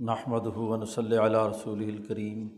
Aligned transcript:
نحمد 0.00 0.46
ہُون 0.46 0.84
صلی 0.84 1.16
علیہ 1.16 1.38
رسول 1.38 1.82
الکریم 1.82 2.48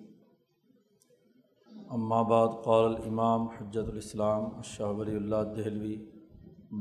بعد، 2.28 2.48
قال 2.64 2.84
الامام 2.84 3.48
حجت 3.48 3.88
الاسلام 3.88 4.62
شاہ 4.62 4.86
ولی 4.86 5.16
اللہ 5.16 5.36
دہلوی 5.56 6.10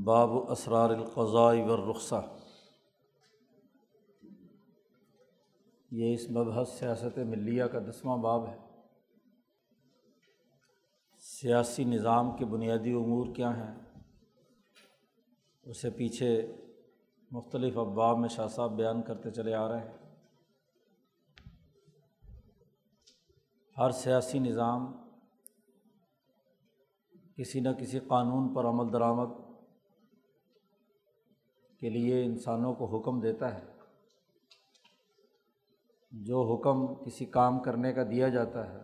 باب 0.04 0.30
اسرار 0.52 0.90
القضاء 0.90 1.70
والرخصہ 1.70 2.36
یہ 5.92 6.14
اس 6.14 6.30
مبحث 6.30 6.70
سیاست 6.70 7.18
ملیہ 7.18 7.64
کا 7.64 7.80
دسواں 7.80 8.18
باب 8.18 8.48
ہے۔ 8.48 8.58
سیاسی 11.20 11.84
نظام 11.84 12.36
کے 12.38 12.46
بنیادی 12.46 12.92
امور 12.92 13.36
کیا 13.36 13.58
ہیں؟ 13.58 13.76
اسے 15.64 15.90
پیچھے 15.90 16.54
مختلف 17.32 17.78
ابواب 17.78 18.18
میں 18.18 18.30
شاہ 18.30 18.48
صاحب 18.48 18.72
بیان 18.76 19.02
کرتے 19.02 19.32
چلے 19.32 19.54
آ 19.54 19.68
رہے 19.68 19.80
ہیں۔ 19.80 19.99
ہر 23.80 23.92
سیاسی 23.92 24.40
نظام 24.40 25.10
کسی 27.38 27.60
نہ 27.60 27.70
کسی 27.70 28.00
قانون 28.00 28.54
پر 28.54 28.66
عمل 28.66 28.94
درآمد 28.94 29.28
کے 31.80 31.90
لیے 31.90 32.26
انسانوں 32.26 32.74
کو 32.74 32.98
حکم 32.98 33.20
دیتا 33.20 33.56
ہے۔ 33.56 33.66
جو 36.12 36.54
حکم 36.54 37.04
کسی 37.06 37.26
کام 37.26 37.60
کرنے 37.60 37.94
کا 37.94 38.04
دیا 38.04 38.30
جاتا 38.30 38.74
ہے 38.74 38.80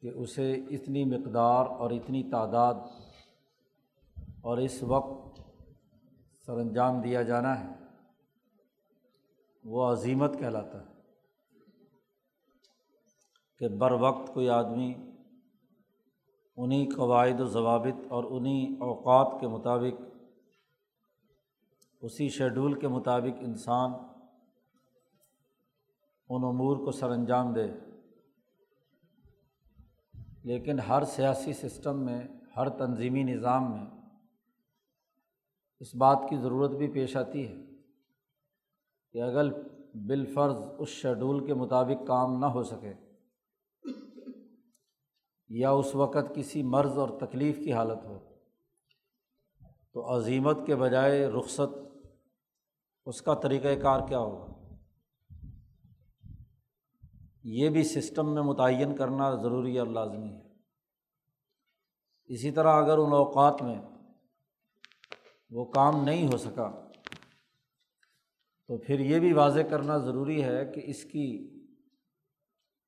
کہ 0.00 0.08
اسے 0.08 0.52
اتنی 0.52 1.04
مقدار 1.04 1.66
اور 1.66 1.90
اتنی 1.90 2.30
تعداد 2.30 2.74
اور 4.40 4.58
اس 4.58 4.82
وقت 4.82 5.40
سر 6.46 6.52
انجام 6.52 7.00
دیا 7.00 7.22
جانا 7.22 7.60
ہے، 7.60 7.68
وہ 9.64 9.92
عظیمت 9.92 10.38
کہلاتا 10.38 10.80
ہے۔ 10.80 10.99
کہ 13.60 13.68
بر 13.68 13.92
وقت 13.92 14.34
کوئی 14.34 14.48
آدمی 14.48 14.94
انہیں 16.56 16.86
قواعد 16.96 17.40
و 17.40 17.44
ضوابط 17.44 18.06
اور 18.08 18.24
انہیں 18.24 18.72
اوقات 18.80 19.40
کے 19.40 19.48
مطابق، 19.48 20.02
اسی 22.00 22.28
شیڈول 22.28 22.80
کے 22.80 22.88
مطابق 22.88 23.38
انسان 23.40 23.90
ان 26.28 26.44
امور 26.44 26.76
کو 26.76 26.90
سر 26.90 27.10
انجام 27.10 27.52
دے۔ 27.52 27.66
لیکن 30.44 30.80
ہر 30.80 31.04
سیاسی 31.04 31.52
سسٹم 31.52 32.04
میں، 32.04 32.22
ہر 32.56 32.68
تنظیمی 32.68 33.22
نظام 33.22 33.70
میں 33.70 33.86
اس 35.80 35.94
بات 35.94 36.18
کی 36.30 36.36
ضرورت 36.36 36.70
بھی 36.70 36.88
پیش 36.88 37.16
آتی 37.16 37.48
ہے 37.48 37.54
کہ 39.12 39.22
اگر 39.22 39.44
بالفرض 39.94 40.56
اس 40.78 40.88
شیڈول 40.88 41.46
کے 41.46 41.54
مطابق 41.54 42.06
کام 42.06 42.38
نہ 42.38 42.46
ہو 42.46 42.62
سکے 42.62 43.09
یا 45.50 45.70
اس 45.70 45.94
وقت 45.94 46.34
کسی 46.34 46.62
مرض 46.62 46.98
اور 46.98 47.08
تکلیف 47.20 47.58
کی 47.58 47.72
حالت 47.72 48.04
ہو، 48.04 48.18
تو 49.92 50.16
عظیمت 50.16 50.58
کے 50.66 50.76
بجائے 50.76 51.26
رخصت، 51.26 51.96
اس 53.06 53.22
کا 53.22 53.34
طریقۂ 53.34 53.82
کار 53.82 54.08
کیا 54.08 54.18
ہوگا؟ 54.18 54.74
یہ 57.44 57.70
بھی 57.70 57.84
سسٹم 57.84 58.34
میں 58.34 58.42
متعین 58.42 58.96
کرنا 58.96 59.34
ضروری 59.34 59.78
اور 59.78 59.86
لازمی 59.86 60.28
ہے۔ 60.28 60.40
اسی 62.26 62.50
طرح 62.50 62.82
اگر 62.82 62.98
ان 62.98 63.12
اوقات 63.12 63.62
میں 63.62 63.80
وہ 65.50 65.64
کام 65.64 66.04
نہیں 66.04 66.32
ہو 66.32 66.36
سکا، 66.36 66.90
تو 68.66 68.78
پھر 68.78 69.00
یہ 69.00 69.18
بھی 69.18 69.32
واضح 69.32 69.60
کرنا 69.60 69.98
ضروری 69.98 70.44
ہے 70.44 70.66
کہ 70.66 70.80
اس 70.84 71.04
کی 71.04 71.58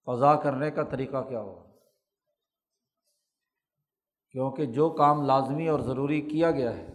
فضا 0.06 0.34
کرنے 0.34 0.70
کا 0.70 0.82
طریقہ 0.82 1.28
کیا 1.28 1.40
ہوگا۔ 1.40 1.71
کیونکہ 4.32 4.66
جو 4.66 4.90
کام 4.90 5.22
لازمی 5.22 5.68
اور 5.68 5.80
ضروری 5.80 6.20
کیا 6.20 6.50
گیا 6.50 6.76
ہے 6.76 6.86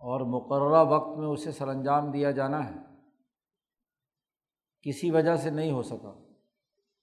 اور 0.00 0.20
مقررہ 0.20 0.84
وقت 0.84 1.18
میں 1.18 1.26
اسے 1.26 1.52
سر 1.52 1.68
انجام 1.68 2.10
دیا 2.10 2.30
جانا 2.30 2.70
ہے، 2.70 2.80
کسی 4.82 5.10
وجہ 5.10 5.36
سے 5.36 5.50
نہیں 5.50 5.72
ہو 5.72 5.82
سکا۔ 5.82 6.22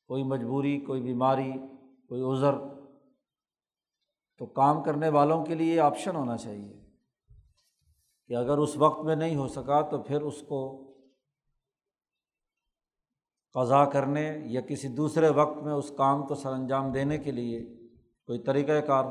کوئی 0.08 0.24
مجبوری، 0.24 0.80
کوئی 0.80 1.02
بیماری، 1.02 1.52
کوئی 2.08 2.22
عذر۔ 2.22 2.54
تو 4.38 4.46
کام 4.46 4.84
کرنے 4.84 5.10
والوں 5.10 5.46
کے 5.46 5.56
لیے 5.56 5.80
آپشن 5.80 6.16
ہونا 6.16 6.38
چاہیے 6.38 6.82
کہ 8.28 8.36
اگر 8.36 8.58
اس 8.58 8.78
وقت 8.78 9.04
میں 9.04 9.16
نہیں 9.16 9.36
ہو 9.36 9.48
سکا 9.48 9.82
تو 9.82 10.04
پھر 10.04 10.22
اس 10.22 10.42
کو 10.42 10.92
قضا 13.54 13.86
کرنے 13.86 14.38
یا 14.46 14.62
کسی 14.62 14.88
دوسرے 14.88 15.30
وقت 15.30 15.64
میں 15.64 15.74
اس 15.74 15.92
کام 15.98 16.28
کو 16.28 16.36
سر 16.36 16.54
انجام 16.54 16.92
دینے 16.92 17.18
کے 17.18 17.32
لیے 17.32 17.79
کوئی 18.30 18.40
طریقۂ 18.40 18.88
کار؟ 18.88 19.04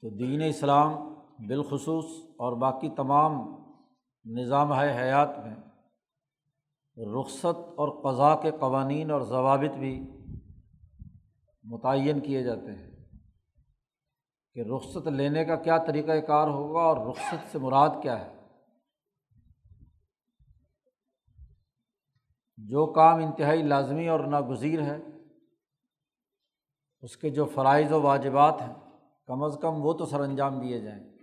تو 0.00 0.10
دین 0.10 0.42
اسلام 0.42 1.14
بالخصوص 1.38 2.04
اور 2.36 2.52
باقی 2.52 2.90
تمام 2.90 3.32
نظام 4.24 4.74
ہے 4.74 5.02
حیات 5.02 5.28
میں 5.28 5.54
رخصت 7.20 7.58
اور 7.76 8.02
قضاء 8.04 8.34
کے 8.42 8.50
قوانین 8.60 9.10
اور 9.10 9.20
ضوابط 9.20 9.76
بھی 9.78 10.10
متعین 11.62 12.20
کیے 12.20 12.42
جاتے 12.42 12.72
ہیں۔ 12.72 12.90
کہ 14.54 14.60
رخصت 14.60 15.08
لینے 15.08 15.44
کا 15.44 15.56
کیا 15.56 15.78
طریقۂ 15.78 16.26
کار 16.26 16.48
ہوگا 16.48 16.80
اور 16.80 17.06
رخصت 17.06 17.52
سے 17.52 17.58
مراد 17.58 17.90
کیا 18.02 18.24
ہے؟ 18.24 18.36
جو 22.56 22.86
کام 22.86 23.16
انتہائی 23.16 23.62
لازمی 23.62 24.08
اور 24.08 24.20
ناگزیر 24.20 24.82
ہے 24.82 25.15
اس 27.00 27.16
کے 27.16 27.30
جو 27.30 27.44
فرائض 27.44 27.92
و 27.92 28.02
واجبات 28.02 28.62
ہیں، 28.62 28.74
کم 29.26 29.42
از 29.42 29.58
کم 29.62 29.84
وہ 29.84 29.92
تو 29.92 30.06
سر 30.06 30.20
انجام 30.20 30.60
دیے 30.60 30.80
جائیں۔ 30.80 31.16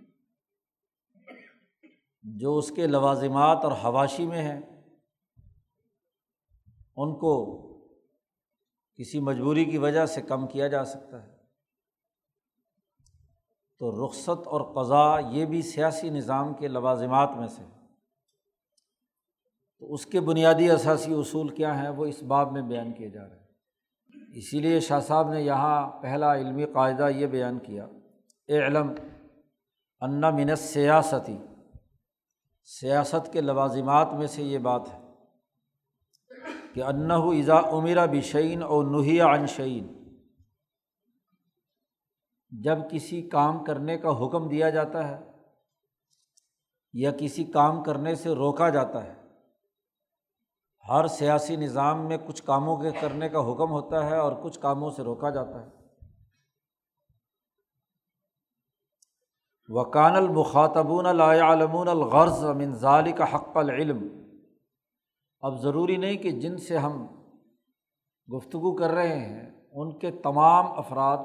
جو 2.22 2.58
اس 2.58 2.70
کے 2.70 2.86
لوازمات 2.86 3.64
اور 3.64 3.72
حواشی 3.72 4.26
میں 4.26 4.42
ہیں، 4.42 4.60
ان 6.96 7.14
کو 7.14 7.60
کسی 8.94 9.20
مجبوری 9.20 9.64
کی 9.64 9.78
وجہ 9.78 10.06
سے 10.06 10.22
کم 10.22 10.46
کیا 10.46 10.68
جا 10.68 10.84
سکتا 10.84 11.22
ہے۔ 11.22 11.34
تو 13.78 14.06
رخصت 14.06 14.46
اور 14.46 14.60
قضا 14.74 15.18
یہ 15.18 15.46
بھی 15.46 15.62
سیاسی 15.62 16.10
نظام 16.10 16.54
کے 16.54 16.68
لوازمات 16.68 17.30
میں 17.36 17.48
سے۔ 17.48 17.62
تو 19.78 19.92
اس 19.92 20.06
کے 20.06 20.20
بنیادی 20.20 20.70
اثاثی 20.70 21.14
اصول 21.14 21.48
کیا 21.48 21.82
ہیں، 21.82 21.88
وہ 21.88 22.06
اس 22.06 22.22
باب 22.22 22.52
میں 22.52 22.62
بیان 22.62 22.92
کیے 22.92 23.10
جا 23.10 23.28
رہے 23.28 23.36
ہیں۔ 23.36 23.43
اسی 24.34 24.60
لیے 24.60 24.80
شاہ 24.80 25.00
صاحب 25.00 25.32
نے 25.32 25.42
یہاں 25.42 26.02
پہلا 26.02 26.34
علمی 26.34 26.64
قاعدہ 26.64 27.08
یہ 27.10 27.26
بیان 27.26 27.58
کیا 27.58 27.86
اے 28.46 28.66
علم 28.66 28.94
انا 30.00 30.30
منت 30.30 30.58
سیاستی 30.58 31.36
سیاست 32.64 33.32
کے 33.32 33.40
لوازمات 33.40 34.12
میں 34.12 34.26
سے 34.26 34.42
یہ 34.42 34.58
بات 34.58 34.88
ہے 34.94 35.00
کہ 36.74 36.82
انّا 36.82 37.14
اضا 37.14 37.60
عمیرہ 37.78 38.06
بشعین 38.06 38.62
اور 38.62 38.84
نحیہ 38.84 39.22
انشعین 39.22 39.86
جب 42.50 42.78
کسی 42.90 43.22
کام 43.22 43.64
کرنے 43.64 43.98
کا 43.98 44.10
حکم 44.10 44.48
دیا 44.48 44.70
جاتا 44.70 45.08
ہے 45.08 45.24
یا 46.92 47.10
کسی 47.10 47.44
کام 47.44 47.82
کرنے 47.82 48.14
سے 48.14 48.34
روکا 48.34 48.68
جاتا 48.68 49.04
ہے 49.04 49.14
ہر 50.88 51.06
سیاسی 51.06 51.56
نظام 51.56 52.08
میں 52.08 52.18
کچھ 52.26 52.42
کاموں 52.42 52.76
کے 52.76 52.90
کرنے 53.00 53.28
کا 53.28 53.38
حکم 53.38 53.70
ہوتا 53.70 54.06
ہے 54.06 54.16
اور 54.16 54.32
کچھ 54.42 54.60
کاموں 54.60 54.90
سے 54.90 55.02
روکا 55.02 55.30
جاتا 55.30 55.66
ہے۔ 55.66 55.84
وکان 59.68 60.16
المخاطبون 60.16 61.06
المون 61.06 61.88
الغرض 61.88 62.44
منظال 62.44 63.12
کا 63.12 63.34
حق 63.34 63.56
العلم۔ 63.56 64.08
اب 65.40 65.62
ضروری 65.62 65.96
نہیں 65.96 66.16
کہ 66.16 66.30
جن 66.30 66.58
سے 66.58 66.78
ہم 66.78 67.06
گفتگو 68.36 68.76
کر 68.76 68.90
رہے 68.90 69.18
ہیں، 69.18 69.68
ان 69.70 69.98
کے 69.98 70.10
تمام 70.10 70.66
افراد، 70.66 71.18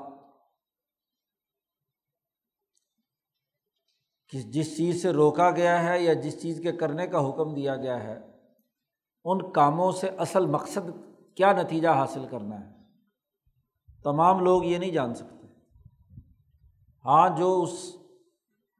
جس 4.34 4.78
چیز 4.78 5.02
سے 5.02 5.14
روکا 5.14 5.52
گیا 5.52 5.84
ہے 5.84 6.02
یا 6.02 6.14
جس 6.14 6.42
چیز 6.42 6.60
کے 6.64 6.72
کرنے 6.72 7.08
کا 7.08 7.30
حکم 7.30 7.54
دیا 7.54 7.76
گیا 7.76 8.04
ہے۔ 8.04 8.29
ان 9.32 9.52
کاموں 9.52 9.92
سے 9.92 10.08
اصل 10.08 10.46
مقصد 10.46 10.90
کیا 11.36 11.54
نتیجہ 11.54 11.90
حاصل 11.90 12.26
کرنا 12.32 12.60
ہے؟ 12.60 12.74
تمام 14.04 14.40
لوگ 14.40 14.64
یہ 14.64 14.78
نہیں 14.78 14.92
جان 14.92 15.14
سکتے۔ 15.14 15.48
ہاں 17.06 17.38
جو 17.38 17.62
اس 17.62 17.96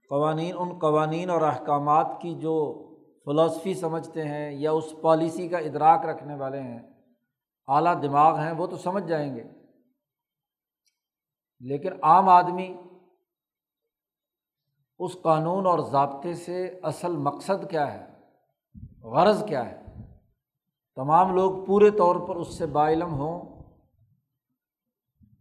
قوانین، 0.10 0.56
ان 0.60 0.80
قوانین 0.80 1.30
اور 1.30 1.42
احکامات 1.42 2.18
کی 2.22 2.36
جو 2.36 2.86
فلاسفی 3.26 3.74
سمجھتے 3.74 4.28
ہیں 4.28 4.52
یا 4.52 4.72
اس 4.72 4.94
پالیسی 5.02 5.48
کا 5.48 5.58
ادراک 5.58 6.06
رکھنے 6.06 6.36
والے 6.36 6.62
ہیں، 6.62 6.80
اعلیٰ 7.68 8.02
دماغ 8.02 8.40
ہیں، 8.40 8.52
وہ 8.52 8.68
تو 8.68 8.78
سمجھ 8.78 9.08
جائیں 9.08 9.36
گے۔ 9.36 9.44
لیکن 11.60 11.94
عام 12.04 12.30
آدمی 12.30 12.76
اس 15.00 15.18
قانون 15.22 15.66
اور 15.66 15.80
ضابطے 15.80 16.34
سے 16.34 16.80
اصل 16.84 17.18
مقصد 17.18 17.70
کیا 17.70 17.94
ہے؟ 17.94 18.06
غرض 19.04 19.46
کیا 19.46 19.70
ہے؟ 19.70 19.89
تمام 20.96 21.36
لوگ 21.36 21.66
پورے 21.66 21.92
طور 21.92 22.28
پر 22.28 22.36
اس 22.36 22.58
سے 22.58 22.66
با 22.66 22.90
علم 22.90 23.14
ہوں۔ 23.14 23.64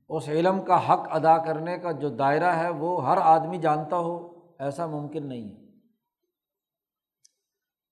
اس 0.08 0.28
علم 0.28 0.64
کا 0.64 0.92
حق 0.92 1.00
ادا 1.10 1.38
کرنے 1.38 1.78
کا 1.78 1.92
جو 1.92 2.08
دائرہ 2.08 2.56
ہے 2.56 2.68
وہ 2.68 3.08
ہر 3.08 3.16
آدمی 3.16 3.58
جانتا 3.58 3.96
ہو، 3.96 4.38
ایسا 4.58 4.86
ممکن 4.86 5.28
نہیں 5.28 5.50
ہے۔ 5.50 5.68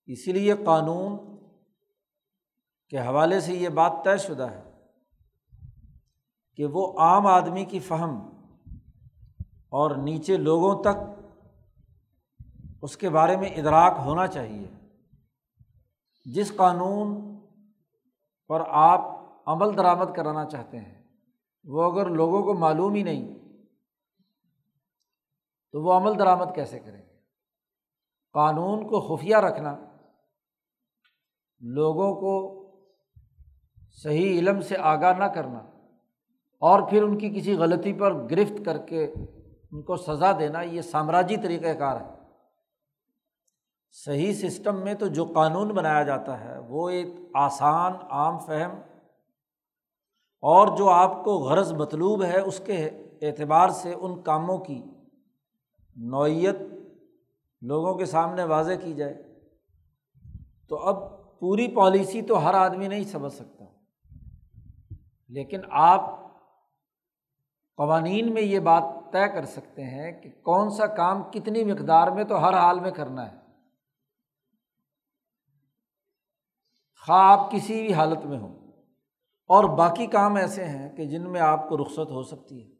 اسی 0.07 0.33
لیے 0.33 0.55
قانون 0.65 1.37
کے 2.89 2.99
حوالے 2.99 3.41
سے 3.41 3.55
یہ 3.55 3.69
بات 3.69 3.93
طے 4.05 4.17
شدہ 4.17 4.51
ہے 4.51 4.63
کہ 6.57 6.67
وہ 6.67 6.99
عام 6.99 7.27
آدمی 7.27 7.65
کی 7.65 7.79
فہم 7.79 8.19
اور 9.69 9.97
نیچے 9.97 10.37
لوگوں 10.37 10.83
تک 10.83 11.23
اس 12.83 12.97
کے 12.97 13.11
بارے 13.11 13.37
میں 13.37 13.49
ادراک 13.49 13.93
ہونا 14.05 14.27
چاہیے۔ 14.27 14.67
جس 16.25 16.57
قانون 16.57 17.36
پر 18.51 18.63
آپ 18.81 19.01
عمل 19.47 19.77
درآمد 19.77 20.15
کرانا 20.17 20.45
چاہتے 20.45 20.79
ہیں، 20.79 20.95
وہ 21.65 21.83
اگر 21.83 22.11
لوگوں 22.11 22.43
کو 22.43 22.55
معلوم 22.55 22.95
ہی 22.95 23.03
نہیں، 23.03 23.25
تو 25.75 25.83
وہ 25.83 25.93
عمل 25.93 26.19
درآمد 26.19 26.55
کیسے 26.55 26.79
کریں 26.79 27.01
گے؟ 27.01 27.15
قانون 28.35 28.87
کو 28.89 29.01
خفیہ 29.01 29.37
رکھنا، 29.37 29.77
لوگوں 31.63 32.15
کو 32.15 32.35
صحیح 34.03 34.39
علم 34.39 34.61
سے 34.61 34.77
آگاہ 34.85 35.19
نہ 35.19 35.25
کرنا، 35.25 35.59
اور 36.63 36.89
پھر 36.91 37.03
ان 37.03 37.17
کی 37.19 37.31
کسی 37.31 37.55
غلطی 37.57 37.93
پر 37.93 38.15
گرفت 38.31 38.65
کر 38.65 38.79
کے 38.87 39.05
ان 39.05 39.83
کو 39.83 39.97
سزا 39.97 40.33
دینا، 40.39 40.61
یہ 40.63 40.81
سامراجی 40.83 41.37
طریقۂ 41.37 41.79
کار 41.79 42.01
ہے۔ 42.01 42.15
صحیح 44.05 44.33
سسٹم 44.33 44.85
میں 44.85 44.95
تو 44.95 45.07
جو 45.07 45.25
قانون 45.25 45.69
بنایا 45.69 46.03
جاتا 46.03 46.41
ہے، 46.41 46.59
وہ 46.59 46.89
ایک 46.89 47.07
آسان، 47.35 47.93
عام 48.11 48.39
فہم 48.39 48.71
اور 50.41 50.77
جو 50.77 50.91
آپ 50.91 51.25
کو 51.25 51.39
غرض 51.39 51.73
مطلوب 51.73 52.25
ہے، 52.25 52.39
اس 52.39 52.61
کے 52.67 52.87
اعتبار 53.23 53.69
سے 53.69 53.95
ان 53.95 54.23
کاموں 54.23 54.59
کی 54.59 54.85
نوعیت 55.97 56.57
لوگوں 57.61 57.95
کے 57.95 58.05
سامنے 58.05 58.45
واضح 58.45 58.73
کی 58.85 58.93
جائے۔ 58.93 59.23
تو 60.69 60.77
اب 60.77 60.97
پوری 61.41 61.69
پالیسی 61.69 62.23
تو 62.23 62.45
ہر 62.45 62.55
آدمی 62.55 62.89
نہیں 62.89 63.05
سمجھ 63.05 63.33
سکتا۔ 63.33 63.65
لیکن 65.29 65.61
آپ 65.71 66.01
قوانین 67.77 68.35
میں 68.35 68.43
یہ 68.43 68.59
بات 68.59 68.83
طے 69.13 69.29
کر 69.29 69.45
سکتے 69.45 69.85
ہیں 69.85 70.23
کہ 70.23 70.31
کون 70.43 70.71
سا 70.71 70.87
کام 70.87 71.23
کتنی 71.23 71.65
مقدار 71.65 72.09
میں 72.09 72.25
تو 72.25 72.49
ہر 72.49 72.55
حال 72.55 72.81
میں 72.81 72.91
کرنا 72.91 73.33
ہے۔ 73.33 73.46
خواہ 77.07 77.39
آپ 77.39 77.51
کسی 77.51 77.83
بھی 77.83 77.95
حالت 77.95 78.27
میں 78.27 78.39
ہوں۔ 78.39 78.73
اور 79.47 79.65
باقی 79.65 80.07
کام 80.07 80.35
ایسے 80.35 80.65
ہیں 80.65 80.97
کہ 80.97 81.05
جن 81.05 81.31
میں 81.33 81.41
آپ 81.41 81.69
کو 81.69 81.77
رخصت 81.77 82.11
ہو 82.11 82.23
سکتی 82.23 82.65
ہے۔ 82.65 82.77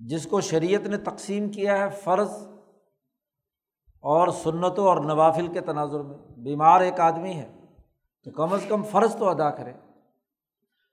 جس 0.00 0.26
کو 0.26 0.40
شریعت 0.40 0.86
نے 0.86 0.96
تقسیم 0.96 1.50
کیا 1.50 1.78
ہے 1.78 1.90
فرض 1.90 2.48
اور 4.00 4.28
سنتوں 4.28 4.86
اور 4.86 4.96
نوافل 4.96 5.46
کے 5.46 5.60
تناظر 5.60 6.00
میں۔ 6.00 6.18
بیمار 6.36 6.80
ایک 6.80 7.00
آدمی 7.00 7.34
ہے 7.34 7.58
تو 8.24 8.30
کم 8.30 8.52
از 8.52 8.64
کم 8.68 8.82
فرض 8.82 9.16
تو 9.16 9.28
ادا 9.28 9.50
کرے۔ 9.50 9.72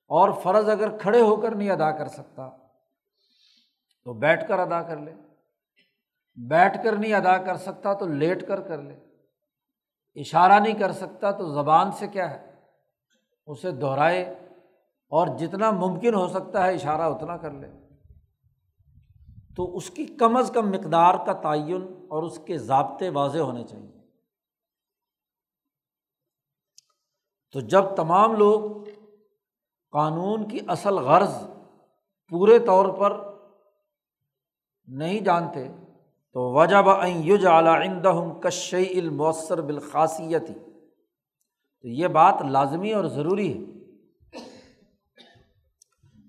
اور 0.08 0.30
فرض 0.44 0.70
اگر 0.70 0.98
کھڑے 0.98 1.22
ہو 1.22 1.36
کر 1.36 1.56
نہیں 1.56 1.70
ادا 1.70 1.92
کر 1.92 2.08
سکتا 2.08 2.50
تو 4.04 4.14
بیٹھ 4.14 4.48
کر 4.48 4.60
ادا 4.60 4.82
کر 4.82 4.98
لے۔ 4.98 5.14
بیٹھ 6.36 6.84
کر 6.84 6.96
نہیں 6.96 7.14
ادا 7.14 7.38
کر 7.38 7.58
سکتا 7.58 7.94
تو 7.94 8.06
لیٹ 8.06 8.48
کر 8.48 8.62
کر 8.62 8.82
لے۔ 8.82 9.13
اشارہ 10.16 10.60
نہیں 10.60 10.74
کر 10.74 10.92
سکتا 10.92 11.32
تو 11.32 11.54
زبان 11.54 11.92
سے 11.92 12.08
کیا 12.08 12.32
ہے؟ 12.32 12.54
اسے 13.46 13.72
دہرائے 13.72 14.22
اور 15.10 15.28
جتنا 15.38 15.72
ممکن 15.72 16.16
ہو 16.16 16.28
سکتا 16.28 16.66
ہے 16.66 16.74
اشارہ 16.74 17.02
اتنا 17.02 17.38
کر 17.38 17.52
لے۔ 17.52 17.68
تو 19.56 19.76
اس 19.76 19.90
کی 19.90 20.06
کم 20.06 20.38
از 20.38 20.52
کم 20.54 20.70
مقدار 20.70 21.26
کا 21.26 21.34
تعین 21.34 22.06
اور 22.10 22.24
اس 22.24 22.40
کے 22.46 22.58
ضابطے 22.58 23.10
واضح 23.10 23.40
ہونے 23.40 23.64
چاہیے۔ 23.64 23.92
تو 27.52 27.60
جب 27.60 27.84
تمام 27.96 28.36
لوگ 28.36 28.72
قانون 29.92 30.48
کی 30.48 30.60
اصل 30.68 30.94
غرض 30.94 31.48
پورے 32.30 32.60
طور 32.60 32.86
پر 32.86 33.34
نہیں 34.88 35.20
جانتے 35.20 35.68
تو 36.34 36.54
وجہ 36.54 37.08
یج 37.08 37.46
اعلیٰ 37.46 38.02
کش 38.42 38.74
المؤثر 38.74 39.62
بالخاصیتی 39.62 40.54
تو 40.54 41.88
یہ 41.88 42.08
بات 42.08 42.42
لازمی 42.42 42.94
اور 42.94 43.06
ضروری 43.06 43.54
ہے 43.54 43.74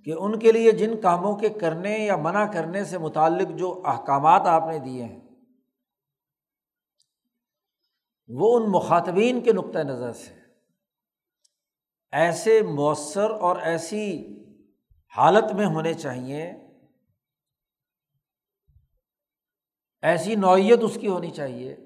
کہ 0.05 0.15
ان 0.19 0.39
کے 0.39 0.53
لیے 0.53 0.73
جن 0.73 1.01
کاموں 1.01 1.37
کے 1.37 1.49
کرنے 1.49 1.99
یا 1.99 2.17
منع 2.17 2.53
کرنے 2.53 2.85
سے 2.85 2.99
متعلق 2.99 3.59
جو 3.59 3.83
احکامات 3.87 4.47
آپ 4.47 4.62
نے 4.67 4.79
دیے 4.79 5.05
ہیں، 5.05 5.21
وہ 8.29 8.59
ان 8.59 8.71
مخاطبین 8.71 9.41
کے 9.41 9.53
نقطۂ 9.53 9.79
نظر 9.79 10.12
سے 10.12 10.33
ایسے 12.12 12.62
مؤثر 12.62 13.31
اور 13.31 13.57
ایسی 13.57 14.27
حالت 15.17 15.53
میں 15.53 15.67
ہونے 15.67 15.95
چاہیے 15.95 16.53
ایسی 20.05 20.35
نوعیت 20.35 20.79
اس 20.83 20.99
کی 21.01 21.09
ہونی 21.09 21.31
چاہیے 21.31 21.77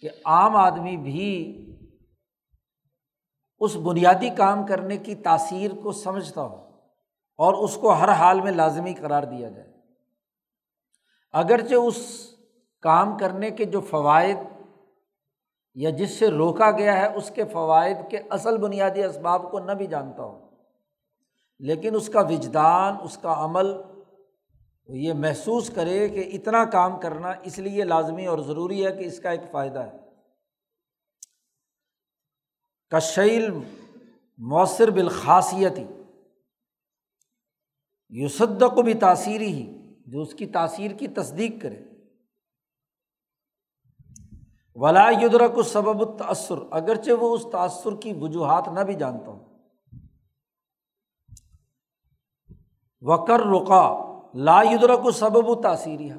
کہ 0.00 0.10
عام 0.24 0.56
آدمی 0.56 0.96
بھی 0.96 1.64
اس 3.58 3.76
بنیادی 3.76 4.30
کام 4.30 4.66
کرنے 4.66 4.96
کی 4.96 5.14
تاثیر 5.14 5.70
کو 5.82 5.92
سمجھتا 5.92 6.42
ہو 6.42 6.56
اور 7.38 7.54
اس 7.54 7.76
کو 7.76 7.92
ہر 7.92 8.08
حال 8.08 8.40
میں 8.40 8.52
لازمی 8.52 8.94
قرار 8.94 9.22
دیا 9.22 9.48
جائے۔ 9.48 9.72
اگرچہ 11.32 11.74
اس 11.74 12.30
کام 12.80 13.18
کرنے 13.18 13.50
کے 13.50 13.64
جو 13.64 13.80
فوائد 13.80 14.36
یا 15.74 15.90
جس 15.90 16.18
سے 16.18 16.28
روکا 16.28 16.70
گیا 16.70 16.96
ہے، 16.96 17.16
اس 17.16 17.32
کے 17.34 17.44
فوائد 17.44 17.96
کے 18.10 18.18
اصل 18.30 18.56
بنیادی 18.56 19.02
اسباب 19.04 19.50
کو 19.50 19.58
نہ 19.58 19.72
بھی 19.72 19.86
جانتا 19.86 20.22
ہو، 20.22 20.48
لیکن 21.58 21.94
اس 21.94 22.08
کا 22.08 22.20
وجدان، 22.20 22.96
اس 23.02 23.18
کا 23.18 23.44
عمل 23.44 23.66
یہ 24.88 25.12
محسوس 25.12 25.70
کرے 25.74 26.08
کہ 26.08 26.30
اتنا 26.32 26.64
کام 26.64 27.00
کرنا 27.00 27.28
اس 27.28 27.58
لیے 27.58 27.84
لازمی 27.84 28.26
اور 28.26 28.38
ضروری 28.38 28.86
ہے 28.86 28.92
کہ 28.92 29.04
اس 29.04 29.20
کا 29.20 29.30
ایک 29.30 29.40
فائدہ 29.50 29.78
ہے۔ 29.78 29.98
کشیل 32.88 33.50
مؤثر 34.38 34.90
بالخاصیتی 34.90 35.84
یوسدق 38.08 38.74
کو 38.74 38.82
بھی 38.82 38.94
تاثیری 38.94 39.52
ہی 39.52 39.94
جو 40.06 40.22
اس 40.22 40.34
کی 40.34 40.46
تاثیر 40.46 40.90
کی 40.90 41.08
تصدیق 41.08 41.62
کرے۔ 41.62 41.84
ولا 44.74 45.10
یدرک 45.10 45.54
کو 45.54 45.62
سبب 45.62 46.18
تأثر 46.18 46.54
اگرچہ 46.70 47.10
وہ 47.10 47.36
اس 47.36 47.46
تأثر 47.52 47.96
کی 48.02 48.12
وجوہات 48.12 48.68
نہ 48.68 48.80
بھی 48.80 48.94
جانتا 48.94 49.30
ہوں 49.30 49.58
وکر 53.00 53.40
رقا 53.40 54.07
لا 54.40 54.62
یدرک 54.62 55.02
کو 55.02 55.10
سبب 55.10 55.62
تاثیری 55.62 56.10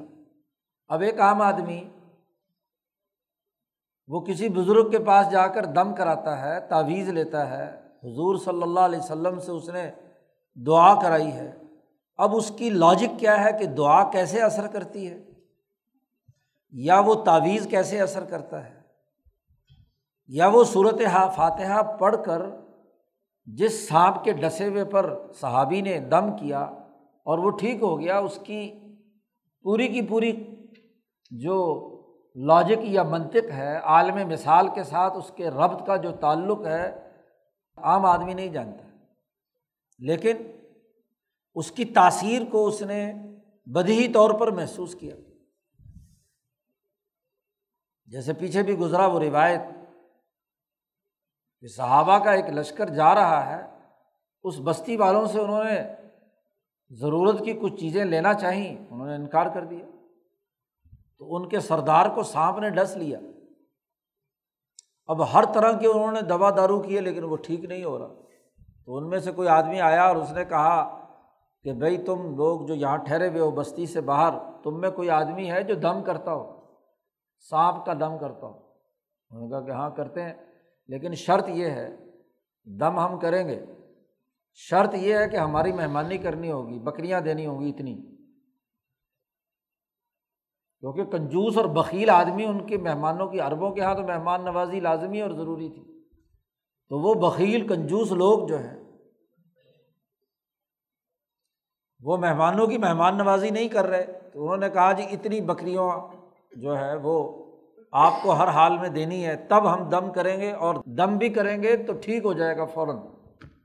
اب 0.88 1.00
ایک 1.00 1.20
عام 1.20 1.42
آدمی 1.42 1.84
وہ 4.08 4.20
کسی 4.20 4.48
بزرگ 4.48 4.90
کے 4.90 4.98
پاس 4.98 5.30
جا 5.30 5.46
کر 5.46 5.64
دم 5.64 5.94
کراتا 5.94 6.40
ہے، 6.40 6.60
تعویذ 6.60 7.08
لیتا 7.08 7.50
ہے۔ 7.50 7.70
حضور 8.02 8.36
صلی 8.36 8.62
اللہ 8.62 8.80
علیہ 8.80 8.98
وسلم 8.98 9.40
سے 9.40 9.52
اس 9.52 9.68
نے 9.68 9.90
دعا 10.66 11.02
کرائی 11.02 11.32
ہے۔ 11.32 11.52
اب 12.16 12.36
اس 12.36 12.52
کی 12.58 12.70
لاجک 12.70 13.20
کیا 13.20 13.44
ہے 13.44 13.52
کہ 13.52 13.66
دعا 13.66 14.10
کیسے 14.10 14.40
اثر 14.40 14.66
کرتی 14.66 15.10
ہے؟ 15.10 15.24
یا 16.70 17.00
وہ 17.00 17.14
تعویذ 17.14 17.68
کیسے 17.68 18.00
اثر 18.00 18.24
کرتا 18.24 18.64
ہے؟ 18.64 18.80
یا 20.26 20.48
وہ 20.48 20.64
صورت 20.64 20.94
فاتحہ 21.36 21.82
پڑھ 21.82 22.16
کر 22.24 22.42
جس 23.44 23.88
سانپ 23.88 24.24
کے 24.24 24.32
ڈسے 24.32 24.66
ہوئے 24.68 24.84
پر 24.84 25.32
صحابی 25.40 25.80
نے 25.80 25.98
دم 25.98 26.36
کیا 26.36 26.70
اور 27.24 27.38
وہ 27.38 27.50
ٹھیک 27.50 27.82
ہو 27.82 28.00
گیا، 28.00 28.18
اس 28.18 28.38
کی 28.46 28.72
پوری 29.62 29.88
کی 29.88 30.02
پوری 30.02 30.56
جو 31.30 31.56
لاجک 32.34 32.78
یا 32.82 33.02
منطق 33.02 33.50
ہے، 33.52 33.76
عالم 33.76 34.28
مثال 34.28 34.68
کے 34.74 34.84
ساتھ 34.84 35.16
اس 35.16 35.32
کے 35.36 35.50
ربط 35.50 35.86
کا 35.86 35.96
جو 35.96 36.12
تعلق 36.12 36.66
ہے، 36.66 37.10
عام 37.76 38.04
آدمی 38.04 38.34
نہیں 38.34 38.48
جانتا۔ 38.48 38.88
لیکن 39.98 40.36
اس 41.54 41.72
کی 41.72 41.84
تاثیر 41.84 42.42
کو 42.50 42.66
اس 42.66 42.82
نے 42.82 43.12
بدہی 43.66 44.12
طور 44.12 44.30
پر 44.30 44.50
محسوس 44.50 44.94
کیا۔ 44.94 45.16
جیسے 48.06 48.32
پیچھے 48.32 48.62
بھی 48.62 48.78
گزرا 48.78 49.06
وہ 49.06 49.20
روایت 49.20 49.60
کہ 51.60 51.68
صحابہ 51.68 52.18
کا 52.18 52.32
ایک 52.32 52.44
لشکر 52.44 52.88
جا 52.88 53.14
رہا 53.14 53.46
ہے، 53.46 53.78
اس 54.42 54.54
بستی 54.64 54.96
والوں 54.96 55.26
سے 55.26 55.40
انہوں 55.40 55.64
نے 55.64 55.99
ضرورت 56.90 57.38
کی 57.44 57.52
کچھ 57.52 57.74
چیزیں 57.74 58.04
لینا 58.04 58.34
چاہییں 58.34 58.76
انہوں 58.90 59.06
نے 59.06 59.14
انکار 59.14 59.46
کر 59.46 59.64
دیا۔ 59.64 59.86
تو 61.18 61.36
ان 61.36 61.48
کے 61.48 61.60
سردار 61.60 62.06
کو 62.14 62.22
سانپ 62.22 62.58
نے 62.58 62.70
ڈس 62.70 62.96
لیا۔ 62.96 63.18
اب 65.06 65.32
ہر 65.32 65.44
طرح 65.54 65.72
کے 65.72 65.86
انہوں 65.86 66.12
نے 66.12 66.20
دوا 66.20 66.50
دارو 66.50 66.80
کیے، 66.80 67.00
لیکن 67.00 67.24
وہ 67.24 67.36
ٹھیک 67.36 67.64
نہیں 67.64 67.84
ہو 67.84 67.98
رہا۔ 67.98 68.14
تو 68.84 68.96
ان 68.96 69.08
میں 69.08 69.18
سے 69.18 69.32
کوئی 69.32 69.48
آدمی 69.48 69.80
آیا 69.80 70.02
اور 70.02 70.16
اس 70.16 70.32
نے 70.32 70.44
کہا 70.44 71.00
کہ 71.62 71.72
بھائی 71.72 72.04
تم 72.04 72.36
لوگ 72.36 72.66
جو 72.66 72.74
یہاں 72.74 72.96
ٹھہرے 72.96 73.28
ہوئے 73.28 73.40
ہو 73.40 73.50
بستی 73.50 73.86
سے 73.86 74.00
باہر، 74.00 74.62
تم 74.62 74.80
میں 74.80 74.90
کوئی 74.90 75.10
آدمی 75.10 75.50
ہے 75.50 75.62
جو 75.62 75.74
دم 75.74 76.02
کرتا 76.02 76.34
ہو؟ 76.34 76.60
سانپ 77.38 77.86
کا 77.86 77.94
دم 77.94 78.18
کرتا 78.18 78.46
ہو۔ 78.46 78.58
انہوں 79.30 79.42
نے 79.42 79.50
کہا 79.50 79.60
کہ 79.60 79.70
ہاں 79.70 79.90
کرتے 79.90 80.22
ہیں، 80.22 80.34
لیکن 80.88 81.14
شرط 81.14 81.48
یہ 81.48 81.70
ہے، 81.70 81.96
دم 82.64 82.98
ہم 82.98 83.18
کریں 83.18 83.48
گے۔ 83.48 83.66
شرط 84.68 84.94
یہ 84.94 85.16
ہے 85.16 85.28
کہ 85.28 85.36
ہماری 85.36 85.72
مہمانی 85.72 86.18
کرنی 86.18 86.50
ہوگی، 86.50 86.78
بکریاں 86.78 87.20
دینی 87.20 87.46
ہوں 87.46 87.60
گی 87.60 87.70
اتنی۔ 87.70 87.94
کیونکہ 90.80 91.04
کنجوس 91.04 91.56
اور 91.56 91.64
بکیل 91.64 92.10
آدمی 92.10 92.44
ان 92.44 92.66
کے 92.66 92.76
مہمانوں 92.76 93.28
کی 93.28 93.40
عربوں 93.40 93.70
کے 93.70 93.80
یہاں 93.80 93.94
تو 93.94 94.02
مہمان 94.02 94.44
نوازی 94.44 94.80
لازمی 94.80 95.20
اور 95.20 95.30
ضروری 95.30 95.68
تھی۔ 95.68 96.08
تو 96.88 96.98
وہ 96.98 97.14
بکیل 97.14 97.68
کنجوس 97.68 98.12
لوگ 98.12 98.48
جو 98.48 98.58
ہیں، 98.58 98.84
وہ 102.00 102.16
مہمانوں 102.16 102.66
کی 102.66 102.78
مہمان 102.78 103.18
نوازی 103.18 103.50
نہیں 103.50 103.68
کر 103.68 103.84
رہے۔ 103.84 104.20
تو 104.32 104.42
انہوں 104.42 104.56
نے 104.56 104.70
کہا 104.70 104.92
جی 104.92 105.02
اتنی 105.10 105.40
بکریوں 105.40 105.92
جو 106.56 106.78
ہے 106.78 106.96
وہ 106.96 107.44
آپ 107.92 108.12
کو 108.22 108.32
ہر 108.32 108.48
حال 108.48 108.78
میں 108.78 108.88
دینی 108.88 109.26
ہے، 109.26 109.36
تب 109.36 109.74
ہم 109.74 109.88
دم 109.88 110.12
کریں 110.12 110.40
گے 110.40 110.52
اور 110.52 110.74
دم 110.86 111.16
بھی 111.16 111.28
کریں 111.28 111.62
گے 111.62 111.76
تو 111.76 111.92
ٹھیک 111.92 112.24
ہو 112.24 112.32
جائے 112.32 112.56
گا 112.56 112.64
فوراً۔ 112.64 112.96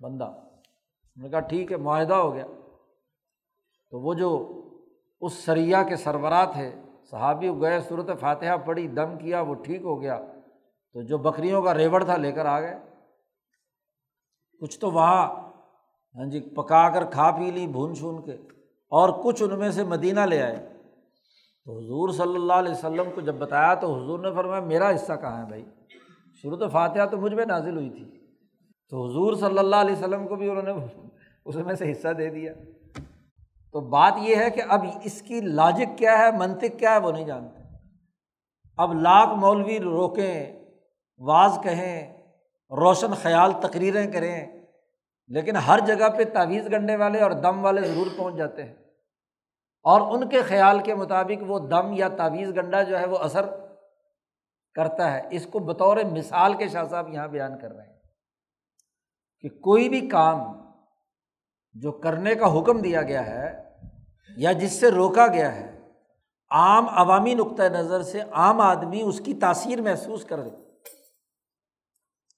بندہ۔ 0.01 0.44
نے 1.23 1.29
کہا 1.29 1.39
ٹھیک 1.39 1.71
ہے، 1.71 1.77
معاہدہ 1.77 2.13
ہو 2.13 2.33
گیا۔ 2.33 2.45
تو 3.89 3.99
وہ 3.99 4.13
جو 4.13 4.61
اس 5.21 5.33
سریا 5.33 5.83
کے 5.83 5.95
سربراہ 5.95 6.45
تھے 6.53 6.75
صحابی 7.11 7.49
گئے 7.61 7.79
صورت 7.79 8.19
فاتحہ 8.19 8.57
پڑھی، 8.57 8.87
دم 8.87 9.17
کیا، 9.17 9.41
وہ 9.41 9.53
ٹھیک 9.53 9.81
ہو 9.81 10.01
گیا۔ 10.01 10.21
تو 10.93 11.01
جو 11.01 11.17
بکریوں 11.17 11.61
کا 11.61 11.73
ریوڑ 11.73 12.03
تھا، 12.03 12.17
لے 12.17 12.31
کر 12.31 12.45
آ 12.45 12.61
گئے۔ 12.61 12.79
کچھ 14.59 14.79
تو 14.79 14.91
وہاں 14.91 15.27
ہاں 16.15 16.25
جی 16.25 16.39
پکا 16.39 16.89
کر 16.89 17.05
کھا 17.05 17.31
پی 17.31 17.51
لی، 17.51 17.67
بھون 17.67 17.95
چھون 17.95 18.25
کے۔ 18.25 18.31
اور 18.89 19.23
کچھ 19.23 19.43
ان 19.43 19.59
میں 19.59 19.71
سے 19.71 19.83
مدینہ 19.83 20.19
لے 20.19 20.41
آئے۔ 20.41 20.69
تو 21.65 21.79
حضور 21.79 22.09
صلی 22.09 22.35
اللہ 22.35 22.53
علیہ 22.53 22.71
وسلم 22.71 23.11
کو 23.15 23.21
جب 23.21 23.35
بتایا 23.35 23.73
تو 23.73 23.93
حضور 23.93 24.19
نے 24.19 24.35
فرمایا، 24.35 24.59
میرا 24.59 24.95
حصہ 24.95 25.13
کہاں 25.13 25.41
ہے 25.41 25.47
بھائی؟ 25.47 25.65
شروع 26.41 26.57
تو 26.57 26.69
فاتحہ 26.69 27.05
تو 27.05 27.17
مجھ 27.17 27.33
میں 27.33 27.45
نازل 27.45 27.75
ہوئی 27.75 27.89
تھی۔ 27.89 28.24
تو 28.89 29.09
حضور 29.09 29.33
صلی 29.33 29.59
اللہ 29.59 29.75
علیہ 29.75 29.95
وسلم 29.95 30.27
کو 30.27 30.35
بھی 30.35 30.49
انہوں 30.49 30.63
نے 30.63 30.73
اس 31.45 31.55
میں 31.55 31.75
سے 31.75 31.91
حصہ 31.91 32.07
دے 32.07 32.29
دیا۔ 32.29 32.53
تو 33.71 33.81
بات 33.81 34.13
یہ 34.17 34.35
ہے 34.35 34.49
کہ 34.49 34.61
اب 34.69 34.85
اس 35.03 35.21
کی 35.21 35.41
لاجک 35.41 35.97
کیا 35.97 36.17
ہے، 36.17 36.31
منطق 36.31 36.79
کیا 36.79 36.91
ہے 36.91 36.97
وہ 36.97 37.11
نہیں 37.11 37.25
جانتے۔ 37.25 37.63
اب 38.77 38.93
لاکھ 38.93 39.29
مولوی 39.39 39.79
روکیں، 39.79 40.65
واز 41.17 41.59
کہیں، 41.63 42.17
روشن 42.69 43.13
خیال 43.13 43.51
تقریریں 43.61 44.11
کریں، 44.11 44.47
لیکن 45.27 45.55
ہر 45.55 45.79
جگہ 45.79 46.09
پہ 46.17 46.23
تعویذ 46.33 46.67
گنڈے 46.71 46.95
والے 46.95 47.19
اور 47.19 47.31
دم 47.31 47.65
والے 47.65 47.81
ضرور 47.81 48.07
پہنچ 48.17 48.35
جاتے 48.35 48.63
ہیں۔ 48.63 48.73
اور 49.83 50.01
ان 50.01 50.29
کے 50.29 50.41
خیال 50.41 50.79
کے 50.79 50.95
مطابق 50.95 51.43
وہ 51.47 51.59
دم 51.59 51.93
یا 51.93 52.07
تعویذ 52.07 52.49
گنڈا 52.55 52.83
جو 52.83 52.99
ہے 52.99 53.07
وہ 53.07 53.17
اثر 53.17 53.45
کرتا 54.73 55.13
ہے۔ 55.13 55.21
اس 55.31 55.47
کو 55.51 55.59
بطور 55.59 55.97
مثال 55.97 56.53
کے 56.53 56.67
شاہ 56.67 56.83
صاحب 56.83 57.13
یہاں 57.13 57.27
بیان 57.27 57.59
کر 57.59 57.71
رہے 57.71 57.87
ہیں۔ 57.87 57.94
کہ 59.45 59.59
کوئی 59.59 59.89
بھی 59.89 60.09
کام 60.09 60.39
جو 61.73 61.91
کرنے 61.91 62.35
کا 62.35 62.59
حکم 62.59 62.81
دیا 62.81 63.01
گیا 63.01 63.25
ہے 63.25 63.63
یا 64.37 64.51
جس 64.51 64.79
سے 64.79 64.91
روکا 64.91 65.27
گیا 65.27 65.55
ہے، 65.55 65.89
عام 66.49 66.89
عوامی 66.89 67.33
نقطۂ 67.33 67.63
نظر 67.63 68.01
سے 68.01 68.21
عام 68.31 68.61
آدمی 68.61 69.01
اس 69.01 69.21
کی 69.25 69.33
تاثیر 69.33 69.81
محسوس 69.81 70.25
کر 70.25 70.43
دے۔ 70.43 70.49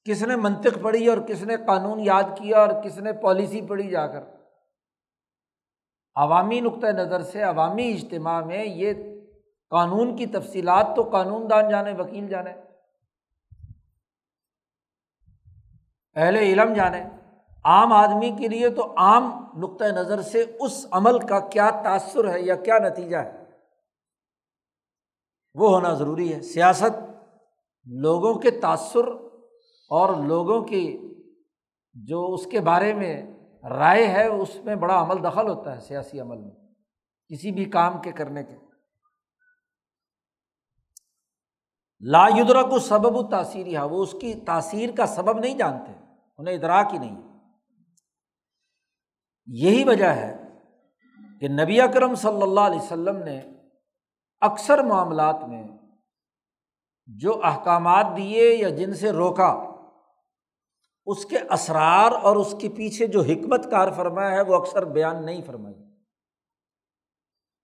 کس 0.06 0.24
نے 0.24 0.36
منطق 0.36 0.82
پڑھی 0.82 1.08
اور 1.08 1.18
کس 1.18 1.44
نے 1.44 1.56
قانون 1.68 2.00
یاد 2.00 2.24
کیا 2.24 2.60
اور 2.60 2.84
کس 2.84 2.98
نے 2.98 3.14
پالیسی 3.14 3.62
پڑھی 3.62 3.90
جا 3.90 4.08
کر۔ 4.08 4.24
عوامی 6.16 6.60
نقطۂ 6.60 6.88
نظر 6.88 7.22
سے 7.22 7.44
عوامی 7.44 7.94
اجتماع 7.94 8.42
میں 8.42 8.66
یہ 8.66 8.94
قانون 9.70 10.16
کی 10.16 10.26
تفصیلات 10.26 10.88
تو 10.96 11.04
قانون 11.04 11.50
دان 11.50 11.70
جانے، 11.70 11.94
وکیل 11.94 12.28
جانے۔ 12.28 12.67
اہل 16.18 16.36
علم 16.36 16.74
جانے۔ 16.74 17.04
عام 17.64 17.94
آدمی 17.94 18.32
کے 18.32 18.48
لیے 18.48 18.70
تو 18.70 18.94
عام 18.98 19.46
نقطۂ 19.58 19.86
نظر 19.86 20.22
سے 20.22 20.46
اس 20.60 20.86
عمل 20.92 21.20
کا 21.20 21.40
کیا 21.40 21.70
تأثر 21.70 22.34
ہے 22.34 22.42
یا 22.42 22.56
کیا 22.56 22.78
نتیجہ 22.78 23.18
ہے؟ 23.18 23.44
وہ 25.56 25.70
ہونا 25.70 25.94
ضروری 25.94 26.34
ہے۔ 26.34 26.42
سیاست 26.42 27.12
لوگوں 27.86 28.34
کے 28.34 28.52
تأثر 28.52 29.08
اور 29.90 30.24
لوگوں 30.24 30.62
کی 30.62 31.14
جو 31.94 32.34
اس 32.34 32.46
کے 32.46 32.60
بارے 32.60 32.94
میں 32.94 33.34
رائے 33.70 34.08
ہے، 34.08 34.28
اس 34.28 34.56
میں 34.64 34.76
بڑا 34.76 35.02
عمل 35.02 35.24
دخل 35.24 35.48
ہوتا 35.48 35.76
ہے 35.76 35.82
سیاسی 35.82 36.20
عمل 36.20 36.38
میں، 36.38 36.56
کسی 37.28 37.52
بھی 37.52 37.66
کام 37.66 38.02
کے 38.02 38.12
کرنے 38.12 38.44
کے۔ 38.44 38.56
لا 42.00 42.28
یدرا 42.36 42.62
کو 42.62 42.80
سبب 42.80 43.16
و 43.16 43.24
تاثیر 43.24 43.68
ہے 43.68 43.86
وہ 43.86 44.04
اس 44.04 44.16
کی 44.22 44.34
تاثیر 44.34 44.90
کا 44.98 45.06
سبب 45.06 45.40
نہیں 45.40 45.58
جانتے۔ 45.58 46.07
انہیں 46.38 46.56
ادراک 46.56 46.94
ہی 46.94 46.98
نہیں 46.98 47.22
یہی 49.46 49.84
وجہ 49.84 50.06
ہے 50.06 50.38
کہ 51.40 51.48
نبی 51.48 51.82
اکرم 51.82 52.16
صلی 52.16 52.42
اللہ 52.42 52.60
علیہ 52.60 52.80
وسلم 52.80 53.18
نے 53.18 53.42
اکثر 54.40 54.84
معاملات 54.84 55.36
میں 55.48 55.64
جو 57.06 57.44
احکامات 57.44 58.08
دیے 58.18 58.56
یا 58.56 58.70
جن 58.70 58.94
سے 58.94 59.12
روکا، 59.12 59.64
اس 61.06 61.26
کے 61.26 61.38
اسرار 61.50 62.12
اور 62.12 62.36
اس 62.36 62.56
کے 62.62 62.70
پیچھے 62.70 63.08
جو 63.08 63.22
حکمت 63.22 63.72
کار 63.72 63.92
فرمایا 63.92 64.32
ہے، 64.32 64.42
وہ 64.42 64.56
اکثر 64.56 64.86
بیان 64.86 65.26
نہیں 65.26 65.42
فرمائی۔ 65.42 65.76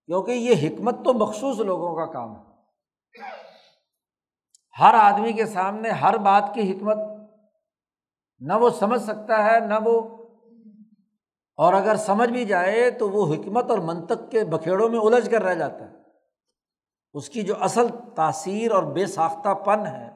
کیونکہ 0.06 0.32
یہ 0.32 0.68
حکمت 0.68 0.96
تو 1.06 1.14
مخصوص 1.14 1.60
لوگوں 1.60 1.96
کا 1.96 2.12
کام 2.12 2.36
ہے۔ 2.36 2.54
ہر 4.80 4.94
آدمی 4.94 5.34
کے 5.34 5.46
سامنے 5.46 5.90
ہر 5.90 6.18
بات 6.18 6.52
کی 6.54 6.72
حکمت 6.72 6.98
نہ 8.48 8.54
وہ 8.54 8.70
سمجھ 8.70 9.02
سکتا 9.02 9.44
ہے، 9.46 9.60
نہ 9.60 9.74
وہ 9.84 10.00
اور 11.60 11.74
اگر 11.74 11.96
سمجھ 11.96 12.30
بھی 12.30 12.46
جائے 12.46 12.90
تو 12.92 13.10
وہ 13.10 13.26
حکمت 13.34 13.70
اور 13.72 13.80
منطق 13.80 14.30
کے 14.32 14.44
بکھیڑوں 14.44 14.90
میں 14.90 15.00
الجھ 15.00 15.30
کر 15.30 15.44
رہ 15.44 15.54
جاتا 15.54 15.86
ہے۔ 15.86 15.94
اس 17.16 17.30
کی 17.30 17.42
جو 17.42 17.56
اصل 17.60 17.88
تاثیر 18.16 18.72
اور 18.72 18.84
بے 18.84 19.06
ساختہ 19.08 19.54
پن 19.66 19.86
ہے، 19.88 20.10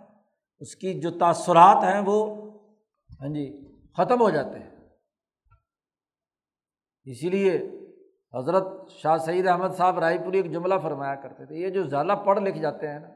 اس 0.62 0.76
کی 0.76 0.94
جو 1.02 1.12
تاثرات 1.12 1.84
ہیں 1.84 2.02
وہ 2.06 2.18
ہاں 3.22 3.30
جی 3.30 3.46
ختم 3.98 4.22
ہو 4.22 4.30
جاتے 4.30 4.60
ہیں۔ 4.60 4.76
اسی 7.08 7.30
لیے 7.30 7.54
حضرت 8.34 8.68
شاہ 8.92 9.18
سعید 9.18 9.48
احمد 9.48 9.76
صاحب 9.78 10.00
رائے 10.00 10.18
پوری 10.18 10.38
ایک 10.38 10.52
جملہ 10.54 10.78
فرمایا 10.84 11.16
کرتے 11.16 11.46
تھے، 11.46 11.56
یہ 11.56 11.70
جو 11.70 11.84
زیادہ 11.84 12.16
پڑھ 12.26 12.40
لکھ 12.40 12.58
جاتے 12.58 12.88
ہیں 12.88 13.00
نا 13.00 13.08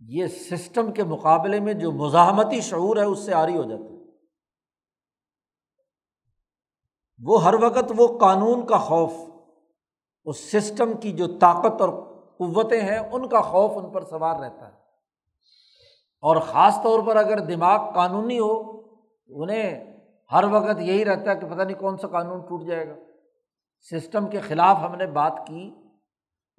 یہ 0.00 0.26
سسٹم 0.26 0.92
کے 0.92 1.04
مقابلے 1.04 1.60
میں 1.60 1.74
جو 1.74 1.92
مزاحمتی 1.92 2.60
شعور 2.60 2.96
ہے 2.96 3.04
اس 3.04 3.18
سے 3.18 3.34
آری 3.34 3.56
ہو 3.56 3.62
جاتا 3.62 3.84
ہے۔ 3.84 4.00
وہ 7.24 7.44
ہر 7.44 7.54
وقت 7.54 7.92
وہ 7.96 8.18
قانون 8.18 8.66
کا 8.66 8.78
خوف، 8.78 9.12
اس 10.24 10.52
سسٹم 10.52 10.92
کی 10.92 11.12
جو 11.12 11.38
طاقت 11.38 11.80
اور 11.80 11.88
قوتیں 12.38 12.80
ہیں، 12.80 12.98
ان 12.98 13.28
کا 13.28 13.40
خوف 13.40 13.70
ان 13.74 13.90
پر 13.90 14.04
سوار 14.04 14.40
رہتا 14.40 14.68
ہے۔ 14.68 14.72
اور 16.20 16.36
خاص 16.36 16.82
طور 16.82 17.00
پر 17.06 17.16
اگر 17.16 17.38
دماغ 17.38 17.94
قانونی 17.94 18.38
ہو، 18.38 18.80
انہیں 19.28 19.96
ہر 20.32 20.44
وقت 20.44 20.80
یہی 20.80 21.04
رہتا 21.04 21.30
ہے 21.30 21.36
کہ 21.36 21.54
پتہ 21.54 21.62
نہیں 21.62 21.78
کون 21.78 21.96
سا 21.96 22.08
قانون 22.08 22.40
ٹوٹ 22.40 22.62
جائے 22.62 22.88
گا۔ 22.88 22.94
سسٹم 23.80 24.28
کے 24.28 24.40
خلاف 24.40 24.76
ہم 24.76 24.94
نے 24.94 25.06
بات 25.06 25.42
کی 25.46 25.74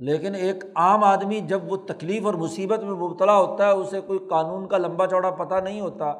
لیکن 0.01 0.35
ایک 0.35 0.63
عام 0.75 1.03
آدمی 1.03 1.39
جب 1.39 1.71
وہ 1.71 1.77
تکلیف 1.77 2.25
اور 2.25 2.33
مصیبت 2.33 2.79
میں 2.79 2.93
مبتلا 2.93 3.37
ہوتا 3.37 3.65
ہے، 3.65 3.71
اسے 3.71 4.01
کوئی 4.01 4.19
قانون 4.29 4.67
کا 4.67 4.77
لمبا 4.77 5.07
چوڑا 5.07 5.31
پتہ 5.31 5.55
نہیں 5.55 5.81
ہوتا، 5.81 6.13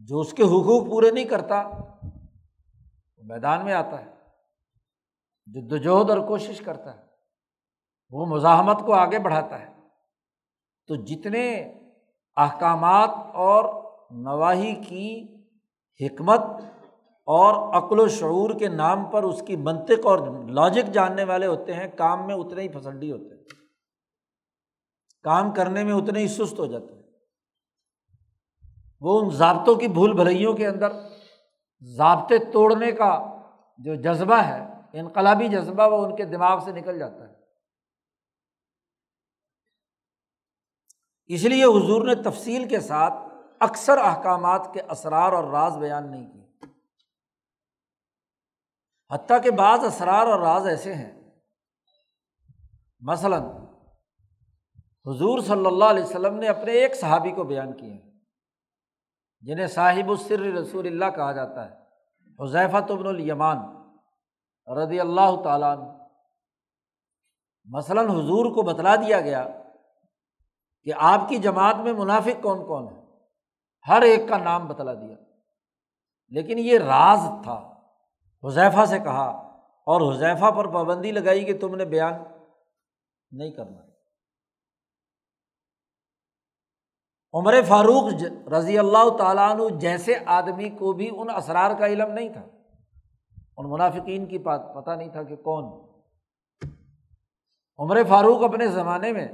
جو 0.00 0.20
اس 0.20 0.32
کے 0.32 0.42
حقوق 0.42 0.86
پورے 0.88 1.10
نہیں 1.10 1.24
کرتا، 1.24 1.62
وہ 3.16 3.24
میدان 3.24 3.64
میں 3.64 3.72
آتا 3.72 4.04
ہے 4.04 4.10
جدوجہد 5.46 6.10
اور 6.10 6.18
کوشش 6.18 6.60
کرتا 6.60 6.94
ہے، 6.96 7.02
وہ 8.10 8.26
مزاحمت 8.26 8.80
کو 8.86 8.92
آگے 8.92 9.18
بڑھاتا 9.18 9.60
ہے۔ 9.60 9.72
تو 10.88 10.94
جتنے 10.94 11.44
احکامات 12.36 13.10
اور 13.34 13.64
نواحی 14.10 14.74
کی 14.74 15.08
حکمت 16.00 16.40
اور 17.30 17.82
عقل 17.82 18.00
و 18.00 18.08
شعور 18.08 18.50
کے 18.58 18.68
نام 18.68 19.04
پر 19.04 19.22
اس 19.22 19.42
کی 19.46 19.56
منطق 19.56 20.06
اور 20.06 20.18
لاجک 20.50 20.92
جاننے 20.92 21.24
والے 21.24 21.46
ہوتے 21.46 21.72
ہیں، 21.72 21.88
کام 21.96 22.26
میں 22.26 22.34
اتنے 22.34 22.62
ہی 22.62 22.68
پسندی 22.68 23.12
ہوتے 23.12 23.36
ہیں۔ 23.36 23.44
کام 25.22 25.52
کرنے 25.52 25.84
میں 25.84 25.92
اتنے 25.92 26.18
ہی 26.18 26.28
سست 26.28 26.58
ہو 26.58 26.66
جاتے 26.66 26.94
ہیں۔ 26.94 27.02
وہ 29.00 29.20
ان 29.20 29.30
ضابطوں 29.30 29.74
کی 29.74 29.88
بھول 29.88 30.12
بھلائیوں 30.12 30.52
کے 30.54 30.66
اندر 30.66 30.88
ضابطے 31.80 32.38
توڑنے 32.38 32.92
کا 32.92 33.40
جو 33.78 33.94
جذبہ 33.94 34.36
ہے، 34.36 34.66
انقلابی 34.92 35.48
جذبہ، 35.48 35.90
وہ 35.90 36.06
ان 36.06 36.16
کے 36.16 36.24
دماغ 36.24 36.64
سے 36.64 36.72
نکل 36.72 36.98
جاتا 36.98 37.28
ہے۔ 37.28 37.34
اس 41.26 41.44
لیے 41.44 41.64
حضور 41.64 42.06
نے 42.06 42.14
تفصیل 42.14 42.68
کے 42.68 42.80
ساتھ 42.80 43.14
اکثر 43.60 43.98
احکامات 43.98 44.70
کے 44.74 44.80
اسرار 44.90 45.32
اور 45.32 45.44
راز 45.44 45.76
بیان 45.76 46.10
نہیں 46.10 46.32
کیے۔ 46.32 46.37
حتیٰ 49.12 49.42
کہ 49.42 49.50
بعض 49.50 49.84
اسرار 49.84 50.26
اور 50.26 50.40
راز 50.40 50.66
ایسے 50.66 50.94
ہیں۔ 50.94 51.30
مثلاً، 53.00 53.42
حضور 55.06 55.38
صلی 55.38 55.66
اللہ 55.66 55.84
علیہ 55.84 56.04
وسلم 56.04 56.34
نے 56.34 56.48
اپنے 56.48 56.72
ایک 56.72 56.94
صحابی 56.94 57.30
کو 57.30 57.44
بیان 57.44 57.72
کیے 57.76 57.92
ہیں 57.92 58.10
جنہیں 59.40 59.66
صاحب 59.66 60.10
السر 60.10 60.40
رسول 60.40 60.86
اللہ 60.86 61.04
کہا 61.16 61.32
جاتا 61.32 61.70
ہے 61.70 61.76
حضیفہ 62.40 62.80
تبن 62.88 63.06
الیمان 63.06 63.58
رضی 64.72 65.00
اللہ 65.00 65.42
تعالیٰ 65.44 65.78
عنہ۔ 65.78 66.04
مثلاً، 67.64 68.08
حضور 68.08 68.44
کو 68.44 68.62
بتلا 68.62 68.96
دیا 68.96 69.20
گیا 69.20 69.48
کہ 70.82 70.92
آپ 70.96 71.28
کی 71.28 71.36
جماعت 71.36 71.76
میں 71.76 71.92
منافق 71.92 72.42
کون 72.42 72.66
کون 72.66 72.88
ہے، 72.88 73.02
ہر 73.88 74.02
ایک 74.02 74.28
کا 74.28 74.38
نام 74.38 74.68
بتلا 74.68 74.94
دیا۔ 74.94 75.16
لیکن 76.28 76.58
یہ 76.58 76.78
راز 76.78 77.20
تھا۔ 77.42 77.77
حذیفہ 78.44 78.84
سے 78.84 78.98
کہا، 78.98 79.28
اور 79.86 80.12
حذیفہ 80.12 80.50
پر 80.50 80.66
پابندی 80.72 81.12
لگائی 81.12 81.44
کہ 81.44 81.58
تم 81.58 81.74
نے 81.74 81.84
بیان 81.84 82.14
نہیں 83.32 83.50
کرنا۔ 83.50 83.80
عمر 87.32 87.62
فاروق 87.68 88.04
رضی 88.52 88.78
اللہ 88.78 89.16
تعالیٰ 89.16 89.50
عنہ 89.50 89.62
جیسے 89.78 90.14
آدمی 90.26 90.68
کو 90.68 90.92
بھی 90.92 91.10
ان 91.16 91.30
اسرار 91.30 91.74
کا 91.78 91.86
علم 91.86 92.12
نہیں 92.12 92.28
تھا۔ 92.28 92.46
ان 93.56 93.70
منافقین 93.70 94.26
کی 94.26 94.38
بات 94.38 94.60
پتہ 94.74 94.90
نہیں 94.90 95.08
تھا 95.08 95.22
کہ 95.22 95.36
کون۔ 95.36 95.64
عمر 97.78 98.04
فاروق 98.08 98.42
اپنے 98.42 98.66
زمانے 98.66 99.12
میں 99.12 99.28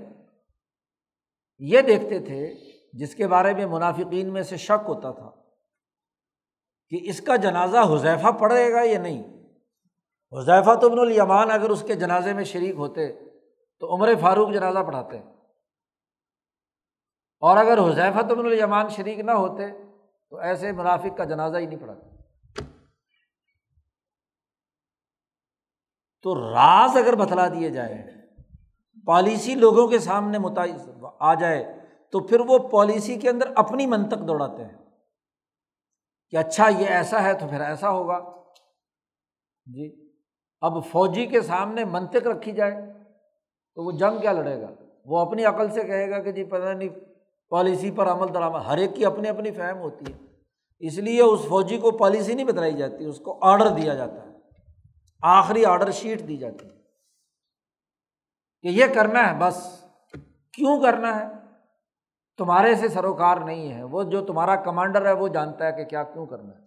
یہ 1.58 1.80
دیکھتے 1.80 2.18
تھے، 2.18 2.54
جس 2.92 3.14
کے 3.14 3.26
بارے 3.26 3.54
میں 3.54 3.66
منافقین 3.66 4.32
میں 4.32 4.42
سے 4.42 4.56
شک 4.56 4.88
ہوتا 4.88 5.10
تھا۔ 5.10 5.30
کہ 6.88 6.98
اس 7.02 7.20
کا 7.20 7.36
جنازہ 7.36 7.76
حذیفہ 7.92 8.28
پڑے 8.28 8.72
گا 8.72 8.82
یا 8.82 8.98
نہیں؟ 8.98 9.22
حذیفہ 10.32 10.74
تو 10.74 10.86
ابن 10.86 10.98
الیمان 10.98 11.50
اگر 11.50 11.70
اس 11.70 11.82
کے 11.82 11.94
جنازے 11.94 12.32
میں 12.32 12.44
شریک 12.44 12.74
ہوتے 12.74 13.12
تو 13.80 13.94
عمر 13.94 14.08
فاروق 14.20 14.52
جنازہ 14.52 14.78
پڑھاتے۔ 14.78 15.18
اور 17.40 17.56
اگر 17.56 17.78
حذیفہ 17.78 18.22
تبن 18.22 18.46
الیمان 18.46 18.88
شریک 18.88 19.18
نہ 19.18 19.30
ہوتے 19.30 19.62
تو 20.30 20.36
ایسے 20.36 20.72
منافق 20.72 21.16
کا 21.16 21.24
جنازہ 21.24 21.56
ہی 21.56 21.66
نہیں 21.66 21.80
پڑھاتے۔ 21.80 22.14
تو 26.22 26.50
راز 26.50 26.96
اگر 26.96 27.14
بتلا 27.14 27.48
دیے 27.48 27.70
جائے 27.70 28.04
پالیسی 29.06 29.54
لوگوں 29.54 29.88
کے 29.88 29.98
سامنے 29.98 30.38
متعلق 30.38 31.04
آ 31.20 31.34
جائے 31.34 31.64
تو 32.12 32.20
پھر 32.20 32.40
وہ 32.40 32.58
پالیسی 32.58 33.16
کے 33.16 33.30
اندر 33.30 33.52
اپنی 33.56 33.86
منطق 33.86 34.18
دوڑاتے 34.28 34.64
ہیں۔ 34.64 34.83
کہ 36.34 36.38
اچھا 36.38 36.68
یہ 36.68 36.86
ایسا 36.86 37.22
ہے 37.22 37.34
تو 37.34 37.48
پھر 37.48 37.60
ایسا 37.60 37.90
ہوگا۔ 37.90 38.18
جی۔ 39.64 40.10
اب 40.60 40.72
فوجی 40.90 41.26
کے 41.26 41.40
سامنے 41.40 41.84
منطق 41.84 42.26
رکھی 42.26 42.52
جائے 42.52 42.72
تو 43.74 43.84
وہ 43.84 43.92
جنگ 43.92 44.20
کیا 44.20 44.32
لڑے 44.32 44.60
گا؟ 44.60 44.70
وہ 45.04 45.18
اپنی 45.18 45.44
عقل 45.44 45.70
سے 45.70 45.82
کہے 45.82 46.10
گا 46.10 46.18
کہ 46.18 46.32
جی 46.32 46.44
پتہ 46.44 46.72
نہیں، 46.72 46.88
پالیسی 47.48 47.90
پر 47.90 48.06
عمل 48.06 48.34
درآمد، 48.34 48.66
ہر 48.66 48.78
ایک 48.78 48.96
کی 48.96 49.04
اپنی 49.04 49.28
اپنی 49.28 49.50
فہم 49.50 49.78
ہوتی 49.78 50.12
ہے۔ 50.12 50.18
اس 50.78 50.98
لیے 50.98 51.22
اس 51.22 51.40
فوجی 51.48 51.78
کو 51.78 51.90
پالیسی 51.90 52.34
نہیں 52.34 52.46
بتلائی 52.46 52.72
جاتی، 52.72 53.04
اس 53.04 53.18
کو 53.18 53.38
آڈر 53.42 53.68
دیا 53.68 53.94
جاتا 53.94 54.22
ہے۔ 54.22 54.28
آخری 55.22 55.64
آڈر 55.64 55.90
شیٹ 55.90 56.28
دی 56.28 56.36
جاتی 56.36 56.66
ہے 56.66 56.72
کہ 58.62 58.68
یہ 58.68 58.84
کرنا 58.94 59.32
ہے، 59.32 59.38
بس۔ 59.38 59.84
کیوں 60.52 60.82
کرنا 60.82 61.20
ہے؟ 61.20 61.43
تمہارے 62.36 62.74
سے 62.74 62.88
سروکار 62.88 63.36
نہیں 63.36 63.72
ہے۔ 63.72 63.82
وہ 63.82 64.02
جو 64.02 64.26
تمہارا 64.26 64.56
کمانڈر 64.56 65.06
ہے، 65.06 65.12
وہ 65.12 65.28
جانتا 65.28 65.66
ہے 65.66 65.72
کہ 65.72 65.84
کیا 65.84 66.02
کیوں 66.02 66.26
کرنا 66.26 66.52
ہے۔ 66.52 66.64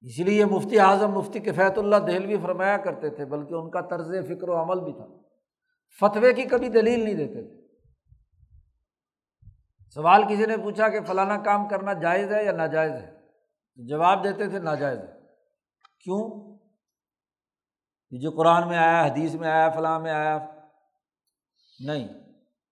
اس 0.00 0.18
لیے 0.18 0.44
مفتی 0.44 0.78
اعظم، 0.78 1.10
مفتی 1.10 1.38
کفیت 1.38 1.78
اللہ 1.78 1.96
دہلوی 1.96 2.36
فرمایا 2.42 2.76
کرتے 2.76 3.10
تھے، 3.10 3.24
بلکہ 3.24 3.54
ان 3.54 3.70
کا 3.70 3.80
طرز 3.80 4.14
فکر 4.26 4.48
و 4.48 4.62
عمل 4.62 4.80
بھی 4.80 4.92
تھا۔ 4.92 5.06
فتوے 6.00 6.32
کی 6.32 6.42
کبھی 6.42 6.68
دلیل 6.68 7.04
نہیں 7.04 7.14
دیتے 7.14 7.42
تھے۔ 7.42 7.60
سوال 9.94 10.22
کسی 10.28 10.46
نے 10.46 10.56
پوچھا 10.56 10.88
کہ 10.88 11.00
فلانا 11.00 11.36
کام 11.36 11.68
کرنا 11.68 11.92
جائز 11.92 12.32
ہے 12.32 12.44
یا 12.44 12.52
ناجائز 12.52 12.92
ہے؟ 12.92 13.20
جواب 13.76 14.24
دیتے 14.24 14.48
تھے، 14.48 14.58
ناجائز 14.58 14.98
ہے۔ 14.98 15.20
کیوں؟ 16.04 16.58
یہ 18.10 18.20
جو 18.20 18.30
قرآن 18.30 18.68
میں 18.68 18.78
آیا، 18.78 19.06
حدیث 19.06 19.34
میں 19.34 19.48
آیا، 19.48 19.70
فلاں 19.70 20.00
میں 20.00 20.10
آیا، 20.10 20.38
نہیں۔ 21.84 22.19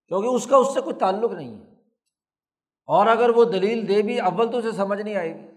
کیونکہ 0.08 0.26
اس 0.26 0.46
کا 0.46 0.56
اس 0.56 0.74
سے 0.74 0.80
کوئی 0.80 0.96
تعلق 0.96 1.32
نہیں 1.32 1.58
ہے۔ 1.58 1.64
اور 2.86 3.06
اگر 3.06 3.28
وہ 3.28 3.44
دلیل 3.44 3.88
دے 3.88 4.02
بھی، 4.02 4.20
اول 4.20 4.52
تو 4.52 4.58
اسے 4.58 4.72
سمجھ 4.72 5.02
نہیں 5.02 5.14
آئے 5.14 5.34
گی۔ 5.34 5.48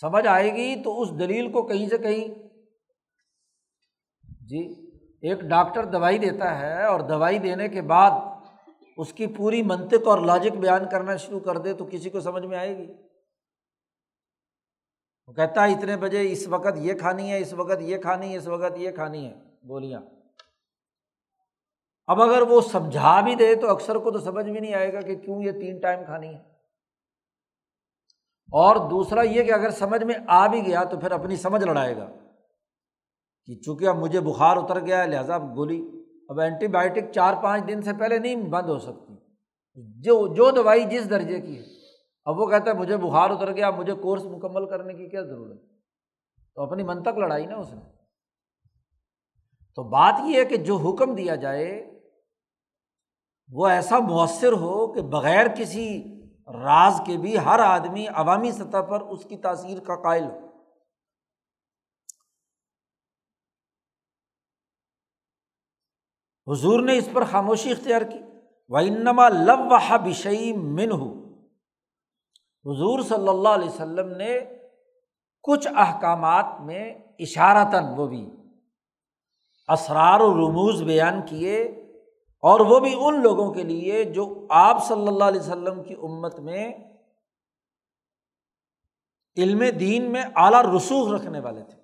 سمجھ 0.00 0.26
آئے 0.26 0.54
گی 0.54 0.82
تو 0.82 1.00
اس 1.00 1.10
دلیل 1.18 1.52
کو 1.52 1.62
کہیں 1.62 1.88
سے 1.88 1.98
کہیں۔ 1.98 2.48
جی 4.40 4.90
ایک 5.22 5.40
ڈاکٹر 5.40 5.84
دوائی 5.84 6.18
دیتا 6.18 6.58
ہے 6.58 6.84
اور 6.84 7.00
دوائی 7.00 7.38
دینے 7.38 7.68
کے 7.68 7.82
بعد 7.82 8.10
اس 8.96 9.12
کی 9.12 9.26
پوری 9.26 9.62
منطق 9.62 10.08
اور 10.08 10.18
لاجک 10.18 10.56
بیان 10.56 10.88
کرنا 10.90 11.16
شروع 11.16 11.40
کر 11.40 11.58
دے 11.58 11.72
تو 11.72 11.84
کسی 11.90 12.10
کو 12.10 12.20
سمجھ 12.20 12.46
میں 12.46 12.58
آئے 12.58 12.78
گی۔ 12.78 12.92
وہ 15.26 15.32
کہتا 15.32 15.66
ہے، 15.66 15.72
اتنے 15.72 15.96
بجے 15.96 16.32
اس 16.32 16.48
وقت 16.48 16.76
یہ 16.76 16.94
کھانی 16.94 17.32
ہے، 17.32 17.38
اس 17.38 17.52
وقت 17.52 17.80
یہ 17.80 17.98
کھانی 17.98 18.32
ہے، 18.32 18.36
اس 18.36 18.46
وقت 18.46 18.78
یہ 18.78 18.90
کھانی 18.90 19.26
ہے، 19.26 19.34
گولیاں۔ 19.68 20.00
اب 22.12 22.22
اگر 22.22 22.42
وہ 22.42 22.60
سمجھا 22.60 23.20
بھی 23.20 23.34
دے 23.34 23.54
تو 23.54 23.70
اکثر 23.70 23.96
کو 23.96 24.10
تو 24.10 24.18
سمجھ 24.18 24.46
بھی 24.46 24.60
نہیں 24.60 24.74
آئے 24.74 24.92
گا 24.92 25.00
کہ 25.00 25.16
کیوں 25.16 25.42
یہ 25.42 25.52
تین 25.52 25.80
ٹائم 25.80 26.04
کھانی 26.04 26.28
ہے۔ 26.28 26.38
اور 28.52 28.90
دوسرا 28.90 29.22
یہ 29.22 29.42
کہ 29.42 29.52
اگر 29.52 29.70
سمجھ 29.70 30.04
میں 30.04 30.14
آ 30.26 30.46
بھی 30.46 30.66
گیا 30.66 30.84
تو 30.84 31.00
پھر 31.00 31.10
اپنی 31.10 31.36
سمجھ 31.36 31.64
لڑائے 31.64 31.96
گا 31.96 32.10
کہ 33.46 33.54
چونکہ 33.54 33.88
اب 33.88 33.96
مجھے 33.96 34.20
بخار 34.20 34.56
اتر 34.56 34.80
گیا 34.80 35.02
ہے، 35.02 35.06
لہٰذا 35.06 35.38
گولی۔ 35.38 35.88
اب 36.28 36.40
اینٹی 36.40 36.66
بائیوٹک 36.66 37.12
چار 37.12 37.34
پانچ 37.42 37.68
دن 37.68 37.82
سے 37.82 37.90
پہلے 37.98 38.18
نہیں 38.18 38.36
بند 38.36 38.68
ہو 38.68 38.78
سکتی۔ 38.78 39.14
جو 39.74 40.34
جو 40.34 40.50
دوائی 40.50 40.84
جس 40.84 41.10
درجے 41.10 41.40
کی 41.40 41.58
ہے۔ 41.58 41.64
اب 42.24 42.40
وہ 42.40 42.46
کہتا 42.46 42.70
ہے 42.70 42.76
مجھے 42.76 42.96
بخار 42.96 43.30
اتر 43.30 43.52
گیا 43.52 43.70
مجھے 43.70 43.92
کورس 43.92 44.24
مکمل 44.24 44.68
کرنے 44.68 44.94
کی 44.94 45.08
کیا 45.08 45.22
ضرورت 45.22 45.62
تو 46.54 46.62
اپنی 46.62 46.82
منتق 46.82 47.18
لڑائی 47.18 47.46
نا 47.46 47.56
اس 47.56 47.72
نے۔ 47.72 47.80
تو 49.76 49.82
بات 49.82 50.14
یہ 50.26 50.40
ہے 50.40 50.44
کہ 50.44 50.56
جو 50.56 50.76
حکم 50.76 51.14
دیا 51.14 51.34
جائے 51.34 51.91
وہ 53.48 53.66
ایسا 53.66 53.98
مؤثر 53.98 54.52
ہو 54.52 54.92
کہ 54.92 55.02
بغیر 55.02 55.46
کسی 55.48 56.02
راز 56.46 57.00
کے 57.06 57.16
بھی 57.16 57.38
ہر 57.38 57.58
آدمی 57.58 58.06
عوامی 58.06 58.52
سطح 58.52 58.80
پر 58.80 59.00
اس 59.00 59.24
کی 59.24 59.36
تاثیر 59.36 59.80
کا 59.80 59.96
قائل 60.02 60.24
ہو۔ 60.24 60.52
حضور 66.52 66.80
نے 66.80 66.98
اس 66.98 67.08
پر 67.12 67.24
خاموشی 67.24 67.70
اختیار 67.70 68.02
کی۔ 68.02 68.18
و 68.68 68.76
انما 68.76 69.28
لو 69.28 69.98
بشئی 69.98 70.52
من 70.52 70.92
ہو 70.92 71.22
حضور 72.66 73.02
صلی 73.02 73.28
اللہ 73.28 73.48
علیہ 73.48 73.68
وسلم 73.68 74.08
نے 74.16 74.40
کچھ 75.42 75.68
احکامات 75.76 76.60
میں 76.60 76.94
اشارتاً 77.18 77.84
وہ 77.96 78.06
بھی 78.06 78.30
اسرار 79.68 80.20
و 80.20 80.34
رموز 80.34 80.82
بیان 80.82 81.20
کیے۔ 81.26 81.81
اور 82.42 82.60
وہ 82.60 82.80
بھی 82.80 82.94
ان 83.00 83.22
لوگوں 83.22 83.54
کے 83.54 83.62
لیے 83.62 84.04
جو 84.04 84.46
آپ 84.50 84.86
صلی 84.86 85.08
اللہ 85.08 85.24
علیہ 85.24 85.40
وسلم 85.40 85.82
کی 85.82 85.94
امت 85.94 86.40
میں 86.40 86.74
علم 89.36 89.62
دین 89.80 90.12
میں 90.12 90.22
اعلیٰ 90.36 90.74
رسوخ 90.76 91.12
رکھنے 91.12 91.40
والے 91.40 91.64
تھے۔ 91.64 91.78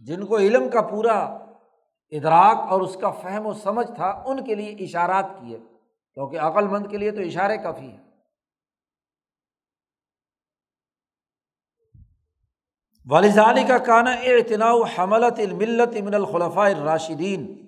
جن 0.00 0.26
کو 0.26 0.38
علم 0.38 0.70
کا 0.70 0.80
پورا 0.80 1.18
ادراک 2.10 2.72
اور 2.72 2.80
اس 2.80 2.96
کا 3.00 3.10
فہم 3.10 3.46
و 3.46 3.52
سمجھ 3.52 3.90
تھا، 3.94 4.22
ان 4.26 4.44
کے 4.44 4.54
لیے 4.54 4.70
اشارات 4.70 5.26
کیے، 5.40 5.58
کیونکہ 6.14 6.38
عقل 6.38 6.68
مند 6.68 6.86
کے 6.90 6.96
لیے 6.96 7.10
تو 7.10 7.20
اشارے 7.20 7.58
کافی 7.58 7.88
ہیں۔ 7.88 8.04
والدانی 13.10 13.64
کا 13.64 13.78
کانا 13.78 14.10
اعتنا 14.10 14.72
حملت 14.98 15.40
الملت 15.40 15.96
امن 16.00 16.14
الخلفۂ 16.14 16.70
راشدین 16.80 17.63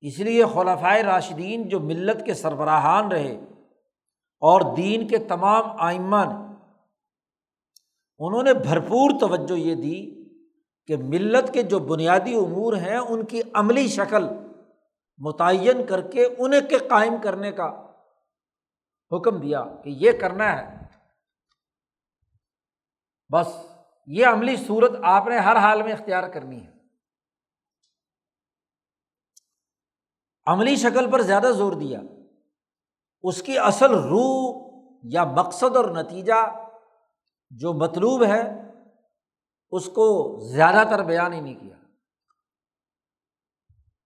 اس 0.00 0.18
لیے 0.18 0.44
خلفۂ 0.44 1.00
راشدین 1.00 1.68
جو 1.68 1.80
ملت 1.80 2.26
کے 2.26 2.34
سربراہان 2.34 3.12
رہے 3.12 3.40
اور 4.40 4.76
دین 4.76 5.08
کے 5.08 5.18
تمام 5.18 5.64
آئمہ 5.78 6.24
نے 6.24 6.48
انہوں 8.18 8.42
نے 8.42 8.54
بھرپور 8.54 9.10
توجہ 9.20 9.58
یہ 9.58 9.74
دی 9.74 10.18
کہ 10.86 10.96
ملت 10.96 11.54
کے 11.54 11.62
جو 11.62 11.78
بنیادی 11.78 12.34
امور 12.34 12.76
ہیں، 12.76 12.96
ان 12.96 13.24
کی 13.24 13.40
عملی 13.54 13.88
شکل 13.88 14.26
متعین 15.18 15.86
کر 15.86 16.00
کے 16.00 16.28
انہیں 16.38 16.60
کے 16.60 16.78
قائم 16.78 17.14
کرنے 17.22 17.52
کا 17.52 17.86
حکم 19.12 19.40
دیا 19.40 19.64
کہ 19.84 19.90
یہ 19.90 20.12
کرنا 20.20 20.58
ہے۔ 20.58 20.76
بس 23.32 23.46
یہ 24.06 24.26
عملی 24.26 24.56
صورت 24.56 24.92
آپ 25.02 25.26
نے 25.26 25.38
ہر 25.38 25.56
حال 25.56 25.82
میں 25.82 25.92
اختیار 25.92 26.28
کرنی 26.28 26.66
ہے۔ 26.66 26.77
عملی 30.48 30.76
شکل 30.76 31.10
پر 31.10 31.22
زیادہ 31.22 31.46
زور 31.46 31.72
دیا۔ 31.72 32.00
اس 33.22 33.42
کی 33.42 33.58
اصل 33.58 33.90
روح 33.90 34.68
یا 35.02 35.24
مقصد 35.24 35.76
اور 35.76 35.84
نتیجہ 35.84 36.66
جو 37.50 37.72
مطلوب 37.72 38.24
ہے، 38.24 38.70
اس 39.70 39.86
کو 39.86 40.38
زیادہ 40.40 40.88
تر 40.90 41.02
بیان 41.02 41.32
ہی 41.32 41.40
نہیں 41.40 41.54
کیا۔ 41.54 41.76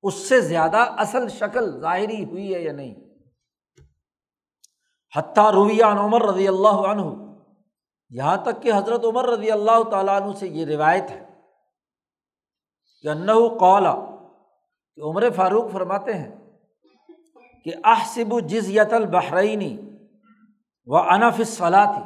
اس 0.02 0.14
سے 0.14 0.40
زیادہ 0.40 0.76
اصل 0.76 1.28
شکل 1.28 1.80
ظاہری 1.80 2.24
ہوئی 2.24 2.54
ہے 2.54 2.60
یا 2.60 2.72
نہیں۔ 2.72 2.94
حتیٰ 5.16 5.50
رویہ 5.50 5.84
عمر 5.84 6.22
رضی 6.22 6.48
اللہ 6.48 6.68
عنہ، 6.68 7.32
یہاں 8.10 8.36
تک 8.36 8.62
کہ 8.62 8.72
حضرت 8.72 9.04
عمر 9.04 9.28
رضی 9.28 9.50
اللہ 9.50 9.90
تعالیٰ 9.90 10.22
عنہ 10.22 10.32
سے 10.34 10.48
یہ 10.48 10.66
روایت 10.66 11.10
ہے 11.10 11.40
کہ 13.02 13.08
انّا 13.08 13.34
قولا 13.58 14.11
کہ 14.96 15.00
عمر 15.00 15.30
فاروق 15.30 15.72
فرماتے 15.72 16.14
ہیں 16.14 16.36
کہ 17.64 17.72
احسب 17.84 18.40
جزیت 18.40 18.92
البحرینی 18.92 19.78
و 20.86 20.96
انف 20.96 21.40
صلاحی 21.46 22.02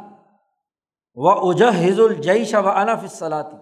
و 1.14 1.28
اجہز 1.28 2.00
الجیش 2.00 2.54
و 2.54 2.68
انف 2.68 3.12
صلاحی 3.12 3.56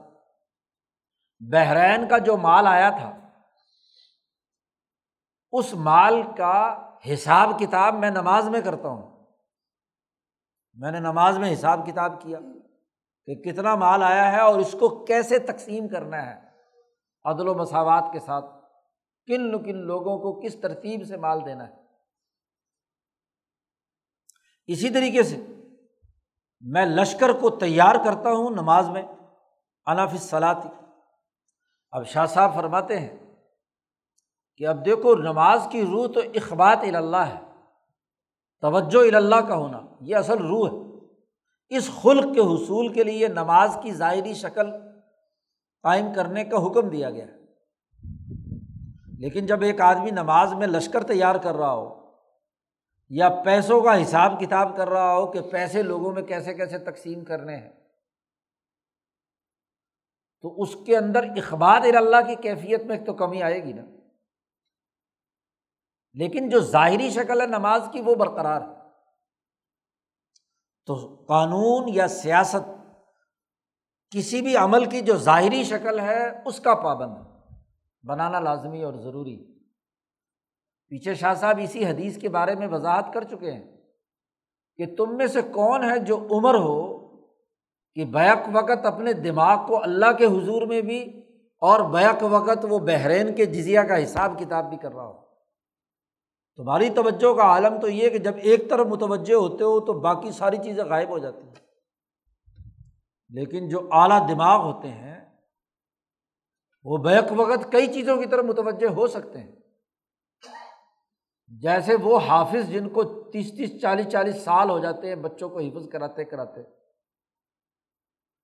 بحرین 1.52 2.08
کا 2.08 2.18
جو 2.18 2.36
مال 2.36 2.66
آیا 2.66 2.90
تھا، 2.90 3.20
اس 5.52 5.74
مال 5.74 6.22
کا 6.36 6.86
حساب 7.12 7.58
کتاب 7.58 7.94
میں 7.94 8.10
نماز 8.10 8.48
میں 8.48 8.60
کرتا 8.60 8.88
ہوں۔ 8.88 9.26
میں 10.74 10.90
نے 10.90 11.00
نماز 11.00 11.38
میں 11.38 11.52
حساب 11.52 11.86
کتاب 11.86 12.22
کیا 12.22 12.38
کہ 13.26 13.34
کتنا 13.34 13.74
مال 13.74 14.02
آیا 14.02 14.32
ہے 14.32 14.40
اور 14.40 14.58
اس 14.58 14.72
کو 14.80 15.04
کیسے 15.04 15.38
تقسیم 15.38 15.88
کرنا 15.88 16.26
ہے 16.26 16.40
عدل 17.24 17.48
و 17.48 17.54
مساوات 17.54 18.04
کے 18.12 18.20
ساتھ۔ 18.20 18.63
کن 19.26 19.62
کن 19.62 19.76
لوگوں 19.76 20.18
کو 20.18 20.40
کس 20.40 20.60
ترتیب 20.60 21.06
سے 21.06 21.16
مال 21.16 21.44
دینا 21.44 21.68
ہے؟ 21.68 21.74
اسی 24.66 24.90
طریقے 24.90 25.22
سے 25.22 25.46
میں 26.60 26.86
لشکر 26.86 27.32
کو 27.32 27.50
تیار 27.50 27.94
کرتا 27.94 28.30
ہوں 28.30 28.50
نماز 28.50 28.88
میں 28.88 29.02
انافِ 29.86 30.18
صلاحی 30.18 30.68
اب 31.90 32.06
شاہ 32.06 32.26
صاحب 32.26 32.54
فرماتے 32.54 33.00
ہیں 33.00 33.16
کہ 34.56 34.66
اب 34.66 34.84
دیکھو 34.84 35.14
نماز 35.14 35.66
کی 35.70 35.82
روح 35.82 36.06
تو 36.12 36.20
اخبات 36.34 36.78
اللہ 36.94 37.16
ہے، 37.16 37.40
توجہ 38.60 39.16
اللہ 39.16 39.36
کا 39.36 39.56
ہونا، 39.56 39.80
یہ 40.00 40.16
اصل 40.16 40.38
روح 40.38 40.70
ہے۔ 40.70 41.06
اس 41.76 41.90
خلق 42.02 42.34
کے 42.34 42.40
حصول 42.40 42.92
کے 42.92 43.04
لیے 43.04 43.28
نماز 43.28 43.78
کی 43.82 43.92
ظاہری 43.92 44.34
شکل 44.34 44.70
قائم 45.82 46.06
کرنے 46.16 46.44
کا 46.44 46.66
حکم 46.66 46.88
دیا 46.88 47.10
گیا۔ 47.10 47.24
ہے 47.24 47.43
لیکن 49.24 49.46
جب 49.46 49.62
ایک 49.62 49.80
آدمی 49.80 50.10
نماز 50.10 50.52
میں 50.52 50.66
لشکر 50.66 51.02
تیار 51.02 51.34
کر 51.34 51.54
رہا 51.54 51.74
ہو 51.74 52.12
یا 53.08 53.28
پیسوں 53.44 53.82
کا 53.82 54.02
حساب 54.02 54.40
کتاب 54.40 54.76
کر 54.76 54.88
رہا 54.88 55.14
ہو 55.14 55.32
کہ 55.32 55.40
پیسے 55.40 55.82
لوگوں 55.82 56.12
میں 56.12 56.22
کیسے 56.22 56.54
کیسے 56.54 56.78
تقسیم 56.78 57.24
کرنے 57.24 57.56
ہیں، 57.56 57.72
تو 60.42 60.62
اس 60.62 60.76
کے 60.86 60.96
اندر 60.96 61.24
اخبار 61.24 61.80
اللہ 61.82 62.26
کی 62.26 62.34
کیفیت 62.34 62.82
میں 62.82 63.04
تو 63.04 63.12
کمی 63.12 63.42
آئے 63.42 63.64
گی 63.64 63.72
نا۔ 63.72 63.82
لیکن 66.12 66.48
جو 66.48 66.60
ظاہری 66.60 67.10
شکل 67.10 67.40
ہے 67.40 67.46
نماز 67.46 67.82
کی 67.92 68.00
وہ 68.00 68.14
برقرار 68.14 68.62
ہے۔ 68.62 68.90
تو 70.86 71.24
قانون 71.28 71.88
یا 71.88 72.08
سیاست 72.08 72.68
کسی 74.10 74.42
بھی 74.42 74.56
عمل 74.56 74.84
کی 74.84 75.00
جو 75.00 75.16
ظاہری 75.16 75.64
شکل 75.64 76.00
ہے 76.00 76.42
اس 76.44 76.60
کا 76.60 76.74
پابند 76.74 77.16
ہے۔ 77.16 77.33
بنانا 78.06 78.40
لازمی 78.40 78.82
اور 78.82 78.94
ضروری۔ 78.94 79.54
پیچھے 80.88 81.14
شاہ 81.14 81.34
صاحب 81.34 81.58
اسی 81.62 81.86
حدیث 81.86 82.18
کے 82.18 82.28
بارے 82.28 82.54
میں 82.54 82.68
وضاحت 82.68 83.12
کر 83.14 83.24
چکے 83.24 83.52
ہیں 83.52 83.76
کہ 84.76 84.96
تم 84.96 85.16
میں 85.16 85.26
سے 85.26 85.42
کون 85.42 85.84
ہے 85.84 85.98
جو 85.98 86.26
عمر 86.30 86.54
ہو 86.54 87.04
کہ 87.94 88.04
بیک 88.04 88.38
وقت 88.52 88.86
اپنے 88.86 89.12
دماغ 89.12 89.66
کو 89.66 89.82
اللہ 89.82 90.12
کے 90.18 90.24
حضور 90.24 90.62
میں 90.62 90.80
بھی 90.80 91.22
اور 91.60 91.90
بیک 91.90 92.24
وقت 92.30 92.66
وہ 92.68 92.78
بحرین 92.78 93.34
کے 93.34 93.46
جزیا 93.46 93.82
کا 93.82 94.04
حساب 94.04 94.32
کتاب 94.38 94.68
بھی 94.68 94.76
کر 94.76 94.92
رہا 94.92 95.06
ہو۔ 95.06 95.24
تمہاری 96.56 96.90
توجہ 96.90 97.34
کا 97.34 97.42
عالم 97.42 97.80
تو 97.80 97.88
یہ 97.88 98.10
کہ 98.10 98.18
جب 98.18 98.32
ایک 98.36 98.70
طرف 98.70 98.86
متوجہ 98.86 99.34
ہوتے 99.34 99.64
ہو 99.64 99.80
تو 99.80 99.92
باقی 99.92 100.30
ساری 100.30 100.56
چیزیں 100.56 100.84
غائب 100.84 101.08
ہو 101.08 101.18
جاتی 101.18 101.42
ہیں۔ 101.46 101.54
لیکن 103.28 103.68
جو 103.68 103.88
اعلیٰ 103.92 104.28
دماغ 104.28 104.60
ہوتے 104.60 104.88
ہیں 104.88 105.13
وہ 106.84 106.98
بیک 106.98 107.24
وقت 107.36 107.72
کئی 107.72 107.86
چیزوں 107.86 108.16
کی 108.16 108.26
طرف 108.26 108.44
متوجہ 108.44 108.86
ہو 108.86 109.06
سکتے 109.06 109.38
ہیں۔ 109.38 109.52
جیسے 111.48 111.94
وہ 111.94 112.18
حافظ 112.18 112.68
جن 112.68 112.88
کو 112.88 113.02
تیس 113.04 113.56
تیس 113.56 113.80
چالیس 113.82 114.08
چالیس 114.08 114.36
سال 114.36 114.70
ہو 114.70 114.78
جاتے 114.78 115.08
ہیں، 115.08 115.14
بچوں 115.14 115.48
کو 115.48 115.58
حفظ 115.58 115.88
کراتے 115.88 116.24
کراتے۔ 116.24 116.62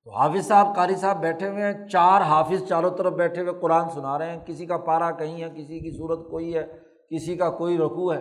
تو 0.05 0.16
حافظ 0.16 0.48
صاحب، 0.48 0.76
قاری 0.76 0.94
صاحب 0.94 1.20
بیٹھے 1.20 1.48
ہوئے 1.48 1.62
ہیں، 1.62 1.88
چار 1.88 2.22
حافظ 2.22 2.68
چاروں 2.68 2.90
طرف 2.90 3.12
بیٹھے 3.12 3.42
ہوئے 3.42 3.53
قرآن 3.61 3.90
سنا 3.90 4.18
رہے 4.18 4.31
ہیں۔ 4.31 4.44
کسی 4.46 4.66
کا 4.66 4.76
پارا 4.76 5.11
کہیں 5.11 5.42
ہے، 5.42 5.48
کسی 5.50 5.81
کی 5.81 5.96
صورت 5.96 6.31
کوئی 6.31 6.57
ہے، 6.57 6.66
کسی 7.11 7.37
کا 7.37 7.50
کوئی 7.50 7.79
رقو 7.79 8.12
ہے۔ 8.12 8.20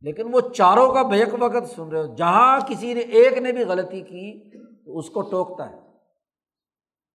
لیکن 0.00 0.34
وہ 0.34 0.40
چاروں 0.40 0.94
کا 0.94 1.02
بیک 1.02 1.28
وقت 1.40 1.70
سن 1.76 1.88
رہے 1.88 2.00
ہو۔ 2.00 2.14
جہاں 2.14 2.60
کسی 2.68 2.94
نے 2.94 3.00
ایک 3.00 3.38
نے 3.38 3.52
بھی 3.52 3.64
غلطی 3.64 4.00
کی، 4.00 4.50
تو 4.84 4.98
اس 4.98 5.10
کو 5.10 5.22
ٹوکتا 5.22 5.70
ہے 5.70 5.80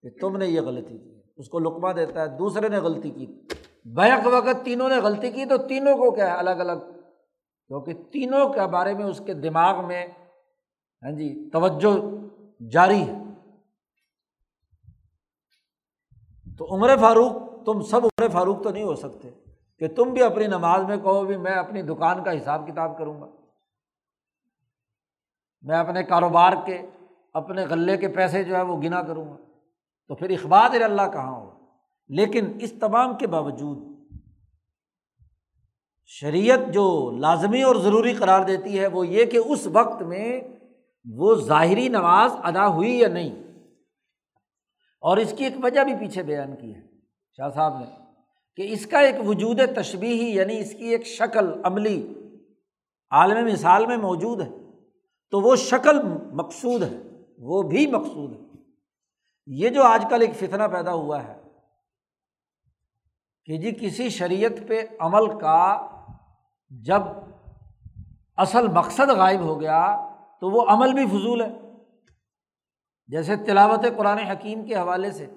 کہ 0.01 0.09
تم 0.21 0.37
نے 0.37 0.47
یہ 0.47 0.61
غلطی 0.61 0.97
کی۔ 0.97 1.16
اس 1.37 1.49
کو 1.49 1.59
لقمہ 1.59 1.89
دیتا 1.89 2.21
ہے، 2.21 2.27
دوسرے 2.27 2.67
نے 2.67 2.77
غلطی 2.77 3.09
کی۔ 3.09 3.25
بیک 3.85 4.27
وقت 4.27 4.65
تینوں 4.65 4.89
نے 4.89 4.97
غلطی 4.97 5.31
کی، 5.31 5.45
تو 5.45 5.57
تینوں 5.57 5.97
کو 5.97 6.11
کیا 6.11 6.33
ہے؟ 6.33 6.37
الگ 6.37 6.49
الگ۔ 6.49 6.83
کیونکہ 7.67 7.93
تینوں 7.93 8.49
کے 8.49 8.67
بارے 8.71 8.93
میں 8.93 9.05
اس 9.05 9.21
کے 9.25 9.33
دماغ 9.33 9.87
میں 9.87 10.07
ہاں 11.03 11.11
جی 11.11 11.49
توجہ 11.53 12.15
جاری 12.71 13.01
ہے۔ 13.01 13.13
تو 16.57 16.75
عمر 16.75 16.97
فاروق، 16.97 17.31
تم 17.65 17.81
سب 17.81 18.05
عمر 18.05 18.27
فاروق 18.27 18.63
تو 18.63 18.69
نہیں 18.69 18.83
ہو 18.83 18.95
سکتے 18.95 19.29
کہ 19.79 19.87
تم 19.87 20.03
بھی 20.03 20.23
اپنی 20.23 20.47
نماز 20.47 20.83
میں 20.83 20.97
کہو 20.97 21.25
بھی 21.25 21.37
میں 21.37 21.51
اپنی 21.51 21.81
دکان 21.81 22.23
کا 22.23 22.37
حساب 22.37 22.67
کتاب 22.67 22.97
کروں 22.97 23.21
گا۔ 23.21 23.27
میں 25.61 25.77
اپنے 25.77 26.03
کاروبار 26.03 26.53
کے، 26.65 26.81
اپنے 27.33 27.65
غلے 27.65 27.97
کے 27.97 28.07
پیسے 28.07 28.43
جو 28.43 28.55
ہے 28.55 28.61
وہ 28.61 28.81
گنا 28.81 29.01
کروں 29.01 29.25
گا۔ 29.25 29.46
تو 30.07 30.15
پھر 30.15 30.29
اخبار 30.29 30.81
اللہ 30.81 31.11
کہاں 31.13 31.39
ہو 31.39 31.49
لیکن 32.07 32.57
اس 32.61 32.73
تمام 32.79 33.17
کے 33.17 33.27
باوجود 33.27 33.97
شریعت 36.05 36.59
جو 36.73 37.11
لازمی 37.19 37.63
اور 37.63 37.75
ضروری 37.75 38.13
قرار 38.13 38.45
دیتی 38.45 38.79
ہے 38.79 38.87
وہ 38.87 39.07
یہ 39.07 39.25
کہ 39.25 39.39
اس 39.45 39.67
وقت 39.67 40.01
میں 40.01 40.41
وہ 41.11 41.35
ظاہری 41.35 41.89
نماز 41.89 42.31
ادا 42.43 42.67
ہوئی 42.67 42.99
یا 42.99 43.07
نہیں۔ 43.07 43.43
اور 45.01 45.17
اس 45.17 45.33
کی 45.37 45.43
ایک 45.43 45.53
وجہ 45.63 45.83
بھی 45.83 45.93
پیچھے 45.99 46.23
بیان 46.23 46.55
کی 46.55 46.75
ہے، 46.75 46.81
شاہ 47.37 47.49
صاحب 47.49 47.79
نے، 47.79 47.85
کہ 48.55 48.73
اس 48.73 48.85
کا 48.85 48.99
ایک 48.99 49.15
وجود 49.27 49.59
تشبیہی 49.75 50.35
یعنی 50.35 50.59
اس 50.59 50.71
کی 50.71 50.85
ایک 50.85 51.05
شکل 51.05 51.45
عملی 51.63 52.13
عالم 53.11 53.45
مثال 53.45 53.85
میں 53.85 53.97
موجود 53.97 54.41
ہے، 54.41 54.49
تو 55.31 55.41
وہ 55.41 55.55
شکل 55.55 56.01
مقصود 56.31 56.83
ہے، 56.83 56.97
وہ 57.37 57.61
بھی 57.61 57.87
مقصود 57.87 58.33
ہے۔ 58.33 58.46
یہ 59.49 59.69
جو 59.69 59.83
آج 59.83 60.05
کل 60.09 60.21
ایک 60.21 60.35
فتنہ 60.35 60.63
پیدا 60.63 60.93
ہوا 60.93 61.23
ہے 61.23 61.41
کہ 63.45 63.57
جی 63.57 63.71
کسی 63.81 64.09
شریعت 64.09 64.67
پہ 64.67 64.85
عمل 64.99 65.39
کا 65.39 65.89
جب 66.69 67.01
اصل 68.37 68.67
مقصد 68.67 69.09
غائب 69.09 69.39
ہو 69.39 69.61
گیا 69.61 70.09
تو 70.41 70.49
وہ 70.49 70.65
عمل 70.67 70.93
بھی 70.93 71.05
فضول 71.05 71.41
ہے۔ 71.41 71.49
جیسے 73.07 73.35
تلاوت 73.35 73.85
قرآن 73.97 74.17
حکیم 74.17 74.65
کے 74.65 74.75
حوالے 74.75 75.11
سے 75.11 75.27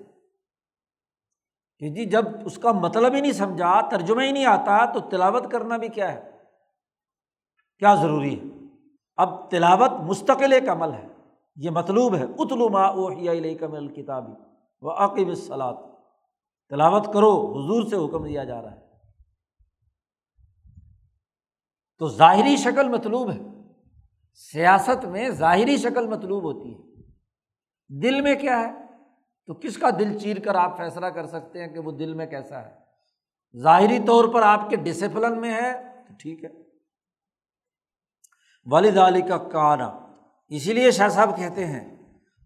کہ 1.78 1.88
جی 1.88 2.04
جب 2.04 2.24
اس 2.44 2.58
کا 2.58 2.72
مطلب 2.72 3.14
ہی 3.14 3.20
نہیں 3.20 3.32
سمجھا، 3.32 3.88
ترجمہ 3.88 4.22
ہی 4.22 4.32
نہیں 4.32 4.46
آتا 4.46 4.92
تو 4.92 5.00
تلاوت 5.00 5.52
کرنا 5.52 5.76
بھی 5.76 5.88
کیا 5.88 6.12
ہے؟ 6.12 6.30
کیا 7.78 7.94
ضروری 7.94 8.40
ہے؟ 8.40 8.66
اب 9.16 9.50
تلاوت 9.50 9.90
مستقل 9.90 10.52
ایک 10.52 10.68
عمل 10.68 10.92
ہے۔ 10.94 11.09
یہ 11.62 11.70
مطلوب 11.70 12.14
ہے، 12.14 12.24
اتلو 12.24 12.68
ما 12.68 12.82
اوحی 12.82 13.54
کمل 13.54 13.88
کتابی 13.88 14.32
و 14.80 14.90
عقب 14.90 15.28
الصلاط 15.28 15.78
تلاوت 16.68 17.06
کرو، 17.06 17.52
حضور 17.52 17.82
سے 17.82 17.96
حکم 17.96 18.24
دیا 18.24 18.44
جا 18.44 18.62
رہا 18.62 18.72
ہے۔ 18.72 18.80
تو 21.98 22.08
ظاہری 22.08 22.56
شکل 22.56 22.88
مطلوب 22.88 23.30
ہے۔ 23.30 23.38
سیاست 24.34 25.04
میں 25.04 25.30
ظاہری 25.30 25.76
شکل 25.76 26.06
مطلوب 26.08 26.42
ہوتی 26.44 26.74
ہے۔ 26.74 27.02
دل 28.00 28.20
میں 28.20 28.34
کیا 28.34 28.60
ہے؟ 28.60 28.86
تو 29.46 29.54
کس 29.54 29.76
کا 29.76 29.90
دل 29.90 30.18
چیر 30.18 30.36
کر 30.40 30.54
آپ 30.54 30.76
فیصلہ 30.76 31.06
کر 31.06 31.26
سکتے 31.26 31.60
ہیں 31.60 31.68
کہ 31.68 31.78
وہ 31.78 31.92
دل 31.92 32.14
میں 32.14 32.26
کیسا 32.26 32.62
ہے؟ 32.62 32.76
ظاہری 33.56 33.98
طور 34.06 34.24
پر 34.34 34.42
آپ 34.42 34.70
کے 34.70 34.76
ڈسپلن 34.76 35.40
میں 35.40 35.54
ہے 35.54 35.72
تو 36.08 36.14
ٹھیک 36.18 36.44
ہے۔ 36.44 36.50
والد 38.66 38.98
علی 38.98 39.20
کا 39.20 39.38
کانا 39.38 40.09
اسی 40.50 40.72
لیے 40.72 40.90
شاہ 40.90 41.08
صاحب 41.08 41.36
کہتے 41.36 41.66
ہیں، 41.66 41.96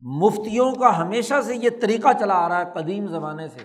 مفتیوں 0.03 0.75
کا 0.75 0.99
ہمیشہ 0.99 1.35
سے 1.45 1.57
یہ 1.57 1.71
طریقہ 1.81 2.09
چلا 2.21 2.35
آ 2.35 2.49
رہا 2.49 2.61
ہے 2.61 2.65
قدیم 2.75 3.07
زمانے 3.07 3.49
سے۔ 3.49 3.61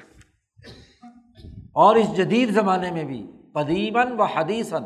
اور 1.74 1.96
اس 1.96 2.18
جدید 2.18 2.50
زمانے 2.50 2.92
میں 2.92 3.04
بھی، 3.04 3.32
قدیماً 3.54 4.12
و 4.20 4.24
حدیثاً، 4.24 4.84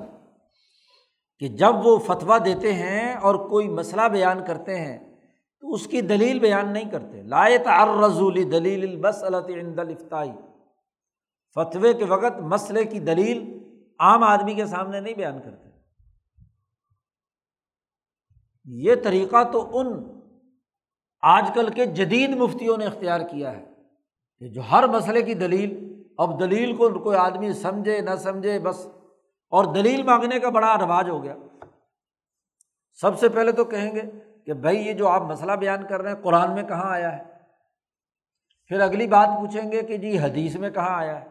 کہ 1.39 1.47
جب 1.47 1.87
وہ 1.87 1.97
فتویٰ 1.97 2.45
دیتے 2.45 2.73
ہیں 2.73 3.13
اور 3.13 3.35
کوئی 3.35 3.67
مسئلہ 3.67 4.01
بیان 4.01 4.45
کرتے 4.47 4.79
ہیں، 4.79 5.15
تو 5.61 5.73
اس 5.73 5.87
کی 5.87 6.01
دلیل 6.01 6.39
بیان 6.39 6.73
نہیں 6.73 6.91
کرتے۔ 6.91 7.21
لائت 7.21 7.67
رضولی 8.05 8.43
دلیل 8.43 9.05
عند 9.49 9.79
الفتائی 9.79 10.31
فتوے 11.55 11.93
کے 11.93 12.05
وقت 12.05 12.39
مسئلے 12.39 12.85
کی 12.85 12.99
دلیل 12.99 13.59
عام 13.99 14.23
آدمی 14.23 14.53
کے 14.53 14.65
سامنے 14.65 14.99
نہیں 14.99 15.13
بیان 15.13 15.39
کرتے۔ 15.43 15.72
یہ 18.65 18.95
طریقہ 19.04 19.43
تو 19.52 19.80
ان 19.80 20.19
آج 21.21 21.52
کل 21.56 21.69
کے 21.69 21.86
جدید 21.86 22.30
مفتیوں 22.30 22.78
نے 22.78 22.86
اختیار 22.86 23.21
کیا 23.21 23.58
ہے 23.58 23.65
کہ 24.39 24.47
جو 24.49 24.62
ہر 24.62 24.88
مسئلے 24.88 25.21
کی 25.21 25.34
دلیل، 25.34 26.02
اب 26.17 26.39
دلیل 26.39 26.76
کو 26.76 26.99
کوئی 26.99 27.17
آدمی 27.17 27.54
سمجھے، 27.54 28.02
نہ 28.02 28.15
سمجھے، 28.15 28.60
بس، 28.60 28.88
اور 29.49 29.73
دلیل 29.73 30.04
مانگنے 30.04 30.39
کا 30.39 30.49
بڑا 30.49 30.78
رواج 30.78 31.10
ہو 31.10 31.23
گیا۔ 31.23 31.36
سب 32.93 33.19
سے 33.19 33.30
پہلے 33.30 33.52
تو 33.52 33.65
کہیں 33.65 33.95
گے 33.95 34.02
کہ 34.45 34.54
بھائی، 34.54 34.78
یہ 34.78 34.93
جو 34.93 35.08
آپ 35.08 35.21
مسئلہ 35.21 35.52
بیان 35.52 35.88
کر 35.88 36.02
رہے 36.02 36.12
ہیں، 36.12 36.21
قرآن 36.21 36.54
میں 36.54 36.63
کہاں 36.63 36.91
آیا 36.91 37.17
ہے؟ 37.17 37.23
پھر 38.67 38.80
اگلی 38.80 39.08
بات 39.08 39.28
پوچھیں 39.28 39.71
گے 39.71 39.82
کہ 39.82 39.97
جی 39.97 40.19
حدیث 40.19 40.56
میں 40.56 40.69
کہاں 40.69 40.97
آیا 40.97 41.21
ہے؟ 41.21 41.30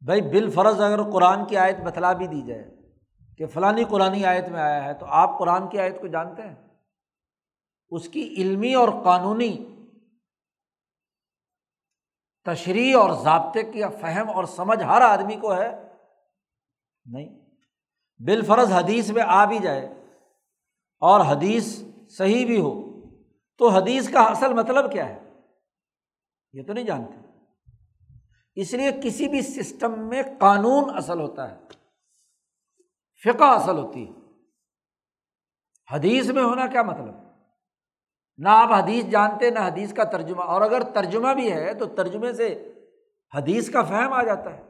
بھائی 0.00 0.20
بال 0.22 0.50
فرض 0.50 0.80
اگر 0.80 1.10
قرآن 1.10 1.46
کی 1.46 1.56
آیت 1.56 1.76
بتلا 1.80 2.12
بھی 2.12 2.26
دی 2.26 2.42
جائے 2.42 2.75
کہ 3.38 3.46
فلانی 3.46 3.84
قرآن 3.84 4.24
آیت 4.24 4.48
میں 4.48 4.60
آیا 4.60 4.84
ہے، 4.84 4.94
تو 4.94 5.06
آپ 5.06 5.38
قرآن 5.38 5.68
کی 5.68 5.78
آیت 5.78 6.00
کو 6.00 6.06
جانتے 6.06 6.42
ہیں؟ 6.42 6.54
اس 7.90 8.08
کی 8.08 8.34
علمی 8.38 8.74
اور 8.74 8.88
قانونی 9.04 9.66
تشریح 12.44 12.96
اور 12.96 13.10
ضابطے 13.24 13.62
کی 13.62 13.82
فہم 14.00 14.30
اور 14.30 14.44
سمجھ 14.44 14.82
ہر 14.82 15.00
آدمی 15.00 15.36
کو 15.36 15.56
ہے؟ 15.56 15.92
نہیں۔ 17.04 17.28
بالفرض 18.18 18.72
حدیث 18.72 19.10
میں 19.10 19.22
آ 19.26 19.44
بھی 19.44 19.58
جائے 19.58 19.86
اور 20.98 21.20
حدیث 21.20 21.82
صحیح 22.10 22.46
بھی 22.46 22.60
ہو، 22.60 23.00
تو 23.58 23.68
حدیث 23.68 24.12
کا 24.12 24.20
اصل 24.20 24.52
مطلب 24.54 24.92
کیا 24.92 25.08
ہے؟ 25.08 25.30
یہ 26.52 26.62
تو 26.62 26.72
نہیں 26.72 26.84
جانتے۔ 26.84 27.28
اس 28.54 28.74
لیے 28.74 28.90
کسی 29.02 29.28
بھی 29.28 29.42
سسٹم 29.42 30.08
میں 30.08 30.22
قانون 30.38 30.96
اصل 30.96 31.20
ہوتا 31.20 31.50
ہے۔ 31.50 31.75
فقہ 33.24 33.44
اصل 33.44 33.78
ہوتی 33.78 34.08
ہے۔ 34.08 34.12
حدیث 35.92 36.30
میں 36.30 36.42
ہونا 36.42 36.66
کیا 36.66 36.82
مطلب؟ 36.82 37.14
نہ 38.38 38.48
آپ 38.48 38.84
حدیث 38.84 39.04
جانتے، 39.04 39.50
نہ 39.50 39.58
حدیث 39.58 39.94
کا 39.94 40.04
ترجمہ۔ 40.04 40.42
اور 40.42 40.60
اگر 40.60 40.82
ترجمہ 40.82 41.34
بھی 41.34 41.52
ہے 41.52 41.74
تو 41.74 41.86
ترجمے 41.86 42.32
سے 42.32 42.72
حدیث 43.34 43.70
کا 43.70 43.82
فہم 43.82 44.12
آ 44.12 44.22
جاتا 44.22 44.56
ہے۔ 44.56 44.62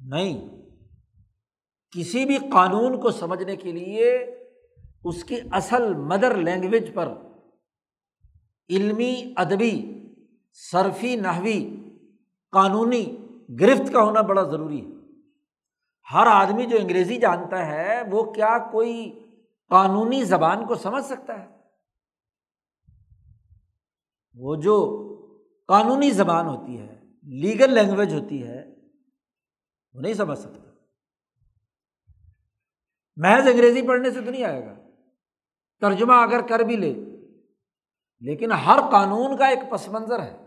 نہیں، 0.00 0.48
کسی 1.90 2.24
بھی 2.24 2.38
قانون 2.38 3.00
کو 3.00 3.10
سمجھنے 3.10 3.56
کے 3.56 3.72
لیے 3.72 4.18
اس 5.04 5.24
کی 5.24 5.36
اصل 5.52 5.94
مدر 5.94 6.34
لینگویج 6.34 6.94
پر 6.94 7.08
علمی، 8.70 9.34
ادبی، 9.36 10.02
صرفی، 10.52 11.16
نحوی، 11.16 11.76
قانونی 12.52 13.16
گرفت 13.60 13.92
کا 13.92 14.02
ہونا 14.02 14.20
بڑا 14.20 14.42
ضروری 14.42 14.86
ہے۔ 14.86 14.90
ہر 16.12 16.26
آدمی 16.26 16.66
جو 16.66 16.76
انگریزی 16.80 17.16
جانتا 17.16 17.66
ہے، 17.66 18.02
وہ 18.10 18.32
کیا 18.32 18.58
کوئی 18.72 19.24
قانونی 19.68 20.24
زبان 20.24 20.66
کو 20.66 20.74
سمجھ 20.74 21.04
سکتا 21.04 21.42
ہے؟ 21.42 21.48
وہ 24.34 24.56
جو 24.56 25.06
قانونی 25.68 26.10
زبان 26.10 26.46
ہوتی 26.46 26.78
ہے، 26.78 27.00
لیگل 27.22 27.72
لینگویج 27.72 28.14
ہوتی 28.14 28.46
ہے، 28.46 28.74
وہ 29.94 30.00
نہیں 30.00 30.14
سمجھ 30.14 30.38
سکتا۔ 30.38 30.70
محض 33.16 33.48
انگریزی 33.48 33.86
پڑھنے 33.86 34.10
سے 34.10 34.20
تو 34.20 34.30
نہیں 34.30 34.44
آئے 34.44 34.66
گا۔ 34.66 34.74
ترجمہ 35.80 36.12
اگر 36.12 36.46
کر 36.46 36.58
بھی 36.58 36.76
لے، 36.76 36.94
لیکن 38.20 38.52
ہر 38.52 38.78
قانون 38.90 39.36
کا 39.36 39.46
ایک 39.46 39.58
پس 39.70 39.88
منظر 39.88 40.22
ہے۔ 40.22 40.46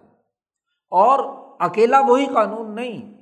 اور 0.90 1.43
اکیلا 1.64 2.00
وہی 2.00 2.26
قانون 2.26 2.76
نہیں۔ 2.76 3.14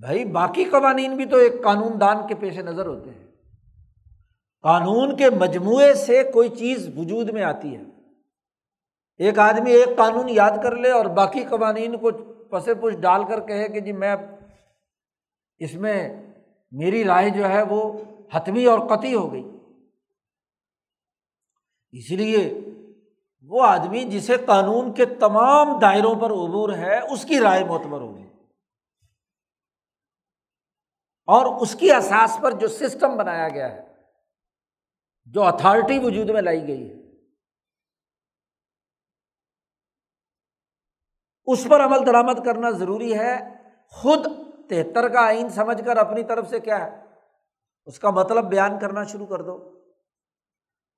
بھائی، 0.00 0.24
باقی 0.24 0.64
قوانین 0.64 1.16
بھی 1.16 1.26
تو 1.26 1.36
ایک 1.36 1.52
قانون 1.64 2.00
دان 2.00 2.26
کے 2.26 2.34
پیش 2.34 2.58
نظر 2.58 2.86
ہوتے 2.86 3.10
ہیں۔ 3.10 3.26
قانون 4.62 5.16
کے 5.16 5.30
مجموعے 5.30 5.94
سے 5.94 6.22
کوئی 6.32 6.48
چیز 6.48 6.88
وجود 6.96 7.30
میں 7.30 7.42
آتی 7.42 7.76
ہے۔ 7.76 7.82
ایک 9.16 9.38
آدمی 9.38 9.70
ایک 9.70 9.96
قانون 9.96 10.28
یاد 10.28 10.50
کر 10.62 10.76
لے 10.76 10.90
اور 10.90 11.04
باقی 11.04 11.44
قوانین 11.44 11.96
کو 11.96 12.10
پس 12.50 12.64
پش 12.64 13.00
ڈال 13.00 13.24
کر 13.28 13.40
کہے 13.40 13.68
کہ 13.68 13.80
جی 13.80 13.92
میں 13.92 14.16
اس 15.58 15.74
میں 15.74 16.22
میری 16.72 17.04
رائے 17.04 17.30
جو 17.30 17.48
ہے 17.48 17.62
وہ 17.62 17.98
حتمی 18.32 18.64
اور 18.64 18.78
قطعی 18.78 19.14
ہو 19.14 19.32
گئی۔ 19.32 19.44
اس 21.90 22.10
لیے 22.10 22.54
وہ 23.48 23.66
آدمی 23.66 24.04
جسے 24.04 24.36
قانون 24.46 24.94
کے 24.94 25.06
تمام 25.06 25.78
دائروں 25.78 26.14
پر 26.14 26.30
عبور 26.30 26.72
ہے، 26.72 26.98
اس 26.98 27.24
کی 27.24 27.40
رائے 27.40 27.64
معتبر 27.64 28.00
ہوگی۔ 28.00 28.28
اور 31.26 31.60
اس 31.60 31.74
کی 31.74 31.92
احساس 31.92 32.38
پر 32.42 32.52
جو 32.52 32.68
سسٹم 32.68 33.16
بنایا 33.16 33.48
گیا 33.48 33.72
ہے، 33.72 33.94
جو 35.24 35.42
اتھارٹی 35.42 35.98
وجود 35.98 36.30
میں 36.30 36.42
لائی 36.42 36.66
گئی 36.66 36.90
ہے، 36.90 36.94
اس 41.46 41.66
پر 41.70 41.84
عمل 41.84 42.06
درآمد 42.06 42.44
کرنا 42.44 42.70
ضروری 42.70 43.18
ہے۔ 43.18 43.38
خود 43.88 44.26
تہتر 44.68 45.08
کا 45.08 45.20
آئین 45.20 45.48
سمجھ 45.48 45.84
کر 45.84 45.96
اپنی 45.96 46.24
طرف 46.24 46.48
سے 46.48 46.60
کیا 46.60 46.86
ہے، 46.86 47.04
اس 47.86 47.98
کا 47.98 48.10
مطلب 48.10 48.44
بیان 48.44 48.78
کرنا 48.78 49.04
شروع 49.04 49.26
کر 49.26 49.42
دو۔ 49.42 49.78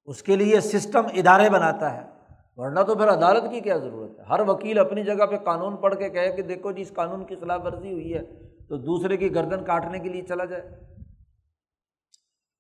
اس 0.04 0.22
کے 0.22 0.36
لیے 0.36 0.60
سسٹم 0.60 1.06
ادارے 1.06 1.50
بناتا 1.50 1.94
ہے۔ 1.94 2.13
ورنہ 2.56 2.80
تو 2.80 2.94
پھر 2.94 3.08
عدالت 3.08 3.42
کی 3.50 3.60
کیا 3.60 3.76
ضرورت 3.76 4.18
ہے؟ 4.18 4.24
ہر 4.24 4.40
وکیل 4.40 4.78
اپنی 4.78 5.04
جگہ 5.04 5.26
پہ 5.26 5.36
قانون 5.36 5.76
پڑھ 5.76 5.94
کے 5.96 6.08
کہے 6.08 6.32
کہ 6.32 6.42
دیکھو 6.42 6.72
جی 6.72 6.82
اس 6.82 6.92
قانون 6.92 7.24
کی 7.24 7.36
خلاف 7.36 7.60
ورزی 7.64 7.92
ہوئی 7.92 8.14
ہے، 8.14 8.48
تو 8.68 8.76
دوسرے 8.76 9.16
کی 9.16 9.34
گردن 9.34 9.64
کاٹنے 9.64 9.98
کے 9.98 10.08
لیے 10.08 10.22
چلا 10.22 10.44
جائے۔ 10.44 10.84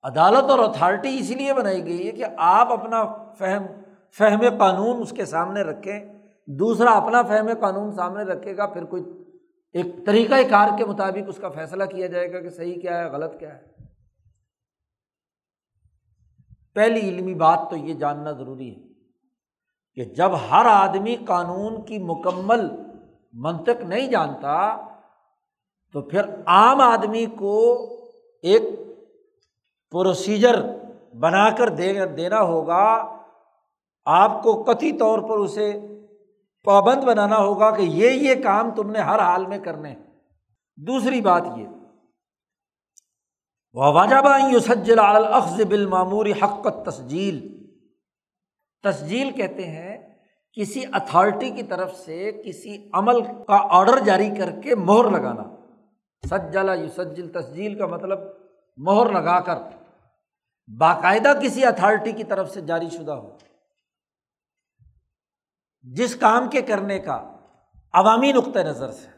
عدالت 0.02 0.50
اور 0.50 0.58
اتھارٹی 0.58 1.18
اسی 1.18 1.34
لیے 1.34 1.54
بنائی 1.54 1.84
گئی 1.84 2.06
ہے 2.06 2.12
کہ 2.12 2.24
آپ 2.36 2.72
اپنا 2.72 3.32
فہم 3.38 3.66
فہم 4.18 4.58
قانون 4.58 5.02
اس 5.02 5.10
کے 5.10 5.24
سامنے 5.24 5.62
رکھیں۔ 5.62 6.00
دوسرا، 6.46 6.90
اپنا 6.90 7.22
فہم 7.22 7.48
قانون 7.60 7.92
سامنے 7.92 8.24
رکھے 8.24 8.56
گا، 8.56 8.66
پھر 8.66 8.84
کوئی 8.84 9.02
ایک 9.72 9.86
طریقۂ 10.06 10.50
کار 10.50 10.68
کے 10.78 10.84
مطابق 10.84 11.24
اس 11.26 11.36
کا 11.36 11.48
فیصلہ 11.48 11.84
کیا 11.84 12.06
جائے 12.06 12.32
گا 12.32 12.40
کہ 12.40 12.50
صحیح 12.50 12.80
کیا 12.80 12.98
ہے، 12.98 13.04
غلط 13.04 13.38
کیا 13.38 13.54
ہے۔ 13.54 13.62
پہلی 16.74 17.00
علمی 17.00 17.34
بات 17.34 17.58
تو 17.70 17.76
یہ 17.76 17.94
جاننا 17.94 18.32
ضروری 18.32 18.76
ہے۔ 18.76 18.93
کہ 19.96 20.04
جب 20.04 20.30
ہر 20.50 20.66
آدمی 20.66 21.16
قانون 21.16 21.84
کی 21.84 21.98
مکمل 21.98 22.68
منطق 23.32 23.82
نہیں 23.82 24.06
جانتا، 24.06 24.76
تو 25.92 26.02
پھر 26.02 26.20
عام 26.46 26.80
آدمی 26.80 27.26
کو 27.26 27.86
ایک 28.42 28.62
پروسیجر 29.90 30.54
بنا 31.14 31.50
کر 31.50 31.68
دینا 31.68 32.40
ہوگا۔ 32.40 33.16
آپ 34.04 34.42
کو 34.42 34.62
کتھی 34.62 34.92
طور 34.92 35.18
پر 35.18 35.36
اسے 35.36 35.80
پابند 36.64 37.04
بنانا 37.04 37.36
ہوگا 37.36 37.70
کہ 37.70 37.82
یہ 37.82 38.10
یہ 38.10 38.42
کام 38.42 38.70
تم 38.70 38.90
نے 38.90 38.98
ہر 38.98 39.18
حال 39.18 39.46
میں 39.46 39.58
کرنے 39.58 39.94
دوسری 40.76 41.20
بات 41.20 41.42
یہ 41.56 41.66
واجبہ 43.72 44.58
سجل 44.58 44.98
الخذ 44.98 45.62
بالمعموری 45.62 46.32
حق 46.32 46.66
تسجیل 46.86 47.53
تسجیل 48.84 49.32
کہتے 49.32 49.66
ہیں، 49.66 50.14
کسی 50.52 50.84
اتھارٹی 50.92 51.50
کی 51.50 51.62
طرف 51.62 51.94
سے 51.94 52.42
کسی 52.46 52.90
عمل 52.92 53.22
کا 53.22 53.66
آڈر 53.70 53.98
جاری 53.98 54.30
کر 54.38 54.60
کے 54.62 54.74
مہر 54.74 55.10
لگانا۔ 55.10 55.42
سجلا 56.28 56.74
یو 56.74 56.88
سجل 56.88 57.32
تسجیل 57.32 57.78
کا 57.78 57.86
مطلب 57.86 58.18
مہر 58.76 59.10
لگا 59.10 59.40
کر۔ 59.40 59.54
باقاعدہ 60.78 61.32
کسی 61.42 61.64
اتھارٹی 61.64 62.12
کی 62.12 62.24
طرف 62.24 62.50
سے 62.50 62.60
جاری 62.60 62.88
شدہ 62.88 63.12
ہو۔ 63.12 63.36
جس 65.80 66.16
کام 66.16 66.48
کے 66.48 66.62
کرنے 66.62 66.98
کا 66.98 67.36
عوامی 67.92 68.32
نقطۂ 68.32 68.58
نظر 68.58 68.92
سے۔ 68.92 69.08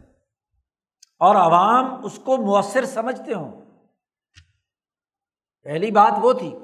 اور 1.19 1.37
عوام 1.37 2.05
اس 2.05 2.21
کو 2.25 2.37
مؤثر 2.37 2.85
سمجھتے 2.85 3.35
ہوں۔ 3.35 3.63
پہلی 5.63 5.91
بات 5.91 6.13
وہ 6.23 6.33
تھی 6.33 6.55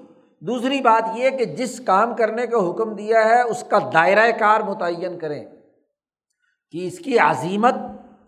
دوسری 0.47 0.81
بات 0.81 1.09
یہ 1.15 1.31
کہ 1.31 1.45
جس 1.45 1.81
کام 1.81 2.17
کرنے 2.17 2.47
کا 2.47 2.71
حکم 2.71 2.95
دیا 2.95 3.25
ہے، 3.25 3.43
اس 3.43 3.65
کا 3.69 3.79
دائرۂ 3.95 4.39
کار 4.39 4.61
متعین 4.61 5.19
کریں 5.19 5.45
کہ 6.71 6.87
اس 6.87 6.99
کی 6.99 7.19
عظیمت 7.19 7.75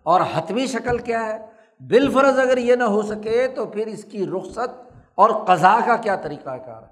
اور 0.02 0.20
حتمی 0.34 0.66
شکل 0.66 0.98
کیا 0.98 1.26
ہے۔ 1.26 1.46
بالفرض 1.80 2.38
اگر 2.38 2.56
یہ 2.56 2.74
نہ 2.74 2.84
ہو 2.84 3.02
سکے 3.02 3.48
تو 3.48 3.66
پھر 3.66 3.86
اس 3.86 4.04
کی 4.04 4.26
رخصت 4.26 4.92
اور 5.14 5.30
قضا 5.30 5.78
کا 5.86 5.96
کیا 5.96 6.16
طریقہ 6.16 6.56
کار 6.56 6.82
ہے؟ 6.82 6.88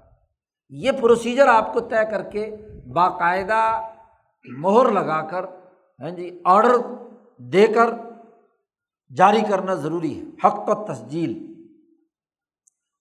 یہ 0.69 0.91
پروسیجر 0.91 1.47
آپ 1.47 1.73
کو 1.73 1.79
طے 1.79 2.11
کر 2.11 2.21
کے 2.21 2.55
باقاعدہ 2.93 3.81
مہر 4.45 4.91
لگا 4.91 5.21
کر 5.21 5.45
ہاں 5.99 6.09
جی 6.09 6.41
آڈر 6.45 6.75
دے 7.37 7.67
کر 7.67 7.89
جاری 9.15 9.41
کرنا 9.49 9.73
ضروری 9.73 10.19
ہے۔ 10.19 10.47
حق 10.47 10.69
و 10.69 10.85
تسجیل۔ 10.85 11.52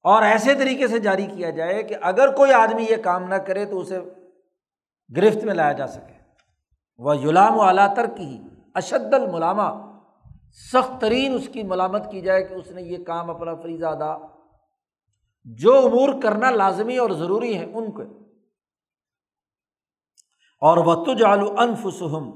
اور 0.03 0.23
ایسے 0.23 0.55
طریقے 0.55 0.89
سے 0.89 0.99
جاری 0.99 1.27
کیا 1.27 1.51
جائے 1.51 1.83
کہ 1.83 1.97
اگر 2.03 2.35
کوئی 2.35 2.53
آدمی 2.53 2.87
یہ 2.91 2.97
کام 2.97 3.25
نہ 3.25 3.35
کرے 3.35 3.65
تو 3.65 3.81
اسے 3.81 3.99
گرفت 5.17 5.45
میں 5.45 5.55
لایا 5.55 5.73
جا 5.73 5.87
سکے۔ 5.87 6.15
وہ 6.99 7.17
یلام 7.17 7.59
و 7.59 7.63
اعلیٰ 7.63 7.95
تر 7.95 8.07
کی 8.07 8.43
اشد 8.75 9.15
الملامہ۔ 9.15 9.93
سخت 10.73 11.01
ترین 11.01 11.35
اس 11.35 11.49
کی 11.49 11.63
ملامت 11.63 12.11
کی 12.11 12.21
جائے 12.21 12.43
کہ 12.43 12.55
اس 12.55 12.71
نے 12.71 12.83
یہ 12.83 13.05
کام 13.05 13.31
اپنا 13.31 13.55
فریضہ 13.55 13.87
ادا۔ 13.87 14.27
جو 15.45 15.79
امور 15.79 16.09
کرنا 16.23 16.51
لازمی 16.51 16.97
اور 16.97 17.11
ضروری 17.11 17.59
ہے 17.59 17.65
ان 17.65 17.91
کو 17.91 18.03
اور 20.61 20.77
وہ 20.77 21.05
تج 21.05 21.25
انفسم 21.59 22.31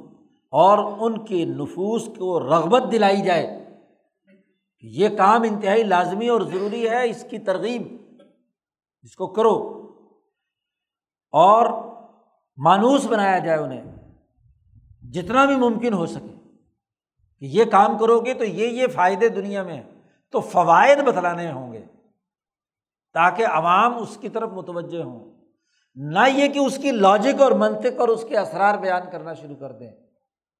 اور 0.51 0.93
ان 1.01 1.25
کے 1.25 1.45
نفوس 1.45 2.05
کو 2.19 2.41
رغبت 2.41 2.83
دلائی 2.93 3.21
جائے۔ 3.21 3.66
یہ 4.89 5.09
کام 5.09 5.43
انتہائی 5.43 5.83
لازمی 5.83 6.29
اور 6.29 6.41
ضروری 6.41 6.91
ہے، 6.91 7.11
اس 7.11 7.25
کی 7.31 7.39
ترغیب، 7.39 7.83
اس 9.03 9.17
کو 9.17 9.27
کرو۔ 9.27 9.83
اور 11.31 11.67
مانوس 12.57 13.07
بنایا 13.07 13.39
جائے 13.39 13.59
انہیں، 13.59 13.85
جتنا 15.13 15.45
بھی 15.45 15.57
ممکن 15.57 15.93
ہو 15.93 16.07
سکے۔ 16.07 16.35
کہ 17.39 17.45
یہ 17.45 17.65
کام 17.65 17.99
کرو 17.99 18.21
گے 18.21 18.35
تو 18.35 18.45
یہ 18.45 18.67
یہ 18.67 18.87
فائدے 18.87 19.29
دنیا 19.29 19.63
میں 19.63 19.83
تو 20.31 20.41
فوائد 20.41 20.99
بتلانے 20.99 21.53
ہوں 21.53 21.73
گے، 21.73 21.85
تاکہ 23.13 23.47
عوام 23.47 23.97
اس 23.97 24.19
کی 24.21 24.29
طرف 24.29 24.51
متوجہ 24.51 25.03
ہوں۔ 25.03 25.33
نہ 25.95 26.19
یہ 26.29 26.49
کہ 26.49 26.59
اس 26.59 26.79
کی 26.79 26.91
لاجک 26.91 27.43
اور 27.43 27.53
منطق 27.53 28.01
اور 28.01 28.09
اس 28.09 28.25
کے 28.29 28.39
اسرار 28.39 28.79
بیان 28.79 29.03
کرنا 29.13 29.35
شروع 29.35 29.57
کر 29.57 29.73
دیں۔ 29.73 29.91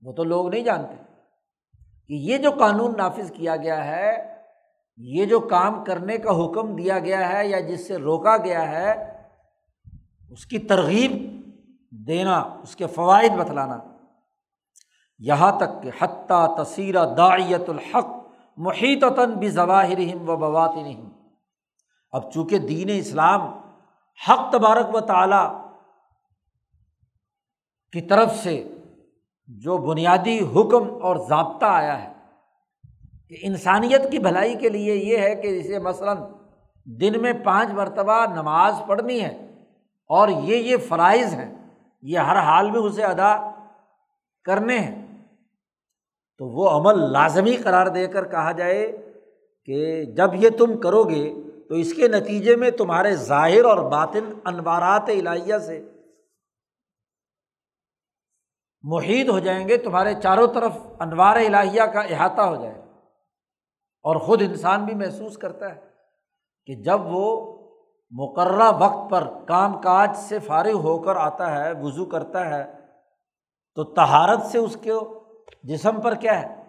وہ 0.01 0.13
تو 0.13 0.25
لوگ 0.25 0.49
نہیں 0.49 0.65
جانتے۔ 0.65 1.16
کہ 2.09 2.15
یہ 2.15 2.39
جو 2.39 2.51
قانون 2.51 2.97
نافذ 2.97 3.31
کیا 3.31 3.57
گیا 3.57 3.85
ہے، 3.85 4.37
یہ 4.97 5.25
جو 5.25 5.41
کام 5.41 5.85
کرنے 5.85 6.19
کا 6.19 6.31
حکم 6.31 6.77
دیا 6.77 6.99
گیا 6.99 7.33
ہے 7.33 7.47
یا 7.47 7.61
جس 7.61 7.87
سے 7.89 7.97
روکا 7.97 8.37
گیا 8.37 8.71
ہے، 8.71 8.93
اس 10.31 10.47
کی 10.47 10.59
ترغیب 10.59 11.13
دینا، 12.07 12.39
اس 12.39 12.77
کے 12.77 12.87
فوائد 12.87 13.33
بتلانا۔ 13.33 13.79
یہاں 15.19 15.59
تک 15.59 15.83
کہ 15.83 15.91
حتیٰ 16.01 16.65
تصیرہ 16.65 17.15
داعیت 17.15 17.69
الحق 17.69 18.07
محیط 18.57 19.05
بھی 19.39 19.49
ظواہر 19.51 20.01
و 20.17 20.37
بوات 20.37 20.75
نہیں 20.75 21.11
اب 22.13 22.33
چونکہ 22.33 22.59
دین 22.59 22.89
اسلام 22.93 23.41
حق 24.29 24.53
تبارک 24.53 24.95
و 24.95 25.01
تعالیٰ 25.01 25.47
کی 27.93 28.01
طرف 28.01 28.37
سے 28.37 28.76
جو 29.49 29.77
بنیادی 29.79 30.39
حکم 30.55 30.89
اور 31.01 31.17
ضابطہ 31.29 31.67
آیا 31.67 32.03
ہے، 32.03 32.11
کہ 33.29 33.37
انسانیت 33.43 34.11
کی 34.11 34.19
بھلائی 34.19 34.55
کے 34.57 34.69
لیے 34.69 34.95
یہ 34.95 35.19
ہے 35.19 35.35
کہ 35.35 35.59
جسے 35.61 35.79
مثلاً 35.79 36.17
دن 36.87 37.21
میں 37.23 37.33
پانچ 37.45 37.71
مرتبہ 37.75 38.25
نماز 38.35 38.75
پڑھنی 38.87 39.21
ہے 39.21 39.33
اور 40.11 40.29
یہ 40.29 40.57
یہ 40.57 40.77
فرائض 40.89 41.35
ہیں، 41.35 41.53
یہ 42.03 42.19
ہر 42.21 42.39
حال 42.45 42.71
میں 42.71 42.81
اسے 42.81 43.03
ادا 43.05 43.35
کرنے 44.47 44.79
ہیں، 44.79 44.95
تو 46.41 46.49
وہ 46.49 46.69
عمل 46.71 47.01
لازمی 47.13 47.57
قرار 47.57 47.87
دے 47.89 48.07
کر 48.07 48.25
کہا 48.31 48.53
جائے 48.53 48.87
کہ 49.69 50.05
جب 50.17 50.35
یہ 50.35 50.51
تم 50.59 50.77
کرو 50.81 51.03
گے 51.05 51.25
تو 51.69 51.75
اس 51.75 51.93
کے 51.95 52.09
نتیجے 52.09 52.57
میں 52.57 52.71
تمہارے 52.79 53.15
ظاہر 53.17 53.65
اور 53.65 53.79
باطن 53.91 54.33
انوارات 54.45 55.09
الہیہ 55.11 55.59
سے 55.59 55.81
محیط 58.89 59.29
ہو 59.29 59.39
جائیں 59.39 59.69
گے، 59.69 59.77
تمہارے 59.77 60.15
چاروں 60.23 60.47
طرف 60.47 60.73
انوار 60.99 61.37
الہیہ 61.37 61.83
کا 61.83 62.01
احاطہ 62.01 62.41
ہو 62.41 62.63
جائے 62.63 62.79
اور 64.03 64.17
خود 64.17 64.43
انسان 64.43 64.85
بھی 64.85 64.95
محسوس 64.95 65.39
کرتا 65.39 65.75
ہے 65.75 65.81
کہ 66.67 66.75
جب 66.75 67.01
وہ 67.03 67.57
مقررہ 68.11 68.71
وقت 68.79 69.11
پر 69.11 69.29
کام 69.49 69.81
کاج 69.81 70.17
سے 70.17 70.39
فارغ 70.39 70.73
ہو 70.73 70.99
کر 70.99 71.17
آتا 71.17 71.53
ہے، 71.53 71.73
وضو 71.73 72.05
کرتا 72.05 72.47
ہے، 72.47 72.65
تو 73.75 73.85
تہارت 73.85 74.43
سے 74.43 74.59
اس 74.59 74.77
کے 74.83 74.93
جسم 75.63 76.01
پر 76.01 76.15
کیا 76.15 76.43
ہے؟ 76.43 76.63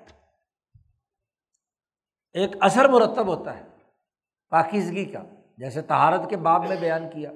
ایک 2.34 2.56
اثر 2.60 2.90
مرتب 2.90 3.28
ہوتا 3.28 3.58
ہے 3.58 3.64
پاکیزگی 4.50 5.06
کا، 5.06 5.24
جیسے 5.58 5.82
تہارت 5.82 6.30
کے 6.30 6.38
باب 6.38 6.68
میں 6.68 6.76
بیان 6.76 7.10
کیا۔ 7.10 7.32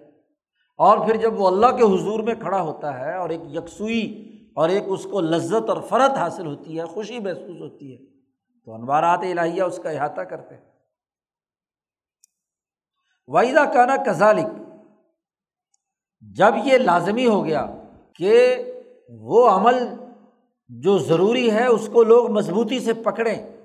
اور 0.77 0.97
پھر 0.97 1.15
جب 1.15 1.39
وہ 1.39 1.47
اللہ 1.47 1.67
کے 1.67 1.83
حضور 1.83 2.19
میں 2.19 2.33
کھڑا 2.33 2.61
ہوتا 2.61 2.99
ہے 2.99 3.15
اور 3.15 3.29
ایک 3.29 3.41
یکسوئی 3.43 4.30
اور 4.55 4.69
ایک 4.69 4.83
اس 4.87 5.07
کو 5.11 5.21
لذت 5.21 5.69
اور 5.69 5.81
فرت 5.81 6.17
حاصل 6.17 6.45
ہوتی 6.45 6.79
ہے، 6.79 6.85
خوشی 6.85 7.19
محسوس 7.19 7.61
ہوتی 7.61 7.93
ہے۔ 7.93 8.11
تو 8.65 8.73
انوارات 8.73 9.19
الہیہ 9.21 9.63
اس 9.63 9.79
کا 9.83 9.89
احاطہ 9.89 10.21
کرتے 10.21 10.55
ہیں۔ 10.55 10.71
وائدہ 13.27 13.63
کانا 13.73 13.95
کزالک 14.05 14.45
جب 16.19 16.53
یہ 16.65 16.77
لازمی 16.77 17.27
ہو 17.27 17.45
گیا 17.45 17.65
کہ 18.15 18.63
وہ 19.09 19.49
عمل 19.49 19.87
جو 20.67 20.97
ضروری 20.97 21.51
ہے 21.51 21.65
اس 21.65 21.89
کو 21.93 22.03
لوگ 22.03 22.31
مضبوطی 22.31 22.79
سے 22.79 22.93
پکڑیں، 22.93 23.57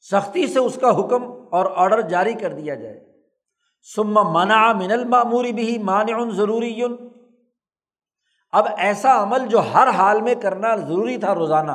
سختی 0.00 0.46
سے 0.46 0.58
اس 0.58 0.78
کا 0.80 1.00
حکم 1.00 1.22
اور 1.50 1.66
آڈر 1.74 2.00
جاری 2.00 2.32
کر 2.32 2.52
دیا 2.52 2.74
جائے۔ 2.74 3.22
سما 3.94 4.22
منع 4.22 4.72
من 4.72 4.92
المعموری 4.92 5.52
بھی 5.52 5.78
مانع 5.78 6.30
ضروری 6.30 6.82
اب 8.52 8.66
ایسا 8.76 9.22
عمل 9.22 9.46
جو 9.46 9.60
ہر 9.60 9.88
حال 9.88 10.20
میں 10.20 10.34
کرنا 10.34 10.76
ضروری 10.76 11.16
تھا 11.16 11.34
روزانہ۔ 11.34 11.72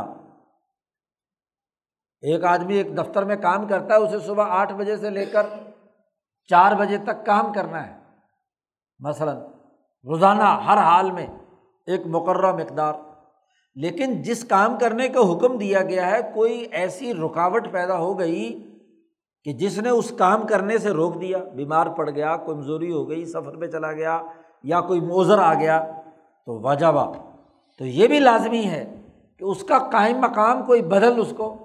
ایک 2.22 2.44
آدمی 2.44 2.76
ایک 2.76 2.98
دفتر 2.98 3.24
میں 3.24 3.36
کام 3.36 3.68
کرتا 3.68 3.94
ہے، 3.94 4.00
اسے 4.00 4.20
صبح 4.20 4.46
آٹھ 4.50 4.74
بجے 4.74 4.98
سے 4.98 5.10
لے 5.10 5.26
کر 5.26 5.46
چار 6.50 6.76
بجے 6.76 6.98
تک 6.98 7.26
کام 7.26 7.54
کرنا 7.54 7.88
ہے۔ 7.88 8.00
مثلاً 9.00 9.38
روزانہ 10.04 10.44
ہر 10.44 10.78
حال 10.78 11.12
میں 11.12 11.28
ایک 11.88 12.02
مقررہ 12.06 12.52
مقدار۔ 12.52 12.94
لیکن 13.76 14.22
جس 14.22 14.44
کام 14.44 14.78
کرنے 14.80 15.10
کا 15.10 15.20
حکم 15.20 15.58
دیا 15.58 15.82
گیا 15.82 16.12
ہے، 16.12 16.20
کوئی 16.34 16.68
ایسی 16.72 17.14
رکاوٹ 17.14 17.72
پیدا 17.72 17.98
ہو 17.98 18.20
گئی 18.20 18.76
کہ 19.44 19.54
جس 19.54 19.78
نے 19.78 19.90
اس 19.90 20.14
کام 20.18 20.48
کرنے 20.48 20.78
سے 20.78 20.90
روک 20.90 21.22
دیا، 21.22 21.38
بیمار 21.38 21.88
پڑ 21.88 22.10
گیا، 22.10 22.38
کمزوری 22.38 22.92
ہو 22.92 23.10
گئی، 23.10 23.26
سفر 23.26 23.60
پہ 23.60 23.68
چلا 23.68 23.92
گیا 23.92 24.22
یا 24.64 24.82
کوئی 24.82 25.00
موزر 25.00 25.40
آ 25.40 25.54
گیا۔ 25.54 25.92
تو 26.48 26.62
واجبہ 26.62 27.14
تو 27.78 27.86
یہ 27.86 28.08
بھی 28.08 28.20
لازمی 28.20 28.66
ہے 28.66 28.84
کہ 29.40 29.44
اس 29.44 29.64
کا 29.64 29.78
قائم 29.92 30.18
مقام 30.18 30.66
کوئی 30.66 30.82
بدل 30.82 31.20
اس 31.22 31.34
کو 31.38 31.56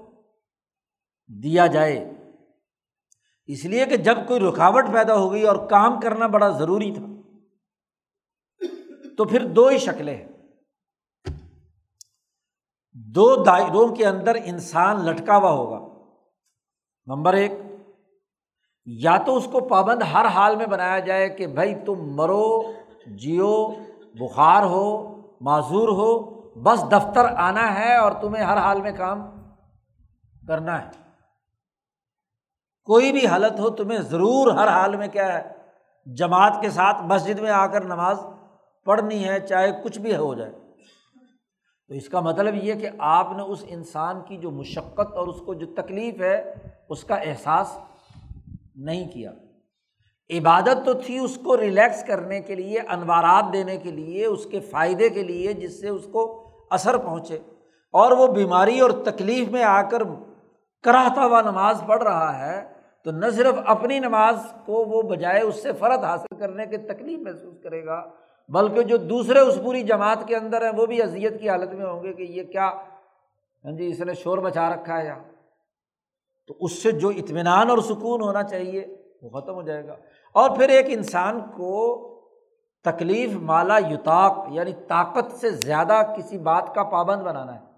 دیا 1.43 1.67
جائے۔ 1.67 2.11
اس 3.47 3.65
لیے 3.65 3.87
کہ 3.87 3.97
جب 3.97 4.19
کوئی 4.29 4.41
رکاوٹ 4.41 4.85
پیدا 4.93 5.17
ہو 5.17 5.33
گئی 5.33 5.43
اور 5.43 5.57
کام 5.69 6.01
کرنا 6.01 6.27
بڑا 6.27 6.49
ضروری 6.49 6.95
تھا، 6.95 7.07
تو 9.17 9.25
پھر 9.25 9.47
دو 9.47 9.67
ہی 9.67 9.79
شکلیں 9.79 10.17
ہیں۔ 10.17 10.29
دو 13.15 13.45
دائروں 13.45 13.97
کے 13.97 14.07
اندر 14.07 14.37
انسان 14.45 15.05
لٹکا 15.05 15.37
ہوا 15.37 15.51
ہوگا۔ 15.51 15.79
نمبر 17.07 17.35
ایک، 17.35 17.53
یا 18.87 19.17
تو 19.17 19.37
اس 19.37 19.49
کو 19.53 19.61
پابند 19.61 20.03
ہر 20.03 20.27
حال 20.27 20.57
میں 20.57 20.67
بنایا 20.67 20.99
جائے 20.99 21.29
کہ 21.29 21.47
بھائی 21.47 21.75
تم 21.87 21.95
مرو، 21.95 22.73
جیو 23.07 23.69
بخار 24.21 24.63
ہو، 24.63 25.17
معذور 25.41 25.89
ہو، 25.89 26.43
بس 26.63 26.85
دفتر 26.91 27.25
آنا 27.25 27.75
ہے 27.75 27.97
اور 27.97 28.13
تمہیں 28.13 28.45
ہر 28.45 28.57
حال 28.57 28.83
میں 28.83 28.93
کام 28.93 29.31
کرنا 30.49 30.83
ہے۔ 30.83 30.91
کوئی 32.85 33.13
بھی 33.13 33.27
حالت 33.27 33.61
ہو، 33.61 33.71
تمہیں 33.71 33.99
ضرور 33.99 34.53
ہر 34.53 34.69
حال 34.69 34.97
میں 34.97 35.09
کیا 35.09 35.39
ہے، 35.39 35.53
جماعت 36.15 36.59
کے 36.61 36.71
ساتھ 36.71 37.03
مسجد 37.03 37.39
میں 37.39 37.51
آ 37.51 37.67
کر 37.67 37.85
نماز 37.85 38.21
پڑھنی 38.85 39.29
ہے، 39.29 39.41
چاہے 39.41 39.73
کچھ 39.85 39.99
بھی 39.99 40.17
ہو 40.17 40.35
جائے۔ 40.35 40.53
تو 41.89 41.95
اس 41.95 42.09
کا 42.09 42.21
مطلب 42.21 42.55
یہ 42.55 42.75
کہ 42.75 42.89
آپ 42.99 43.33
نے 43.37 43.43
اس 43.43 43.65
انسان 43.69 44.21
کی 44.21 44.37
جو 44.37 44.51
مشقت 44.51 45.13
اور 45.13 45.27
اس 45.27 45.41
کو 45.47 45.55
جو 45.55 45.67
تکلیف 45.77 46.21
ہے، 46.21 46.55
اس 46.89 47.05
کا 47.05 47.15
احساس 47.15 47.79
نہیں 48.75 49.09
کیا۔ 49.09 49.31
عبادت 50.39 50.85
تو 50.85 50.93
تھی 50.93 51.19
اس 51.19 51.39
کو 51.45 51.57
ریلیکس 51.57 52.05
کرنے 52.05 52.41
کے 52.41 52.55
لیے، 52.55 52.81
انوارات 52.81 53.53
دینے 53.53 53.77
کے 53.77 53.91
لیے، 53.91 54.27
اس 54.27 54.47
کے 54.47 54.61
فائدے 54.61 55.09
کے 55.09 55.23
لیے، 55.23 55.53
جس 55.53 55.81
سے 55.81 55.89
اس 55.89 56.07
کو 56.13 56.51
اثر 56.71 56.99
پہنچے۔ 56.99 57.39
اور 57.93 58.13
وہ 58.13 58.27
بیماری 58.27 58.81
اور 58.81 58.91
تکلیف 58.91 59.49
میں 59.49 59.63
آ 59.63 59.83
کر 59.83 60.03
کراہتا 60.83 61.25
ہوا 61.25 61.41
نماز 61.41 61.83
پڑھ 61.87 62.03
رہا 62.03 62.47
ہے، 62.47 62.73
تو 63.05 63.11
نہ 63.11 63.27
صرف 63.31 63.55
اپنی 63.67 63.99
نماز 63.99 64.35
کو 64.67 64.73
وہ 64.73 65.03
بجائے 65.03 65.41
اس 65.41 65.63
سے 65.63 65.73
فرد 65.73 66.05
حاصل 66.05 66.39
کرنے 66.39 66.67
کی 66.67 66.77
تکلیف 66.77 67.19
محسوس 67.19 67.59
کرے 67.63 67.87
گا، 67.87 68.11
بلکہ 68.49 68.83
جو 68.83 68.97
دوسرے 68.97 69.39
اس 69.39 69.59
پوری 69.65 69.83
جماعت 69.83 70.19
کے 70.27 70.37
اندر 70.37 70.63
ہیں، 70.63 70.73
وہ 70.77 70.87
بھی 70.87 71.03
اذیت 71.03 71.41
کی 71.41 71.49
حالت 71.49 71.73
میں 71.75 71.87
ہوں 71.87 72.03
گے 72.03 72.13
کہ 72.13 72.23
یہ 72.23 72.43
کیا 72.43 72.71
ہاں 73.65 73.73
جی 73.73 73.87
اس 73.87 74.01
نے 74.01 74.15
شور 74.15 74.39
بچا 74.39 74.71
رکھا 74.71 74.99
ہے 74.99 75.07
یہاں 75.07 75.25
تو 76.47 76.55
اس 76.61 76.83
سے 76.83 76.93
جو 76.93 77.09
اطمینان 77.09 77.71
اور 77.71 77.79
سکون 77.79 78.23
ہونا 78.23 78.43
چاہیے، 78.43 78.97
وہ 79.23 79.41
ختم 79.41 79.55
ہو 79.55 79.63
جائے 79.63 79.87
گا۔ 79.87 79.97
اور 80.33 80.57
پھر 80.57 80.69
ایک 80.69 80.87
انسان 80.89 81.41
کو 81.41 82.09
تکلیف، 82.85 83.33
مالا 83.33 83.79
یوتاق 83.79 84.47
یعنی 84.51 84.73
طاقت 84.89 85.33
سے 85.33 85.51
زیادہ 85.51 86.03
کسی 86.17 86.39
بات 86.39 86.75
کا 86.75 86.83
پابند 86.83 87.23
بنانا 87.23 87.55
ہے۔ 87.55 87.73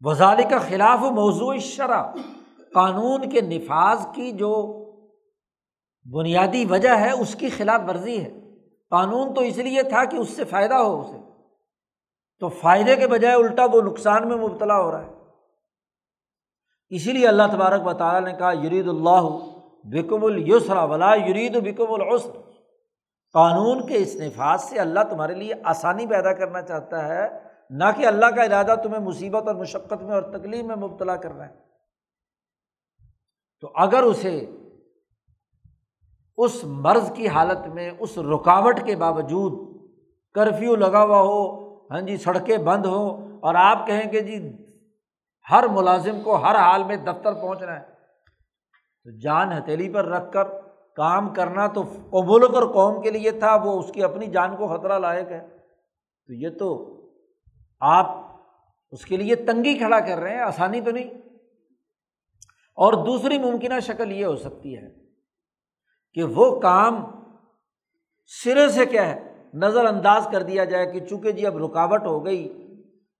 وزال 0.00 0.36
کا 0.50 0.58
خلاف 0.58 0.98
موضوع 0.98 1.56
شرح 1.56 2.02
قانون 2.74 3.30
کے 3.30 3.40
نفاذ 3.40 4.06
کی 4.14 4.32
جو 4.32 4.82
بنیادی 6.12 6.64
وجہ 6.64 6.96
ہے، 6.96 7.10
اس 7.10 7.34
کی 7.34 7.48
خلاف 7.48 7.80
ورزی 7.88 8.24
ہے۔ 8.24 8.40
قانون 8.90 9.34
تو 9.34 9.40
اس 9.40 9.56
لیے 9.56 9.82
تھا 9.82 10.04
کہ 10.04 10.16
اس 10.16 10.28
سے 10.28 10.44
فائدہ 10.44 10.74
ہو 10.74 11.00
اسے۔ 11.00 11.18
تو 12.38 12.48
فائدے 12.48 12.96
کے 12.96 13.08
بجائے 13.08 13.34
الٹا 13.34 13.64
وہ 13.64 13.82
نقصان 13.82 14.28
میں 14.28 14.36
مبتلا 14.36 14.80
ہو 14.80 14.92
رہا 14.92 15.02
ہے۔ 15.02 15.12
اسی 16.90 17.12
لیے 17.12 17.28
اللہ 17.28 17.42
تبارک 17.52 17.86
و 17.86 17.92
تعالیٰ 17.92 18.32
نے 18.32 18.38
کہا، 18.38 18.52
یرید 18.52 18.88
اللہ 18.88 19.22
بکم 19.84 20.24
السرا 20.24 20.84
ولا 20.84 21.14
یرید 21.14 21.56
بکم 21.56 21.92
العسر۔ 21.92 22.30
قانون 23.32 23.86
کے 23.86 23.96
اس 23.96 24.16
نفاذ 24.16 24.62
سے 24.62 24.78
اللہ 24.78 25.00
تمہارے 25.10 25.34
لیے 25.34 25.54
آسانی 25.64 26.06
پیدا 26.06 26.32
کرنا 26.32 26.62
چاہتا 26.62 27.08
ہے، 27.08 27.28
نہ 27.70 27.84
کہ 27.96 28.06
اللہ 28.06 28.26
کا 28.26 28.42
ارادہ 28.42 28.74
تمہیں 28.82 29.00
مصیبت 29.00 29.46
اور 29.46 29.54
مشقت 29.54 30.02
میں 30.02 30.14
اور 30.14 30.22
تکلیف 30.22 30.64
میں 30.64 30.76
مبتلا 30.76 31.16
کر 31.16 31.32
رہا 31.32 31.46
ہے۔ 31.46 31.54
تو 33.60 33.72
اگر 33.74 34.02
اسے 34.02 34.46
اس 36.36 36.64
مرض 36.64 37.12
کی 37.12 37.28
حالت 37.28 37.66
میں، 37.66 37.90
اس 37.98 38.18
رکاوٹ 38.18 38.80
کے 38.84 38.96
باوجود 38.96 39.76
کرفیو 40.34 40.76
لگا 40.76 41.02
ہوا 41.02 41.20
ہو 41.20 41.66
ہاں 41.90 42.00
جی 42.00 42.16
سڑکیں 42.16 42.58
بند 42.58 42.86
ہوں 42.86 43.38
اور 43.40 43.54
آپ 43.54 43.86
کہیں 43.86 44.10
کہ 44.10 44.20
جی 44.20 44.65
ہر 45.50 45.68
ملازم 45.68 46.22
کو 46.22 46.36
ہر 46.36 46.54
حال 46.54 46.84
میں 46.84 46.96
دفتر 46.96 47.32
پہنچنا 47.32 47.80
ہے۔ 47.80 47.86
تو 49.04 49.18
جان 49.18 49.52
ہتھیلی 49.52 49.92
پر 49.92 50.04
رکھ 50.04 50.32
کر 50.32 50.44
کام 50.96 51.34
کرنا 51.34 51.66
تو 51.66 51.82
ملک 52.24 52.54
اور 52.54 52.72
قوم 52.74 53.02
کے 53.02 53.10
لیے 53.10 53.30
تھا، 53.30 53.56
وہ 53.64 53.78
اس 53.78 53.92
کی 53.92 54.02
اپنی 54.02 54.26
جان 54.26 54.56
کو 54.56 54.66
خطرہ 54.68 54.98
لائق 54.98 55.28
ہے۔ 55.28 55.48
تو 56.26 56.32
یہ 56.32 56.48
تو 56.58 56.96
آپ 57.80 58.06
اس 58.90 59.04
کے 59.04 59.16
لیے 59.16 59.34
تنگی 59.34 59.78
کھڑا 59.78 60.00
کر 60.00 60.18
رہے 60.18 60.34
ہیں، 60.34 60.42
آسانی 60.42 60.80
تو 60.80 60.90
نہیں۔ 60.90 61.10
اور 62.74 62.92
دوسری 63.06 63.38
ممکنہ 63.38 63.80
شکل 63.80 64.12
یہ 64.12 64.26
ہو 64.26 64.36
سکتی 64.36 64.76
ہے 64.76 64.88
کہ 66.14 66.22
وہ 66.22 66.60
کام 66.60 67.06
سرے 68.26 68.68
سے 68.68 68.86
کیا 68.86 69.08
ہے، 69.08 69.44
نظر 69.54 69.84
انداز 69.84 70.28
کر 70.32 70.42
دیا 70.42 70.64
جائے 70.64 70.86
کہ 70.86 71.00
چونکہ 71.00 71.32
جی 71.32 71.46
اب 71.46 71.56
رکاوٹ 71.56 72.06
ہو 72.06 72.24
گئی، 72.24 72.66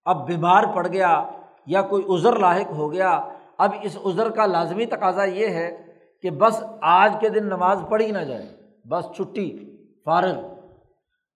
اب 0.05 0.27
بیمار 0.27 0.65
پڑ 0.75 0.87
گیا 0.87 1.25
یا 1.67 1.83
کوئی 1.83 2.05
عذر 2.15 2.39
لاحق 2.39 2.73
ہو 2.73 2.93
گیا۔ 2.93 3.21
اب 3.59 3.71
اس 3.83 3.99
عذر 4.05 4.31
کا 4.31 4.47
لازمی 4.47 4.87
تقاضا 4.87 5.25
یہ 5.25 5.47
ہے 5.47 5.87
کہ 6.23 6.31
بس 6.31 6.65
آج 6.81 7.17
کے 7.21 7.29
دن 7.29 7.47
نماز 7.47 7.79
پڑھی 7.89 8.11
نہ 8.11 8.19
جائے، 8.19 8.57
بس 8.85 9.05
چھٹی، 9.17 9.77
فارغ۔ 10.05 10.57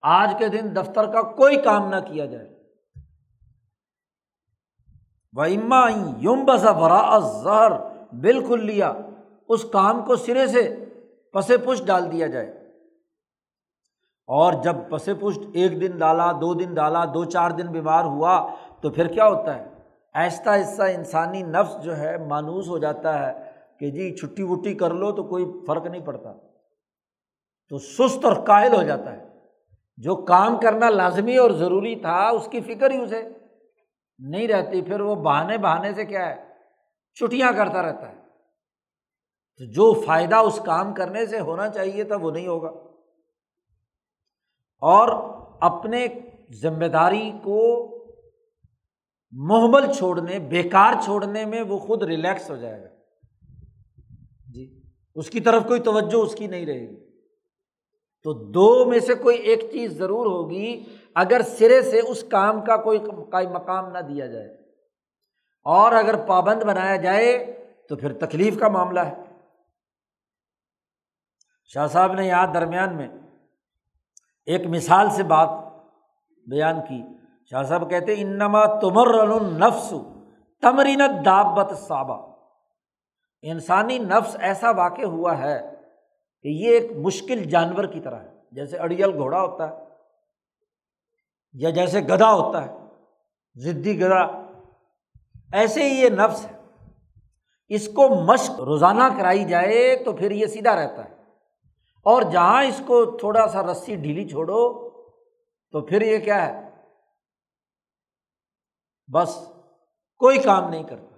آج 0.01 0.35
کے 0.37 0.47
دن 0.47 0.75
دفتر 0.75 1.11
کا 1.11 1.21
کوئی 1.21 1.55
کام 1.55 1.89
نہ 1.89 1.95
کیا 2.05 2.25
جائے۔ 2.25 2.59
و 5.33 5.41
اما 5.41 5.89
یوم 6.17 6.45
بسا 6.45 6.71
برا 6.71 7.19
زہر 7.19 7.71
بالکل 8.15 8.65
لیا 8.65 8.93
اس 9.49 9.65
کام 9.71 10.05
کو 10.05 10.15
سرے 10.15 10.47
سے 10.47 10.85
پس 11.33 11.51
پشت 11.65 11.85
ڈال 11.85 12.11
دیا 12.11 12.27
جائے۔ 12.27 12.47
اور 14.27 14.53
جب 14.53 14.75
پس 14.89 15.09
پشت 15.19 15.39
ایک 15.53 15.81
دن 15.81 15.97
ڈالا، 15.97 16.31
دو 16.31 16.53
دن 16.53 16.73
ڈالا، 16.73 17.05
دو 17.05 17.25
چار 17.25 17.51
دن 17.51 17.67
بیمار 17.67 18.03
ہوا، 18.03 18.55
تو 18.81 18.89
پھر 18.89 19.07
کیا 19.07 19.27
ہوتا 19.27 19.55
ہے؟ 19.55 19.70
ایسا 20.13 20.53
ایسا 20.53 20.85
انسانی 20.85 21.43
نفس 21.43 21.83
جو 21.83 21.97
ہے 21.97 22.17
مانوس 22.17 22.67
ہو 22.67 22.77
جاتا 22.77 23.27
ہے 23.27 23.51
کہ 23.79 23.91
جی 23.91 24.15
چھٹی 24.15 24.43
وٹی 24.43 24.73
کر 24.73 24.91
لو 24.91 25.11
تو 25.11 25.23
کوئی 25.23 25.45
فرق 25.67 25.85
نہیں 25.85 26.05
پڑتا۔ 26.05 26.33
تو 27.69 27.77
سست 27.77 28.25
اور 28.25 28.33
قائل 28.33 28.73
ہو 28.73 28.83
جاتا 28.83 29.13
ہے۔ 29.13 29.27
جو 29.97 30.15
کام 30.15 30.59
کرنا 30.59 30.89
لازمی 30.89 31.37
اور 31.37 31.51
ضروری 31.51 31.95
تھا 31.95 32.29
اس 32.29 32.47
کی 32.51 32.61
فکر 32.61 32.91
ہی 32.91 32.97
اسے 32.97 33.29
نہیں 34.19 34.47
رہتی۔ 34.47 34.81
پھر 34.81 34.99
وہ 34.99 35.15
بہانے 35.15 35.57
بہانے 35.57 35.93
سے 35.93 36.05
کیا 36.05 36.29
ہے؟ 36.29 36.43
چھٹیاں 37.13 37.51
کرتا 37.51 37.81
رہتا 37.81 38.09
ہے۔ 38.09 38.15
تو 39.57 39.65
جو 39.65 40.01
فائدہ 40.05 40.35
اس 40.35 40.59
کام 40.65 40.93
کرنے 40.93 41.25
سے 41.25 41.39
ہونا 41.39 41.69
چاہیے 41.69 42.03
تھا 42.03 42.15
وہ 42.15 42.31
نہیں 42.31 42.47
ہوگا۔ 42.47 42.69
اور 44.81 45.09
اپنے 45.61 46.07
ذمہ 46.53 46.85
داری 46.85 47.31
کو 47.43 47.87
محمل 49.31 49.93
چھوڑنے، 49.93 50.39
بیکار 50.39 50.93
چھوڑنے 51.03 51.45
میں 51.45 51.61
وہ 51.61 51.77
خود 51.77 52.03
ریلیکس 52.03 52.49
ہو 52.49 52.55
جائے 52.55 52.81
گا۔ 52.81 52.87
جی 54.53 54.81
اس 55.15 55.29
کی 55.29 55.39
طرف 55.39 55.63
کوئی 55.67 55.79
توجہ 55.79 56.15
اس 56.15 56.35
کی 56.35 56.47
نہیں 56.47 56.65
رہے 56.65 56.89
گی۔ 56.89 57.11
تو 58.23 58.33
دو 58.33 58.85
میں 58.85 58.99
سے 58.99 59.15
کوئی 59.15 59.37
ایک 59.37 59.59
چیز 59.71 59.91
ضرور 59.91 60.25
ہوگی، 60.25 60.83
اگر 61.15 61.41
سرے 61.41 61.81
سے 61.81 61.99
اس 61.99 62.23
کام 62.23 62.61
کا 62.61 62.77
کوئی 62.77 62.99
مقام 63.47 63.87
نہ 63.91 63.97
دیا 63.97 64.25
جائے۔ 64.25 64.47
اور 65.63 65.91
اگر 65.91 66.25
پابند 66.25 66.63
بنایا 66.63 66.95
جائے 66.95 67.57
تو 67.89 67.95
پھر 67.95 68.13
تکلیف 68.13 68.59
کا 68.59 68.67
معاملہ 68.67 68.99
ہے۔ 68.99 69.15
شاہ 71.65 71.87
صاحب 71.87 72.13
نے 72.13 72.27
یہاں 72.27 72.53
درمیان 72.53 72.95
میں 72.95 73.07
ایک 74.45 74.65
مثال 74.65 75.09
سے 75.09 75.23
بات 75.23 75.49
بیان 76.47 76.75
کی۔ 76.89 77.10
شاہ 77.51 77.63
صاحب 77.63 77.89
کہتے 77.89 78.13
انما 78.17 78.79
تمر 78.79 79.13
النفس 79.13 79.93
تمرین 80.61 81.01
دابت 81.25 81.77
صابہ 81.77 82.35
انسانی 83.41 83.97
نفس 83.97 84.37
ایسا 84.39 84.71
واقع 84.71 85.01
ہوا 85.01 85.37
ہے 85.37 85.59
کہ 86.41 86.47
یہ 86.47 86.69
ایک 86.69 86.91
مشکل 86.97 87.43
جانور 87.43 87.83
کی 87.83 87.99
طرح 87.99 88.19
ہے، 88.19 88.29
جیسے 88.51 88.77
اڑیل 88.77 89.17
گھوڑا 89.17 89.41
ہوتا 89.41 89.69
ہے، 89.69 89.73
یا 91.53 91.69
جیسے 91.69 92.01
گدھا 92.01 92.33
ہوتا 92.33 92.65
ہے 92.65 92.77
ضدی 93.55 94.01
گدھا۔ 94.01 94.47
ایسے 95.53 95.89
ہی 95.89 96.01
یہ 96.01 96.09
نفس 96.09 96.45
ہے۔ 96.45 96.57
اس 97.67 97.87
کو 97.87 98.09
مشق 98.09 98.59
روزانہ 98.59 99.03
کرائی 99.17 99.43
جائے 99.43 99.95
تو 100.05 100.13
پھر 100.13 100.31
یہ 100.31 100.45
سیدھا 100.45 100.75
رہتا 100.75 101.05
ہے۔ 101.05 101.15
اور 102.03 102.21
جہاں 102.21 102.63
اس 102.63 102.81
کو 102.87 103.17
تھوڑا 103.17 103.47
سا 103.47 103.63
رسی 103.63 103.95
ڈھیلی 103.95 104.29
چھوڑو 104.29 104.89
تو 105.71 105.81
پھر 105.81 106.01
یہ 106.01 106.17
کیا 106.17 106.47
ہے؟ 106.47 106.70
بس 109.13 109.35
کوئی 110.17 110.39
کام 110.39 110.69
نہیں 110.69 110.83
کرتا۔ 110.83 111.17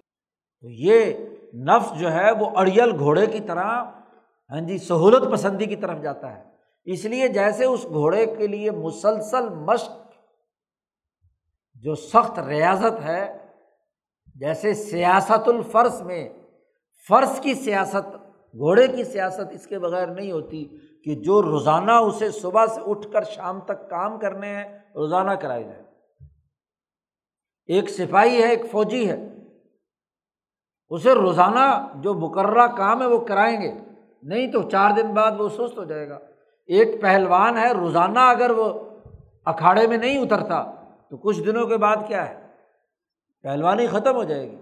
تو 0.62 0.70
یہ 0.70 1.14
نفس 1.54 2.00
جو 2.00 2.12
ہے 2.12 2.32
وہ 2.32 2.50
اڑیل 2.56 3.00
گھوڑے 3.00 3.26
کی 3.26 3.40
طرح 3.40 3.84
ہاں 4.50 4.62
جی 4.62 4.78
سہولت 4.78 5.32
پسندی 5.32 5.66
کی 5.66 5.76
طرف 5.76 6.02
جاتا 6.02 6.38
ہے۔ 6.38 6.44
اس 6.86 7.06
لیے 7.06 7.28
جیسے 7.28 7.66
اس 7.66 7.84
گھوڑے 7.84 8.26
کے 8.26 8.48
لیے 8.48 8.72
مسلسل 8.72 9.50
مشق 9.50 9.92
جو 11.76 11.96
سخت 11.96 12.40
ریاضت 12.40 13.02
ہے، 13.04 13.38
جیسے 14.36 14.74
سیاست 14.74 15.50
الفرس 15.50 16.02
میں 16.02 16.30
فرض 17.08 17.40
کی 17.40 17.54
سیاست، 17.54 18.16
گھوڑے 18.54 18.88
کی 18.88 19.04
سیاست 19.04 19.52
اس 19.52 19.68
کے 19.68 19.80
بغیر 19.80 20.08
نہیں 20.08 20.32
ہوتی 20.32 20.66
کہ 21.06 21.16
جو 21.16 21.42
روزانہ 21.42 21.92
اسے 21.92 22.32
صبح 22.32 22.66
سے 22.66 22.82
اٹھ 22.86 23.08
کر 23.14 23.24
شام 23.24 23.60
تک 23.60 23.90
کام 23.90 24.20
کرنے 24.20 24.56
ہیں، 24.56 24.80
روزانہ 24.96 25.32
کرائے 25.32 25.64
جائے۔ 25.64 25.83
ایک 27.66 27.90
سپاہی 27.90 28.44
ہے، 28.44 28.50
ایک 28.50 28.72
فوجی 28.72 29.10
ہے۔ 29.10 29.30
اسے 30.90 31.14
روزانہ 31.14 31.88
جو 31.96 32.14
مقررہ 32.14 32.68
کام 32.68 33.02
ہے 33.02 33.08
وہ 33.08 33.26
کرائیں 33.26 33.62
گے۔ 33.62 33.72
نہیں 34.24 34.52
تو 34.52 34.70
چار 34.70 34.92
دن 34.92 35.14
بعد 35.14 35.32
وہ 35.40 35.50
سست 35.50 35.78
ہو 35.78 35.84
جائے 35.84 36.10
گا۔ 36.10 36.20
ایک 36.66 37.02
پہلوان 37.02 37.58
ہے، 37.58 37.72
روزانہ 37.72 38.20
اگر 38.20 38.52
وہ 38.52 38.74
اکھاڑے 39.46 39.88
میں 39.88 39.98
نہیں 39.98 40.18
اترتا 40.18 40.72
تو 41.10 41.18
کچھ 41.18 41.42
دنوں 41.42 41.68
کے 41.68 41.78
بعد 41.78 41.98
کیا 42.08 42.30
ہے؟ 42.30 42.48
پہلوانی 43.44 43.88
ختم 43.88 44.16
ہو 44.16 44.24
جائے 44.24 44.52
گی۔ 44.52 44.58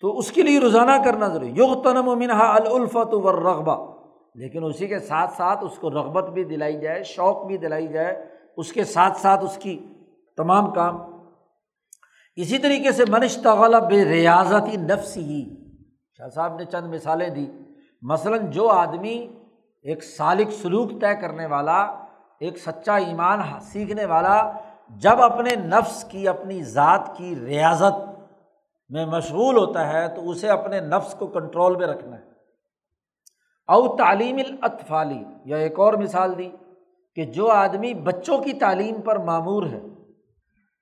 تو 0.00 0.18
اس 0.18 0.32
کے 0.32 0.42
لیے 0.42 0.60
روزانہ 0.60 1.04
کرنا 1.04 1.28
ضروری۔ 1.28 1.50
یوگ 1.50 1.82
تنم 1.82 2.08
و 2.08 2.14
منہا 2.14 2.56
الفت 2.56 3.14
و 3.14 3.32
رغبہ 3.32 3.94
لیکن 4.34 4.64
اسی 4.64 4.86
کے 4.86 4.98
ساتھ 4.98 5.32
ساتھ 5.32 5.64
اس 5.64 5.78
کو 5.78 5.90
رغبت 5.90 6.30
بھی 6.30 6.44
دلائی 6.44 6.80
جائے، 6.80 7.02
شوق 7.02 7.44
بھی 7.44 7.56
دلائی 7.56 7.86
جائے، 7.86 8.24
اس 8.56 8.72
کے 8.72 8.84
ساتھ 8.84 9.16
ساتھ 9.16 9.44
اس 9.44 9.58
کی 9.62 9.86
تمام 10.36 10.72
کام۔ 10.72 11.00
اسی 12.36 12.58
طریقے 12.58 12.92
سے 12.92 13.04
منش 13.08 13.36
تغلب 13.36 13.88
بے 13.88 14.04
ریاضتی 14.04 14.76
نفس 14.76 15.16
ہی۔ 15.16 15.54
شاہ 16.18 16.28
صاحب 16.28 16.56
نے 16.56 16.64
چند 16.64 16.94
مثالیں 16.94 17.28
دی۔ 17.28 17.50
مثلاً 18.02 18.50
جو 18.50 18.68
آدمی 18.68 19.28
ایک 19.82 20.04
سالق 20.04 20.52
سلوک 20.62 20.90
طے 20.90 21.20
کرنے 21.20 21.46
والا، 21.46 21.82
ایک 22.40 22.58
سچا 22.58 22.96
ایمان 22.96 23.40
ہاں، 23.40 23.60
سیکھنے 23.60 24.04
والا، 24.04 24.52
جب 24.88 25.22
اپنے 25.22 25.56
نفس 25.56 26.04
کی، 26.04 26.28
اپنی 26.28 26.62
ذات 26.62 27.16
کی 27.16 27.34
ریاضت 27.44 28.20
میں 28.88 29.06
مشغول 29.06 29.56
ہوتا 29.56 29.92
ہے، 29.92 30.08
تو 30.08 30.30
اسے 30.30 30.48
اپنے 30.48 30.80
نفس 30.80 31.14
کو 31.14 31.26
کنٹرول 31.26 31.76
میں 31.76 31.86
رکھنا 31.86 32.16
ہے۔ 32.16 32.34
او 33.68 33.96
تعلیم 33.96 34.36
الاطفالی 34.36 35.24
یا 35.44 35.56
ایک 35.56 35.80
اور 35.80 35.94
مثال 35.94 36.38
دی 36.38 36.50
کہ 37.14 37.24
جو 37.24 37.48
آدمی 37.48 37.94
بچوں 37.94 38.38
کی 38.38 38.52
تعلیم 38.52 39.00
پر 39.00 39.16
معمور 39.16 39.62
ہے 39.62 39.82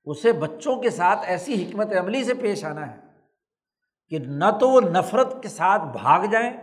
اسے 0.04 0.32
بچوں 0.32 0.76
کے 0.76 0.90
ساتھ 0.90 1.18
ایسی 1.22 1.64
حکمت 1.64 1.92
عملی 2.00 2.24
سے 2.24 2.34
پیش 2.34 2.64
آنا 2.64 2.94
ہے، 2.94 3.00
کہ 4.08 4.18
نہ 4.18 4.44
تو 4.60 4.70
وہ 4.70 4.80
نفرت 4.80 5.42
کے 5.42 5.48
ساتھ 5.48 5.82
بھاگ 5.82 6.26
جائیں 6.32 6.56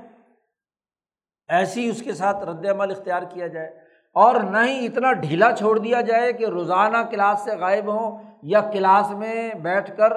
ایسی 1.47 1.89
اس 1.89 2.01
کے 2.01 2.13
ساتھ 2.13 2.43
رد 2.43 2.65
عمل 2.65 2.91
اختیار 2.91 3.21
کیا 3.21 3.47
جائے 3.47 3.67
اور 4.13 4.35
نہ 4.35 4.57
ہی 4.57 4.85
اتنا 4.85 5.13
ڈھیلا 5.13 5.55
چھوڑ 5.55 5.79
دیا 5.79 6.01
جائے 6.01 6.33
کہ 6.33 6.45
روزانہ 6.45 6.97
کلاس 6.97 7.39
سے 7.43 7.55
غائب 7.55 7.93
ہوں 7.93 8.17
یا 8.43 8.61
کلاس 8.61 9.11
میں 9.11 9.53
بیٹھ 9.53 9.97
کر 9.97 10.11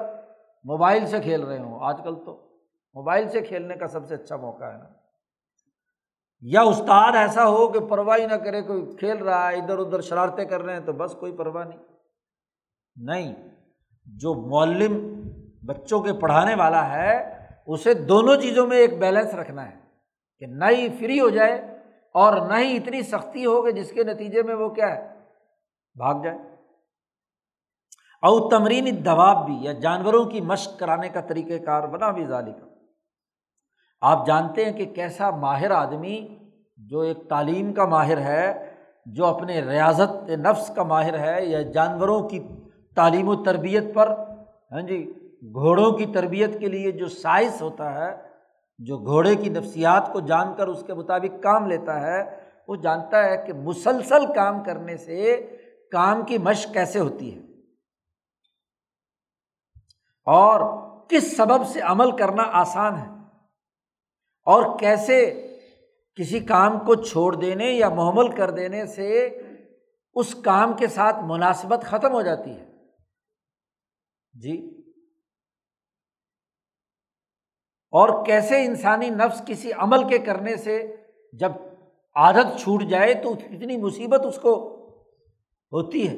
موبائل 0.64 1.06
سے 1.06 1.20
کھیل 1.20 1.42
رہے 1.42 1.58
ہوں۔ 1.58 1.78
آج 1.82 2.00
کل 2.04 2.14
تو 2.14 2.60
موبائل 2.94 3.28
سے 3.28 3.40
کھیلنے 3.40 3.74
کا 3.74 3.88
سب 3.88 4.06
سے 4.06 4.14
اچھا 4.14 4.36
موقع 4.36 4.64
ہے 4.64 4.78
نا۔ 4.78 4.84
یا 6.40 6.62
استاد 6.62 7.12
ایسا 7.12 7.48
ہو 7.48 7.68
کہ 7.68 7.80
پرواہ 7.80 8.18
نہ 8.18 8.34
کرے 8.34 8.62
کوئی 8.62 8.96
کھیل 8.96 9.16
رہا 9.16 9.50
ہے 9.50 9.56
ادھر 9.56 9.78
ادھر 9.78 10.00
شرارتیں 10.00 10.44
کر 10.44 10.62
رہے 10.62 10.72
ہیں 10.72 10.80
تو 10.80 10.92
بس 10.92 11.12
کوئی 11.12 11.32
پرواہ 11.32 11.64
نہیں۔ 11.64 11.91
نہیں، 12.96 13.34
جو 14.06 14.34
معلم 14.48 14.98
بچوں 15.66 16.00
کے 16.00 16.12
پڑھانے 16.12 16.54
والا 16.54 16.82
ہے، 16.88 17.18
اسے 17.66 17.94
دونوں 17.94 18.36
چیزوں 18.36 18.66
میں 18.66 18.76
ایک 18.76 18.98
بیلنس 18.98 19.34
رکھنا 19.34 19.70
ہے 19.70 19.76
کہ 20.42 20.46
نہ 20.46 20.64
ہی 20.70 20.88
فری 20.98 21.20
ہو 21.20 21.28
جائے 21.28 21.54
اور 22.14 22.40
نہ 22.48 22.54
ہی 22.54 22.76
اتنی 22.76 23.02
سختی 23.02 23.46
ہو 23.46 23.60
کہ 23.62 23.72
جس 23.72 23.90
کے 23.90 24.04
نتیجے 24.04 24.42
میں 24.42 24.54
وہ 24.54 24.68
کیا 24.68 24.96
ہے، 24.96 25.06
بھاگ 25.96 26.22
جائے۔ 26.22 26.38
او 28.22 28.48
تمرین 28.48 28.86
دباب 29.04 29.44
بھی، 29.46 29.54
یا 29.60 29.72
جانوروں 29.72 30.24
کی 30.24 30.40
مشق 30.40 30.78
کرانے 30.78 31.08
کا 31.08 31.20
طریقہ 31.20 31.64
کار 31.64 31.86
بنا 31.86 32.10
بھی 32.10 32.26
ظالی 32.26 32.52
کا 32.52 32.66
آپ 34.02 34.26
جانتے 34.26 34.64
ہیں 34.64 34.72
کہ 34.72 34.84
کیسا 34.84 35.30
ماہر 35.30 35.70
آدمی 35.70 36.18
جو 36.76 37.00
ایک 37.00 37.28
تعلیم 37.28 37.72
کا 37.72 37.84
ماہر 37.84 38.18
ہے، 38.18 38.74
جو 39.06 39.26
اپنے 39.26 39.60
ریاضت، 39.60 40.30
نفس 40.30 40.74
کا 40.74 40.82
ماہر 40.82 41.18
ہے، 41.18 41.44
یا 41.46 41.60
جانوروں 41.62 42.28
کی 42.28 42.38
تعلیم 42.94 43.28
و 43.28 43.42
تربیت 43.42 43.84
پر 43.94 44.08
ہاں 44.72 44.82
جی 44.82 45.12
گھوڑوں 45.42 45.92
کی 45.92 46.06
تربیت 46.06 46.60
کے 46.60 46.68
لیے 46.68 46.90
جو 46.90 47.08
سائنس 47.08 47.62
ہوتا 47.62 47.94
ہے، 47.94 48.16
جو 48.78 48.98
گھوڑے 48.98 49.34
کی 49.34 49.48
نفسیات 49.48 50.12
کو 50.12 50.20
جان 50.20 50.54
کر 50.54 50.66
اس 50.66 50.84
کے 50.86 50.94
مطابق 50.94 51.42
کام 51.42 51.66
لیتا 51.66 52.00
ہے، 52.00 52.40
وہ 52.68 52.76
جانتا 52.76 53.24
ہے 53.24 53.44
کہ 53.46 53.52
مسلسل 53.52 54.32
کام 54.32 54.64
کرنے 54.64 54.96
سے 54.96 55.50
کام 55.92 56.24
کی 56.24 56.38
مشق 56.38 56.72
کیسے 56.72 56.98
ہوتی 56.98 57.34
ہے۔ 57.34 57.40
اور 60.26 60.60
کس 61.08 61.36
سبب 61.36 61.66
سے 61.66 61.80
عمل 61.80 62.16
کرنا 62.16 62.42
آسان 62.52 62.96
ہے؟ 62.96 63.08
اور 64.44 64.78
کیسے 64.78 65.48
کسی 66.14 66.40
کام 66.40 66.78
کو 66.78 66.94
چھوڑ 66.94 67.36
دینے 67.36 67.64
یا 67.64 67.88
محمل 67.88 68.28
کر 68.28 68.50
دینے 68.50 68.86
سے 68.86 69.38
اس 70.14 70.34
کام 70.34 70.72
کے 70.72 70.86
ساتھ 70.86 71.16
مناسبت 71.22 71.84
ختم 71.84 72.12
ہو 72.12 72.22
جاتی 72.22 72.50
ہے؟ 72.50 72.71
جی۔ 74.32 74.78
اور 77.90 78.26
کیسے 78.26 78.64
انسانی 78.64 79.10
نفس 79.10 79.42
کسی 79.46 79.72
عمل 79.72 80.08
کے 80.08 80.18
کرنے 80.18 80.56
سے 80.56 80.96
جب 81.32 81.52
عادت 82.14 82.60
چھوٹ 82.60 82.82
جائے 82.82 83.14
تو 83.14 83.32
اتنی 83.32 83.76
مصیبت 83.76 84.26
اس 84.26 84.38
کو 84.42 84.78
ہوتی 85.72 86.08
ہے۔ 86.08 86.14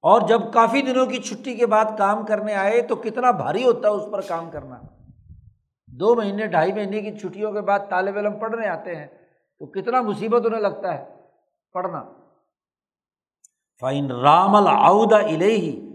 اور 0.00 0.20
جب 0.28 0.52
کافی 0.52 0.82
دنوں 0.82 1.06
کی 1.06 1.18
چھٹی 1.18 1.54
کے 1.54 1.66
بعد 1.66 1.84
کام 1.98 2.26
کرنے 2.26 2.54
آئے 2.54 2.82
تو 2.82 2.96
کتنا 2.96 3.30
بھاری 3.30 3.64
ہوتا 3.64 3.88
ہے 3.88 3.92
اس 3.92 4.12
پر 4.12 4.20
کام 4.20 4.50
کرنا۔ 4.50 4.80
دو 5.86 6.14
مہینے، 6.14 6.46
ڈھائی 6.46 6.72
مہینے 6.72 7.02
کی 7.02 7.18
چھٹیوں 7.18 7.52
کے 7.52 7.60
بعد 7.60 7.78
طالب 7.90 8.18
علم 8.18 8.38
پڑھنے 8.38 8.68
آتے 8.68 8.96
ہیں 8.96 9.06
تو 9.58 9.66
کتنا 9.66 10.02
مصیبت 10.02 10.46
انہیں 10.46 10.60
لگتا 10.60 10.98
ہے۔ 10.98 11.16
پڑھنا۔ 11.72 12.04
فائن 13.80 14.10
رام 14.10 14.54
العدا 14.54 15.16
الہی 15.16 15.91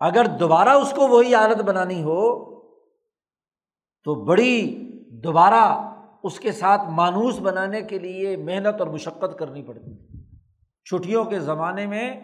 اگر 0.00 0.24
دوبارہ 0.24 0.68
اس 0.68 0.92
کو 0.96 1.08
وہی 1.08 1.34
عادت 1.34 1.62
بنانی 1.62 2.02
ہو، 2.02 2.50
تو 4.04 4.14
بڑی 4.24 4.76
دوبارہ 5.10 5.90
اس 6.22 6.40
کے 6.40 6.52
ساتھ 6.52 6.80
مانوس 6.88 7.38
بنانے 7.40 7.82
کے 7.82 7.98
لیے 7.98 8.36
محنت 8.36 8.80
اور 8.80 8.86
مشقت 8.86 9.38
کرنی 9.38 9.62
پڑتی 9.62 9.92
ہے۔ 9.92 10.06
چھٹیوں 10.84 11.24
کے 11.24 11.40
زمانے 11.40 11.86
میں 11.86 12.20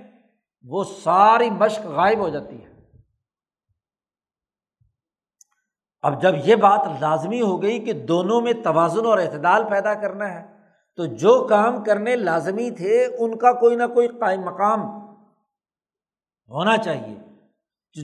وہ 0.62 0.84
ساری 0.84 1.50
مشق 1.50 1.86
غائب 1.86 2.18
ہو 2.18 2.28
جاتی 2.28 2.64
ہے۔ 2.64 2.72
اب 6.02 6.22
جب 6.22 6.34
یہ 6.44 6.54
بات 6.54 6.86
لازمی 7.00 7.42
ہو 7.42 7.62
گئی 7.62 7.84
کہ 7.84 7.92
دونوں 7.92 8.40
میں 8.40 8.52
توازن 8.52 9.06
اور 9.06 9.18
اعتدال 9.18 9.64
پیدا 9.70 9.94
کرنا 9.94 10.34
ہے، 10.34 10.56
تو 10.96 11.04
جو 11.04 11.46
کام 11.50 11.84
کرنے 11.84 12.16
لازمی 12.16 12.70
تھے، 12.70 13.04
ان 13.18 13.38
کا 13.38 13.52
کوئی 13.52 13.76
نہ 13.76 13.86
کوئی 13.94 14.08
قائم 14.08 14.40
مقام 14.40 14.80
ہونا 16.48 16.76
چاہیے۔ 16.76 17.35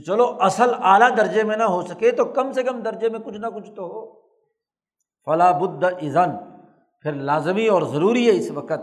چلو 0.01 0.37
اصل 0.41 0.71
اعلیٰ 0.83 1.17
درجے 1.17 1.43
میں 1.43 1.57
نہ 1.57 1.63
ہو 1.63 1.83
سکے 1.83 2.13
تو 2.13 2.25
کم 2.25 2.53
سے 2.53 2.63
کم 2.63 2.81
درجے 2.81 3.09
میں 3.09 3.19
کچھ 3.19 3.37
نہ 3.37 3.47
کچھ 3.47 3.71
تو 3.71 3.83
ہو۔ 3.85 4.21
فلاں 5.25 5.53
بدھ 5.53 5.85
ایزن 5.99 6.31
پھر 7.01 7.13
لازمی 7.13 7.69
اور 7.69 7.83
ضروری 7.83 8.31
ہے 8.31 8.37
اس 8.39 8.51
وقت 8.51 8.83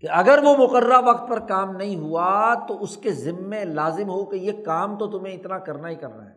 کہ 0.00 0.06
اگر 0.10 0.38
وہ 0.42 0.56
مقررہ 0.56 1.00
وقت 1.06 1.28
پر 1.28 1.46
کام 1.46 1.76
نہیں 1.76 1.96
ہوا 1.96 2.54
تو 2.68 2.82
اس 2.82 2.96
کے 2.96 3.10
ذمے 3.10 3.64
لازم 3.64 4.08
ہو 4.08 4.24
کہ 4.24 4.36
یہ 4.36 4.64
کام 4.64 4.98
تو 4.98 5.18
تمہیں 5.18 5.34
اتنا 5.34 5.58
کرنا 5.58 5.88
ہی 5.88 5.94
کرنا 5.94 6.30
ہے۔ 6.30 6.34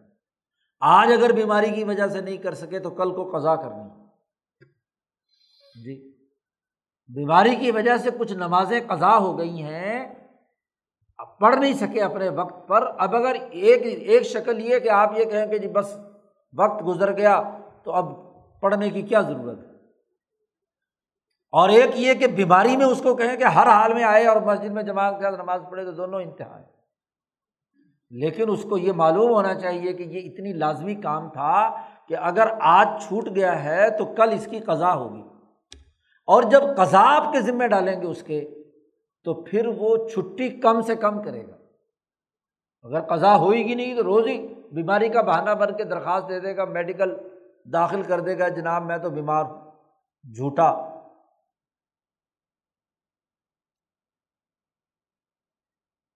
آج 0.79 1.11
اگر 1.11 1.33
بیماری 1.33 1.69
کی 1.69 1.83
وجہ 1.83 2.07
سے 2.07 2.21
نہیں 2.21 2.37
کر 2.37 2.53
سکے 2.53 2.79
تو 2.79 2.89
کل 2.89 3.15
کو 3.15 3.37
قزا 3.37 3.55
کرنی 3.55 3.89
جی 5.83 6.17
بیماری 7.07 7.55
کی 7.55 7.71
وجہ 7.71 7.97
سے 7.97 8.09
کچھ 8.19 8.33
نمازیں 8.33 8.79
قزا 8.87 9.17
ہو 9.17 9.37
گئی 9.37 9.63
ہیں 9.63 10.18
پڑھ 11.39 11.55
نہیں 11.55 11.73
سکے 11.73 12.01
اپنے 12.01 12.29
وقت 12.29 12.67
پر۔ 12.67 12.91
اب 12.97 13.15
اگر 13.15 13.35
ایک 13.51 14.01
ایک 14.07 14.23
شکل 14.23 14.59
یہ 14.59 14.79
کہ 14.79 14.89
آپ 14.89 15.17
یہ 15.17 15.25
کہیں 15.25 15.47
کہ 15.47 15.57
جی 15.57 15.67
بس 15.67 15.97
وقت 16.57 16.87
گزر 16.87 17.17
گیا 17.17 17.43
تو 17.83 17.91
اب 17.91 18.05
پڑھنے 18.61 18.89
کی 18.89 19.01
کیا 19.01 19.21
ضرورت 19.21 19.59
ہے؟ 19.59 19.69
اور 21.51 21.69
ایک 21.69 21.89
یہ 21.95 22.13
کہ 22.13 22.27
بیماری 22.27 22.77
میں 22.77 22.85
اس 22.85 23.01
کو 23.01 23.15
کہیں 23.15 23.37
کہ 23.37 23.43
ہر 23.43 23.67
حال 23.67 23.93
میں 23.93 24.03
آئے 24.03 24.27
اور 24.27 24.37
مسجد 24.37 24.69
میں 24.69 24.83
جماعت 24.83 25.15
کے 25.17 25.23
ساتھ 25.23 25.35
نماز 25.35 25.61
پڑھے 25.69 25.85
تو 25.85 25.91
دونوں 25.91 26.21
انتہا 26.21 26.59
ہے 26.59 26.79
لیکن 28.09 28.49
اس 28.49 28.65
کو 28.69 28.77
یہ 28.77 28.91
معلوم 28.91 29.31
ہونا 29.31 29.53
چاہیے 29.53 29.93
کہ 29.93 30.03
یہ 30.03 30.31
اتنی 30.31 30.53
لازمی 30.53 30.95
کام 30.95 31.29
تھا 31.29 31.75
کہ 32.07 32.15
اگر 32.17 32.47
آج 32.59 32.87
چھوٹ 33.07 33.29
گیا 33.35 33.63
ہے 33.63 33.89
تو 33.89 34.05
کل 34.05 34.33
اس 34.33 34.47
کی 34.51 34.59
قضا 34.59 34.93
ہوگی۔ 34.93 35.21
اور 36.27 36.43
جب 36.43 36.61
قضا 36.77 37.17
آپ 37.17 37.33
کے 37.33 37.41
ذمے 37.41 37.67
ڈالیں 37.67 38.01
گے 38.01 38.07
اس 38.07 38.23
کے 38.23 38.58
تو 39.23 39.33
پھر 39.33 39.67
وہ 39.67 40.09
چھٹی 40.09 40.49
کم 40.49 40.81
سے 40.81 40.95
کم 40.95 41.23
کرے 41.23 41.47
گا۔ 41.47 41.55
اگر 42.81 43.01
قضا 43.01 43.35
ہوئے 43.35 43.65
گی 43.65 43.75
نہیں 43.75 43.95
تو 43.95 44.03
روز 44.03 44.27
ہی 44.27 44.53
بیماری 44.71 45.09
کا 45.09 45.21
بہانہ 45.21 45.49
بن 45.49 45.77
کے 45.77 45.83
درخواست 45.83 46.29
دے 46.29 46.39
دے 46.39 46.57
گا، 46.57 46.65
میڈیکل 46.65 47.17
داخل 47.73 48.03
کر 48.03 48.19
دے 48.19 48.39
گا، 48.39 48.47
جناب 48.47 48.83
میں 48.83 48.97
تو 48.97 49.09
بیمار 49.09 49.45
ہوں۔ 49.45 49.71
جھوٹا۔ 50.35 50.69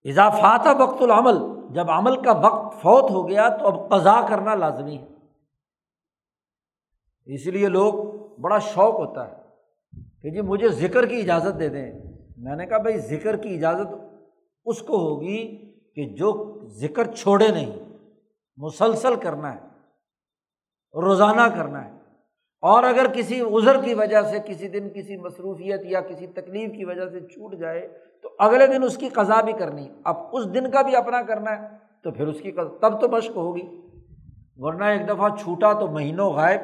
اضافات 0.04 0.68
وقت 0.80 1.02
العمل، 1.02 1.36
جب 1.74 1.92
عمل 1.92 2.24
کا 2.24 2.32
وقت 2.32 2.76
فوت 2.82 3.12
ہو 3.12 3.30
گیا 3.30 3.50
تو 3.50 3.68
اب 3.68 3.92
قضا 3.92 4.28
کرنا 4.30 4.56
لازمی 4.56 4.98
ہے۔ 4.98 5.08
اس 7.26 7.46
لیے 7.48 7.68
لوگ 7.68 7.94
بڑا 8.40 8.60
شوق 8.60 8.96
ہوتا 8.96 9.32
ہے 9.32 9.36
کہ 10.22 10.30
جی 10.30 10.42
مجھے 10.42 10.70
ذکر 10.70 11.06
کی 11.06 11.22
اجازت 11.22 11.60
دے 11.60 11.70
دیں۔ 11.70 12.13
میں 12.44 12.56
نے 12.56 12.66
کہا 12.66 12.78
بھائی 12.78 12.98
ذکر 12.98 13.38
کی 13.38 13.56
اجازت 13.56 13.94
اس 14.66 14.82
کو 14.82 14.98
ہوگی 14.98 15.72
کہ 15.96 16.06
جو 16.16 16.60
ذکر 16.68 17.12
چھوڑے 17.12 17.48
نہیں، 17.48 17.72
مسلسل 18.58 19.16
کرنا 19.16 19.56
ہے، 19.56 19.60
روزانہ 20.94 21.42
کرنا 21.58 21.86
ہے۔ 21.86 21.92
اور 22.62 22.84
اگر 22.84 23.06
کسی 23.14 23.42
عذر 23.42 23.82
کی 23.84 23.94
وجہ 23.94 24.22
سے 24.22 24.40
کسی 24.46 24.68
دن 24.68 24.90
کسی 24.90 25.18
مصروفیت 25.18 25.82
یا 25.84 26.02
کسی 26.02 26.28
تکلیف 26.28 26.76
کی 26.78 26.86
وجہ 26.86 27.10
سے 27.10 27.20
چھوٹ 27.20 27.56
جائے، 27.56 27.88
تو 28.22 28.30
اگلے 28.40 28.68
دن 28.68 28.84
اس 28.84 28.98
کی 28.98 29.10
قضا 29.10 29.42
بھی 29.42 29.54
کرنی۔ 29.54 29.90
اب 30.04 30.16
اس 30.32 30.54
دن 30.54 30.72
کا 30.72 30.82
بھی 30.82 30.96
اپنا 30.96 31.22
کرنا 31.22 31.52
ہے، 31.52 31.78
تو 32.04 32.12
پھر 32.12 32.28
اس 32.28 32.42
کی 32.42 32.52
تب 32.52 33.02
تو 33.02 33.10
مشق 33.10 33.38
ہوگی۔ 33.38 33.82
ورنہ 34.58 34.84
ایک 34.84 35.08
دفعہ 35.08 35.30
چھوٹا 35.36 35.74
تو 35.74 35.88
مہینوں 35.88 36.30
غائب، 36.34 36.62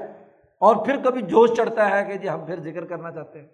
اور 0.60 0.86
پھر 0.86 0.96
کبھی 1.04 1.22
جوش 1.22 1.50
چڑھتا 1.58 1.90
ہے 1.90 2.06
کہ 2.06 2.18
جی 2.18 2.30
ہم 2.30 2.46
پھر 2.46 2.60
ذکر 2.60 2.86
کرنا 2.86 3.12
چاہتے 3.12 3.40
ہیں۔ 3.40 3.48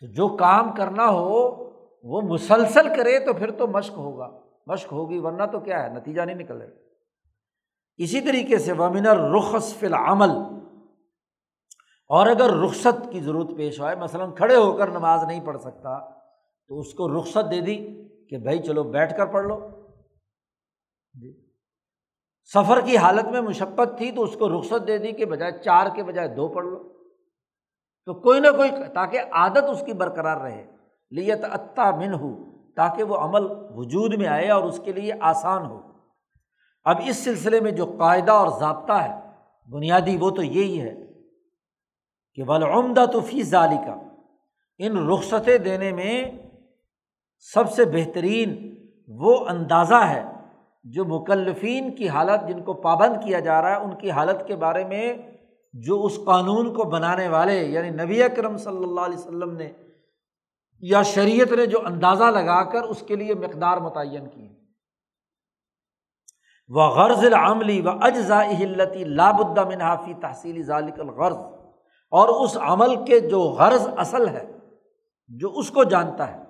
تو 0.00 0.06
جو 0.06 0.28
کام 0.28 0.72
کرنا 0.72 1.08
ہو، 1.08 1.66
وہ 2.02 2.20
مسلسل 2.20 2.88
کرے 2.96 3.18
تو 3.18 3.32
پھر 3.32 3.50
تو 3.50 3.66
مشق 3.66 3.96
ہوگا۔ 3.96 4.40
مشق 4.66 4.92
ہوگی، 4.92 5.18
ورنہ 5.18 5.42
تو 5.52 5.60
کیا 5.60 5.82
ہے؟ 5.82 5.88
نتیجہ 5.88 6.22
نہیں 6.22 6.36
نکلے 6.36 6.68
گا 6.68 6.74
اسی 7.96 8.20
طریقے 8.20 8.58
سے 8.58 8.72
ومنر 8.72 9.16
رخص 9.16 9.74
فی 9.74 9.86
العمل۔ 9.86 10.30
اور 12.08 12.26
اگر 12.26 12.50
رخصت 12.50 13.12
کی 13.12 13.20
ضرورت 13.20 13.56
پیش 13.56 13.80
آئے، 13.80 13.96
مثلاً 13.96 14.34
کھڑے 14.34 14.56
ہو 14.56 14.72
کر 14.72 14.88
نماز 14.88 15.24
نہیں 15.24 15.46
پڑھ 15.46 15.60
سکتا، 15.60 16.10
تو 16.68 16.80
اس 16.80 16.94
کو 16.94 17.20
رخصت 17.20 17.50
دے 17.50 17.60
دی 17.60 18.08
کہ 18.30 18.38
بھائی 18.38 18.58
چلو 18.58 18.82
بیٹھ 18.82 19.16
کر 19.16 19.26
پڑھ 19.26 19.46
لو۔ 19.46 19.68
جی۔ 21.20 21.46
سفر 22.54 22.80
کی 22.80 22.96
حالت 22.96 23.24
میں 23.24 23.40
مشقت 23.40 23.98
تھی 23.98 24.12
تو 24.12 24.22
اس 24.22 24.36
کو 24.36 24.60
رخصت 24.60 24.86
دے 24.86 24.98
دی 24.98 25.12
کہ 25.12 25.24
بجائے 25.24 25.52
چار 25.62 25.86
کے 25.94 26.02
بجائے 26.02 26.28
دو 26.28 26.48
پڑھ 26.48 26.66
لو۔ 26.66 26.95
تو 28.06 28.14
کوئی 28.14 28.40
نہ 28.40 28.46
کوئی 28.56 28.70
تاکہ 28.94 29.20
عادت 29.32 29.64
اس 29.70 29.82
کی 29.86 29.92
برقرار 29.92 30.36
رہے۔ 30.36 30.66
لیت 31.10 31.44
عطا 31.44 31.90
من 31.90 32.14
ہو 32.14 32.44
تاکہ 32.76 33.02
وہ 33.02 33.16
عمل 33.16 33.46
وجود 33.74 34.14
میں 34.14 34.26
آئے 34.26 34.50
اور 34.50 34.62
اس 34.62 34.80
کے 34.84 34.92
لیے 34.92 35.12
آسان 35.20 35.66
ہو۔ 35.66 35.80
اب 36.84 36.96
اس 37.06 37.24
سلسلے 37.24 37.60
میں 37.60 37.70
جو 37.70 37.96
قاعدہ 37.98 38.32
اور 38.32 38.60
ضابطہ 38.60 38.92
ہے، 38.92 39.20
بنیادی 39.70 40.16
وہ 40.16 40.30
تو 40.30 40.42
یہی 40.42 40.80
ہے 40.80 40.94
کہ 42.34 42.42
ولعمدہ 42.48 43.06
تو 43.12 43.20
فی 43.20 43.42
ظالی 43.42 43.76
کا 43.76 44.00
ان 44.78 45.08
رخصتیں 45.08 45.58
دینے 45.58 45.92
میں 45.92 46.30
سب 47.38 47.70
سے 47.70 47.84
بہترین 47.84 48.74
وہ 49.08 49.48
اندازہ 49.48 49.94
ہے 49.94 50.24
جو 50.84 51.04
مکلفین 51.04 51.94
کی 51.94 52.08
حالت، 52.08 52.48
جن 52.48 52.62
کو 52.62 52.72
پابند 52.72 53.24
کیا 53.24 53.40
جا 53.40 53.62
رہا 53.62 53.70
ہے، 53.70 53.76
ان 53.76 53.94
کی 53.96 54.10
حالت 54.10 54.46
کے 54.46 54.56
بارے 54.56 54.84
میں 54.84 55.12
جو 55.84 56.04
اس 56.04 56.18
قانون 56.24 56.74
کو 56.74 56.84
بنانے 56.84 57.28
والے 57.28 57.54
یعنی 57.64 57.90
نبی 57.90 58.22
اکرم 58.22 58.56
صلی 58.56 58.84
اللہ 58.84 59.00
علیہ 59.00 59.18
وسلم 59.18 59.56
نے 59.56 59.72
یا 60.82 61.02
شریعت 61.02 61.52
نے 61.52 61.66
جو 61.66 61.78
اندازہ 61.86 62.24
لگا 62.24 62.62
کر 62.64 62.82
اس 62.82 63.02
کے 63.06 63.16
لیے 63.16 63.34
مقدار 63.34 63.76
متعین 63.76 64.28
کی 64.28 64.48
وہ 66.68 66.82
غرض 66.82 67.24
العملی 67.24 67.80
و 67.80 67.88
اجزا 67.88 68.40
ہلتی 68.60 69.04
لابدہ 69.04 69.64
منحافی 69.64 70.14
تحصیلی 70.20 70.62
ذالک 70.62 71.00
الغرض 71.00 71.36
اور 72.12 72.28
اس 72.28 72.56
عمل 72.56 73.04
کے 73.04 73.20
جو 73.20 73.40
غرض 73.40 73.88
اصل 73.96 74.28
ہے، 74.28 74.46
جو 75.30 75.52
اس 75.54 75.70
کو 75.70 75.84
جانتا 75.84 76.34
ہے، 76.34 76.42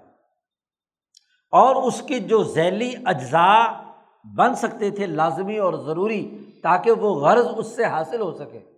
اور 1.53 1.83
اس 1.83 2.03
کی 2.03 2.19
جو 2.21 2.43
ذیلی 2.45 2.93
اجزاء 3.05 3.83
بن 4.25 4.55
سکتے 4.55 4.91
تھے، 4.91 5.07
لازمی 5.07 5.59
اور 5.59 5.75
ضروری، 5.75 6.23
تاکہ 6.63 6.91
وہ 6.91 7.15
غرض 7.15 7.47
اس 7.57 7.67
سے 7.67 7.85
حاصل 7.85 8.21
ہو 8.21 8.33
سکے۔ 8.33 8.76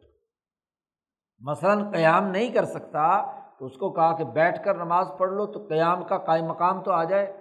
مثلاً 1.41 1.93
قیام 1.93 2.25
نہیں 2.25 2.53
کر 2.53 2.65
سکتا 2.65 3.33
تو 3.59 3.67
اس 3.67 3.77
کو 3.77 3.93
کہا 3.93 4.17
کہ 4.17 4.25
بیٹھ 4.25 4.65
کر 4.65 4.75
نماز 4.75 5.07
پڑھ 5.19 5.33
لو 5.33 5.47
تو 5.47 5.67
قیام 5.69 6.05
کا 6.05 6.19
قائم 6.19 6.45
مقام 6.45 6.83
تو 6.83 6.93
آ 6.93 7.05
جائے۔ 7.05 7.33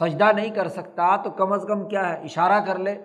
سجدہ 0.00 0.32
نہیں 0.32 0.50
کر 0.50 0.68
سکتا 0.68 1.16
تو 1.16 1.30
کم 1.30 1.52
از 1.52 1.64
کم 1.68 1.88
کیا 1.88 2.08
ہے؟ 2.08 2.24
اشارہ 2.24 2.60
کر 2.66 2.78
لے۔ 2.78 2.98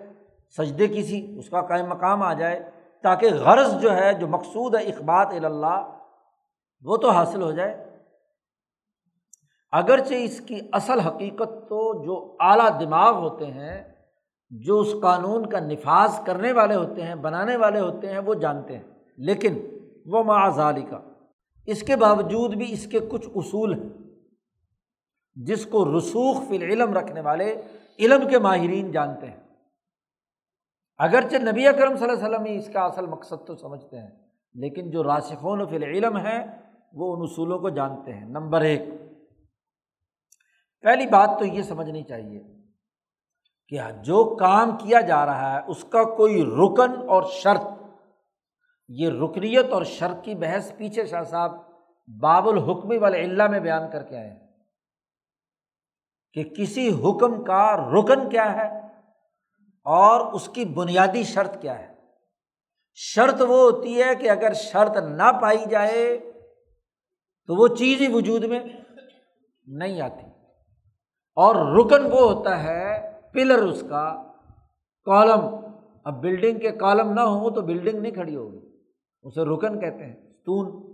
سجدے 0.58 0.88
کسی 0.88 1.38
اس 1.38 1.50
کا 1.50 1.60
قائم 1.60 1.86
مقام 1.86 2.22
آ 2.22 2.32
جائے۔ 2.32 2.70
تاکہ 3.02 3.28
غرض 3.34 3.80
جو 3.80 3.96
ہے، 3.96 4.12
جو 4.12 4.28
مقصود 4.28 4.74
ہے 4.74 4.82
اقبات 4.82 5.28
اللہ 5.44 5.98
وہ 6.82 6.96
تو 6.96 7.10
حاصل 7.10 7.42
ہو 7.42 7.50
جائے۔ 7.50 7.98
اگرچہ 9.72 10.14
اس 10.14 10.40
کی 10.40 10.60
اصل 10.72 11.00
حقیقت 11.00 11.68
تو 11.68 12.04
جو 12.04 12.36
اعلیٰ 12.40 12.80
دماغ 12.80 13.14
ہوتے 13.14 13.46
ہیں، 13.46 13.92
جو 14.50 14.80
اس 14.80 14.94
قانون 15.02 15.46
کا 15.46 15.58
نفاذ 15.58 16.24
کرنے 16.24 16.52
والے 16.52 16.74
ہوتے 16.74 17.02
ہیں، 17.02 17.14
بنانے 17.14 17.56
والے 17.56 17.80
ہوتے 17.80 18.08
ہیں، 18.08 18.18
وہ 18.18 18.34
جانتے 18.34 18.76
ہیں۔ 18.76 18.84
لیکن 19.16 19.71
وہ 20.06 20.24
معذالی 20.24 20.82
کا 20.82 21.00
اس 21.66 21.82
کے 21.82 21.96
باوجود 21.96 22.54
بھی 22.54 22.72
اس 22.72 22.86
کے 22.86 23.00
کچھ 23.00 23.28
اصول 23.34 23.74
ہیں۔ 23.74 23.90
جس 25.34 25.66
کو 25.66 25.98
رسوخ 25.98 26.48
فی 26.48 26.56
العلم 26.56 26.94
رکھنے 26.94 27.20
والے 27.20 27.62
علم 27.98 28.28
کے 28.28 28.38
ماہرین 28.38 28.92
جانتے 28.92 29.26
ہیں۔ 29.26 29.40
اگرچہ 30.98 31.36
نبی 31.36 31.66
اکرم 31.66 31.96
صلی 31.96 32.08
اللہ 32.08 32.26
علیہ 32.26 32.36
وسلم 32.36 32.44
ہی 32.44 32.56
اس 32.56 32.70
کا 32.72 32.80
اصل 32.80 33.06
مقصد 33.06 33.46
تو 33.46 33.56
سمجھتے 33.56 33.98
ہیں، 33.98 34.10
لیکن 34.54 34.90
جو 34.90 35.02
راسخون 35.02 35.66
فی 35.66 35.76
العلم 35.76 36.16
ہیں، 36.16 36.46
وہ 36.92 37.16
ان 37.16 37.22
اصولوں 37.22 37.58
کو 37.58 37.68
جانتے 37.68 38.12
ہیں۔ 38.12 38.24
نمبر 38.24 38.60
ایک۔ 38.60 38.82
پہلی 40.82 41.06
بات 41.06 41.30
تو 41.38 41.44
یہ 41.44 41.62
سمجھنی 41.62 42.02
چاہیے 42.02 42.42
کہ 43.68 43.80
جو 44.02 44.36
کام 44.36 44.76
کیا 44.76 45.00
جا 45.00 45.26
رہا 45.26 45.52
ہے، 45.52 45.60
اس 45.66 45.84
کا 45.84 46.02
کوئی 46.04 46.42
رکن 46.42 47.08
اور 47.08 47.22
شرط 47.22 47.62
یہ 48.94 49.08
رکنیت 49.08 49.70
اور 49.70 49.82
شرط 49.82 50.24
کی 50.24 50.34
بحث 50.34 50.76
پیچھے 50.76 51.06
شاہ 51.06 51.22
صاحب 51.22 51.52
باب 52.06 52.48
الحکمی 52.48 52.98
والے 52.98 53.22
اللہ 53.24 53.46
میں 53.46 53.60
بیان 53.60 53.90
کر 53.90 54.02
کے 54.02 54.16
آئے 54.16 54.40
کہ 56.32 56.44
کسی 56.44 56.88
حکم 56.88 57.44
کا 57.44 57.76
رکن 57.76 58.28
کیا 58.28 58.52
ہے 58.52 58.86
اور 59.84 60.32
اس 60.32 60.48
کی 60.48 60.64
بنیادی 60.64 61.22
شرط 61.22 61.60
کیا 61.60 61.78
ہے۔ 61.78 61.94
شرط 62.94 63.40
وہ 63.40 63.70
ہوتی 63.70 64.02
ہے 64.02 64.14
کہ 64.14 64.30
اگر 64.30 64.52
شرط 64.52 64.96
نہ 64.96 65.32
پائی 65.42 65.64
جائے 65.70 66.18
تو 67.46 67.54
وہ 67.54 67.68
چیز 67.68 68.00
ہی 68.00 68.12
وجود 68.12 68.44
میں 68.44 68.60
نہیں 69.66 70.00
آتی۔ 70.00 70.26
اور 71.34 71.54
رکن 71.54 72.04
وہ 72.04 72.32
ہوتا 72.32 72.62
ہے، 72.62 73.12
پلر 73.32 73.58
اس 73.58 73.84
کا، 73.88 74.32
کالم۔ 75.04 75.40
اب 76.04 76.22
بلڈنگ 76.22 76.58
کے 76.58 76.70
کالم 76.70 77.12
نہ 77.12 77.20
ہو 77.20 77.50
تو 77.50 77.60
بلڈنگ 77.60 78.00
نہیں 78.00 78.12
کھڑی 78.12 78.36
ہوگی۔ 78.36 78.71
اسے 79.22 79.40
رکن 79.40 79.80
کہتے 79.80 80.06
ہیں، 80.06 80.16
ستون۔ 80.32 80.92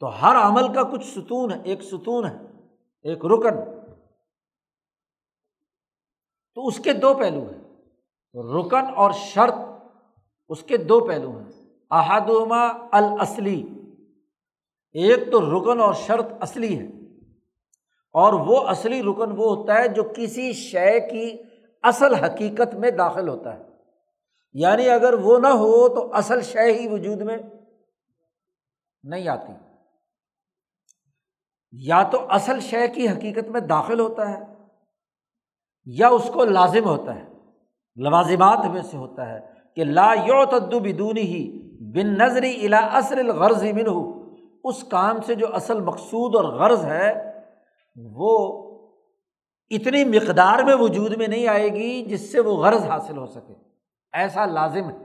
تو 0.00 0.22
ہر 0.22 0.36
عمل 0.36 0.74
کا 0.74 0.82
کچھ 0.82 1.04
ستون 1.04 1.52
ہے، 1.52 1.62
ایک 1.64 1.82
ستون 1.82 2.26
ہے، 2.26 2.36
ایک 3.02 3.24
رکن۔ 3.24 3.54
تو 6.54 6.66
اس 6.66 6.78
کے 6.78 6.92
دو 6.92 7.14
پہلو 7.14 7.40
ہیں۔ 7.40 7.66
رکن 8.34 8.94
اور 8.96 9.10
شرط 9.10 9.54
اس 10.48 10.62
کے 10.62 10.76
دو 10.76 11.00
پہلو 11.00 11.38
ہیں۔ 11.38 11.52
احدما 11.90 12.66
الاصلی۔ 12.92 13.66
ایک 14.92 15.32
تو 15.32 15.40
رکن 15.40 15.80
اور 15.80 15.94
شرط 15.94 16.26
اصلی 16.40 16.78
ہے 16.78 16.86
اور 18.12 18.32
وہ 18.32 18.68
اصلی 18.68 19.02
رکن 19.02 19.32
وہ 19.36 19.56
ہوتا 19.56 19.74
ہے 19.74 19.88
جو 19.88 20.02
کسی 20.16 20.52
شے 20.52 21.00
کی 21.00 21.42
اصل 21.82 22.14
حقیقت 22.14 22.74
میں 22.74 22.90
داخل 22.90 23.28
ہوتا 23.28 23.58
ہے۔ 23.58 23.65
یعنی 24.58 24.90
اگر 24.90 25.12
وہ 25.12 25.38
نہ 25.38 25.46
ہو 25.46 25.88
تو 25.88 26.14
اصل 26.14 26.40
شے 26.42 26.72
ہی 26.72 26.88
وجود 26.88 27.20
میں 27.20 27.36
نہیں 29.02 29.28
آتی۔ 29.28 29.52
یا 31.72 32.02
تو 32.02 32.26
اصل 32.28 32.60
شے 32.60 32.88
کی 32.88 33.08
حقیقت 33.08 33.48
میں 33.48 33.60
داخل 33.60 34.00
ہوتا 34.00 34.30
ہے 34.30 34.38
یا 35.84 36.08
اس 36.08 36.30
کو 36.34 36.44
لازم 36.44 36.84
ہوتا 36.84 37.14
ہے، 37.14 37.24
لوازمات 37.96 38.66
میں 38.66 38.82
سے 38.82 38.96
ہوتا 38.96 39.28
ہے 39.28 39.40
کہ 39.76 39.84
لا 39.84 40.12
یو 40.12 40.44
تدو 40.44 40.80
بدون 40.80 41.16
ہی 41.16 41.62
بن 41.80 42.06
نظری 42.06 42.66
الا 42.66 42.78
اصل 42.78 43.18
الغرض 43.18 43.62
من 43.62 43.86
ہو 43.86 44.22
اس 44.64 44.84
کام 44.84 45.20
سے 45.20 45.34
جو 45.34 45.54
اصل 45.54 45.80
مقصود 45.80 46.36
اور 46.36 46.44
غرض 46.44 46.84
ہے، 46.84 47.40
وہ 47.96 48.32
اتنی 49.70 50.04
مقدار 50.04 50.64
میں 50.64 50.74
وجود 50.74 51.16
میں 51.16 51.28
نہیں 51.28 51.46
آئے 51.46 51.68
گی 51.68 52.04
جس 52.04 52.32
سے 52.32 52.40
وہ 52.40 52.56
غرض 52.56 52.84
حاصل 52.84 53.16
ہو 53.16 53.26
سکے۔ 53.26 53.54
ایسا 54.12 54.46
لازم 54.46 54.90
ہے۔ 54.90 54.96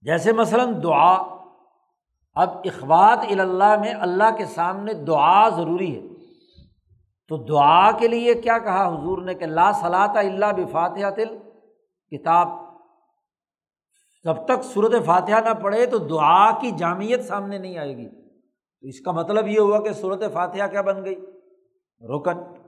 جیسے 0.00 0.32
مثلاً 0.32 0.82
دعا، 0.82 1.14
اب 2.34 2.48
اخبات 2.64 3.18
اللہ 3.30 3.80
میں 3.80 3.94
اللہ 3.94 4.36
کے 4.38 4.44
سامنے 4.44 4.92
دعا 4.92 5.48
ضروری 5.48 5.96
ہے۔ 5.96 6.12
تو 7.28 7.36
دعا 7.36 7.90
کے 7.90 8.08
لیے 8.08 8.34
کیا 8.34 8.58
کہا 8.58 8.88
حضور 8.88 9.22
نے 9.22 9.34
کہ 9.34 9.46
لا 9.46 9.72
صلاح 9.72 10.12
اللہ 10.14 10.52
بفاتحہ 10.56 11.10
تل 11.10 11.38
کتاب، 12.10 12.48
جب 14.24 14.44
تک 14.44 14.64
صورت 14.64 15.04
فاتحہ 15.06 15.40
نہ 15.40 15.54
پڑھے 15.54 15.86
تو 15.86 15.98
دعا 15.98 16.60
کی 16.60 16.70
جامعت 16.70 17.24
سامنے 17.24 17.58
نہیں 17.58 17.78
آئے 17.78 17.96
گی۔ 17.96 18.30
تو 18.80 18.86
اس 18.86 19.00
کا 19.00 19.12
مطلب 19.12 19.48
یہ 19.48 19.60
ہوا 19.60 19.80
کہ 19.80 19.92
صورت 19.92 20.22
فاتحہ 20.32 20.66
کیا 20.66 20.80
بن 20.80 21.04
گئی؟ 21.04 21.14
رکن۔ 22.00 22.61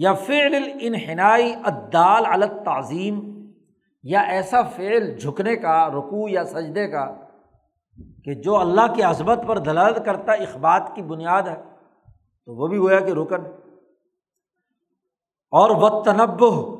یا 0.00 0.14
فعل 0.14 0.54
الانحنائی 0.54 1.54
ادال 1.64 2.26
الت 2.26 2.64
تعظیم 2.64 3.46
یا 4.02 4.20
ایسا 4.20 4.62
فعل 4.62 5.16
جھکنے 5.18 5.56
کا، 5.56 5.88
رکوع 5.88 6.28
یا 6.30 6.44
سجدے 6.44 6.88
کا، 6.88 7.14
کہ 8.24 8.34
جو 8.34 8.56
اللہ 8.56 8.94
کی 8.94 9.02
عظمت 9.02 9.38
پر 9.46 9.58
دلالت 9.58 10.04
کرتا 10.04 10.32
اخبات 10.32 10.82
کی 10.94 11.02
بنیاد 11.02 11.42
ہے، 11.42 11.56
تو 12.46 12.54
وہ 12.54 12.66
بھی 12.66 12.78
گویا 12.78 13.00
کہ 13.00 13.12
رکن۔ 13.12 13.44
اور 15.52 15.70
و 15.70 16.02
تنبع 16.02 16.78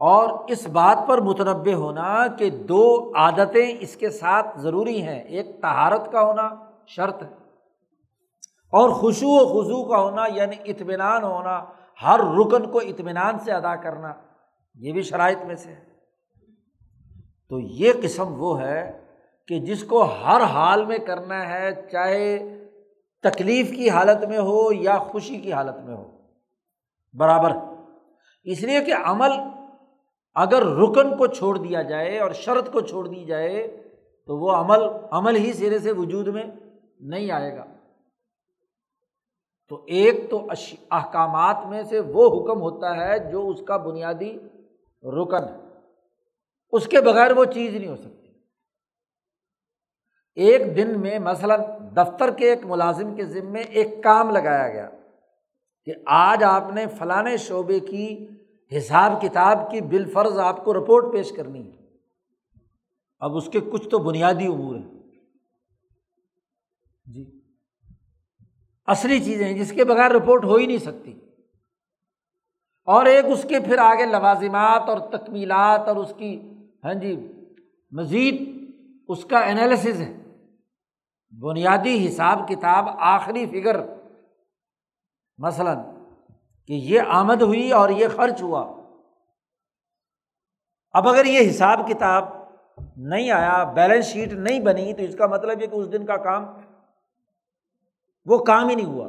اور 0.00 0.28
اس 0.48 0.68
بات 0.68 0.98
پر 1.08 1.20
متنوع 1.20 1.72
ہونا 1.72 2.26
کہ 2.26 2.50
دو 2.50 3.12
عادتیں 3.16 3.76
اس 3.80 3.96
کے 3.96 4.10
ساتھ 4.10 4.58
ضروری 4.60 5.02
ہیں۔ 5.02 5.20
ایک 5.20 5.60
تہارت 5.62 6.12
کا 6.12 6.22
ہونا، 6.22 6.48
شرط 6.86 7.22
ہے، 7.22 7.28
اور 8.72 8.90
خوشو 8.90 9.28
و 9.28 9.44
خضو 9.48 9.84
کا 9.84 9.98
ہونا 9.98 10.24
یعنی 10.34 10.56
اطمینان 10.64 11.22
ہونا 11.24 11.64
ہر 12.02 12.20
رکن 12.20 12.70
کو 12.70 12.78
اطمینان 12.78 13.38
سے 13.38 13.52
ادا 13.52 13.76
کرنا، 13.76 14.14
یہ 14.74 14.92
بھی 14.92 15.02
شرائط 15.02 15.38
میں 15.46 15.54
سے 15.54 15.70
ہے۔ 15.70 15.84
تو 17.48 17.58
یہ 17.58 17.92
قسم 18.02 18.34
وہ 18.42 18.60
ہے 18.60 19.04
کہ 19.46 19.58
جس 19.58 19.84
کو 19.84 20.02
ہر 20.02 20.40
حال 20.40 20.84
میں 20.84 20.98
کرنا 20.98 21.48
ہے، 21.48 21.68
چاہے 21.92 22.38
تکلیف 23.22 23.70
کی 23.70 23.90
حالت 23.90 24.24
میں 24.24 24.38
ہو 24.38 24.72
یا 24.72 24.98
خوشی 24.98 25.36
کی 25.36 25.52
حالت 25.52 25.84
میں 25.84 25.94
ہو۔ 25.94 26.10
برابر۔ 27.14 27.52
اس 28.44 28.62
لیے 28.62 28.80
کہ 28.80 28.94
عمل 29.04 29.30
اگر 30.34 30.62
رکن 30.62 31.16
کو 31.16 31.26
چھوڑ 31.26 31.58
دیا 31.58 31.82
جائے 31.82 32.18
اور 32.18 32.30
شرط 32.30 32.72
کو 32.72 32.80
چھوڑ 32.80 33.08
دی 33.08 33.24
جائے، 33.24 33.82
تو 34.26 34.38
وہ 34.38 34.50
عمل 34.50 34.80
عمل 35.10 35.36
ہی 35.36 35.52
سرے 35.52 35.78
سے 35.78 35.92
وجود 35.92 36.28
میں 36.28 36.42
نہیں 37.00 37.30
آئے 37.30 37.56
گا۔ 37.56 37.64
تو 39.68 39.84
ایک 39.86 40.30
تو 40.30 40.46
احکامات 40.90 41.56
میں 41.68 41.82
سے 41.82 42.00
وہ 42.00 42.26
حکم 42.26 42.60
ہوتا 42.60 42.96
ہے 42.96 43.30
جو 43.30 43.48
اس 43.48 43.60
کا 43.66 43.76
بنیادی 43.76 44.38
رکن 45.02 45.44
ہے۔ 45.44 45.68
اس 46.72 46.86
کے 46.86 47.00
بغیر 47.00 47.30
وہ 47.30 47.44
چیز 47.44 47.74
نہیں 47.74 47.88
ہو 47.88 47.96
سکتی۔ 47.96 48.28
ایک 50.34 50.76
دن 50.76 51.00
میں 51.00 51.18
مثلاً 51.18 51.60
دفتر 51.96 52.30
کے 52.30 52.50
ایک 52.50 52.66
ملازم 52.66 53.14
کے 53.14 53.24
ذمے 53.24 53.60
ایک 53.60 54.02
کام 54.02 54.30
لگایا 54.30 54.68
گیا 54.68 54.90
کہ 55.84 55.92
آج 56.06 56.44
آپ 56.44 56.64
نے 56.74 56.86
فلاں 56.86 57.36
شعبے 57.36 57.80
کی 57.80 58.28
حساب 58.76 59.22
کتاب 59.22 59.70
کی 59.70 59.80
بال 59.80 60.10
فرض 60.10 60.38
آپ 60.38 60.64
کو 60.64 60.74
رپورٹ 60.74 61.12
پیش 61.12 61.32
کرنی 61.32 61.70
ہے۔ 61.70 61.76
اب 63.18 63.36
اس 63.36 63.48
کے 63.48 63.60
کچھ 63.60 63.88
تو 63.88 63.98
بنیادی 63.98 64.46
امور 64.46 64.76
ہیں۔ 64.76 65.02
جی۔ 67.06 67.33
اصلی 68.86 69.20
چیزیں 69.20 69.52
جس 69.52 69.72
کے 69.72 69.84
بغیر 69.84 70.10
رپورٹ 70.10 70.44
ہو 70.44 70.54
ہی 70.54 70.66
نہیں 70.66 70.78
سکتی۔ 70.78 71.20
اور 72.84 73.06
ایک 73.06 73.24
اس 73.28 73.46
کے 73.48 73.60
پھر 73.60 73.78
آگے 73.78 74.06
لوازمات 74.06 74.82
اور 74.88 74.98
تکمیلات 74.98 75.88
اور 75.88 75.96
اس 75.96 76.12
کی 76.16 76.50
ہاں 76.84 76.94
جی 76.94 77.32
مزید 77.90 78.64
اس 79.08 79.24
کا 79.24 79.38
انالیسز 79.38 80.00
ہے۔ 80.00 80.16
بنیادی 81.40 82.08
حساب 82.08 82.48
کتاب 82.48 82.84
آخری 82.88 83.46
فگر 83.46 83.80
مثلاً 85.38 85.78
کہ 86.66 86.72
یہ 86.72 87.00
آمد 87.00 87.42
ہوئی 87.42 87.72
اور 87.72 87.88
یہ 87.88 88.08
خرچ 88.16 88.42
ہوا۔ 88.42 88.82
اب 90.92 91.08
اگر 91.08 91.24
یہ 91.24 91.50
حساب 91.50 91.88
کتاب 91.88 92.24
نہیں 92.96 93.30
آیا 93.30 93.64
بیلنس 93.64 94.04
شیٹ 94.04 94.32
نہیں 94.32 94.60
بنی، 94.60 94.92
تو 94.92 95.02
اس 95.02 95.16
کا 95.16 95.26
مطلب 95.26 95.62
یہ 95.62 95.66
کہ 95.66 95.76
اس 95.76 95.92
دن 95.92 96.06
کا 96.06 96.16
کام 96.16 96.44
وہ 98.24 98.38
کام 98.38 98.68
ہی 98.68 98.74
نہیں 98.74 98.86
ہوا۔ 98.86 99.08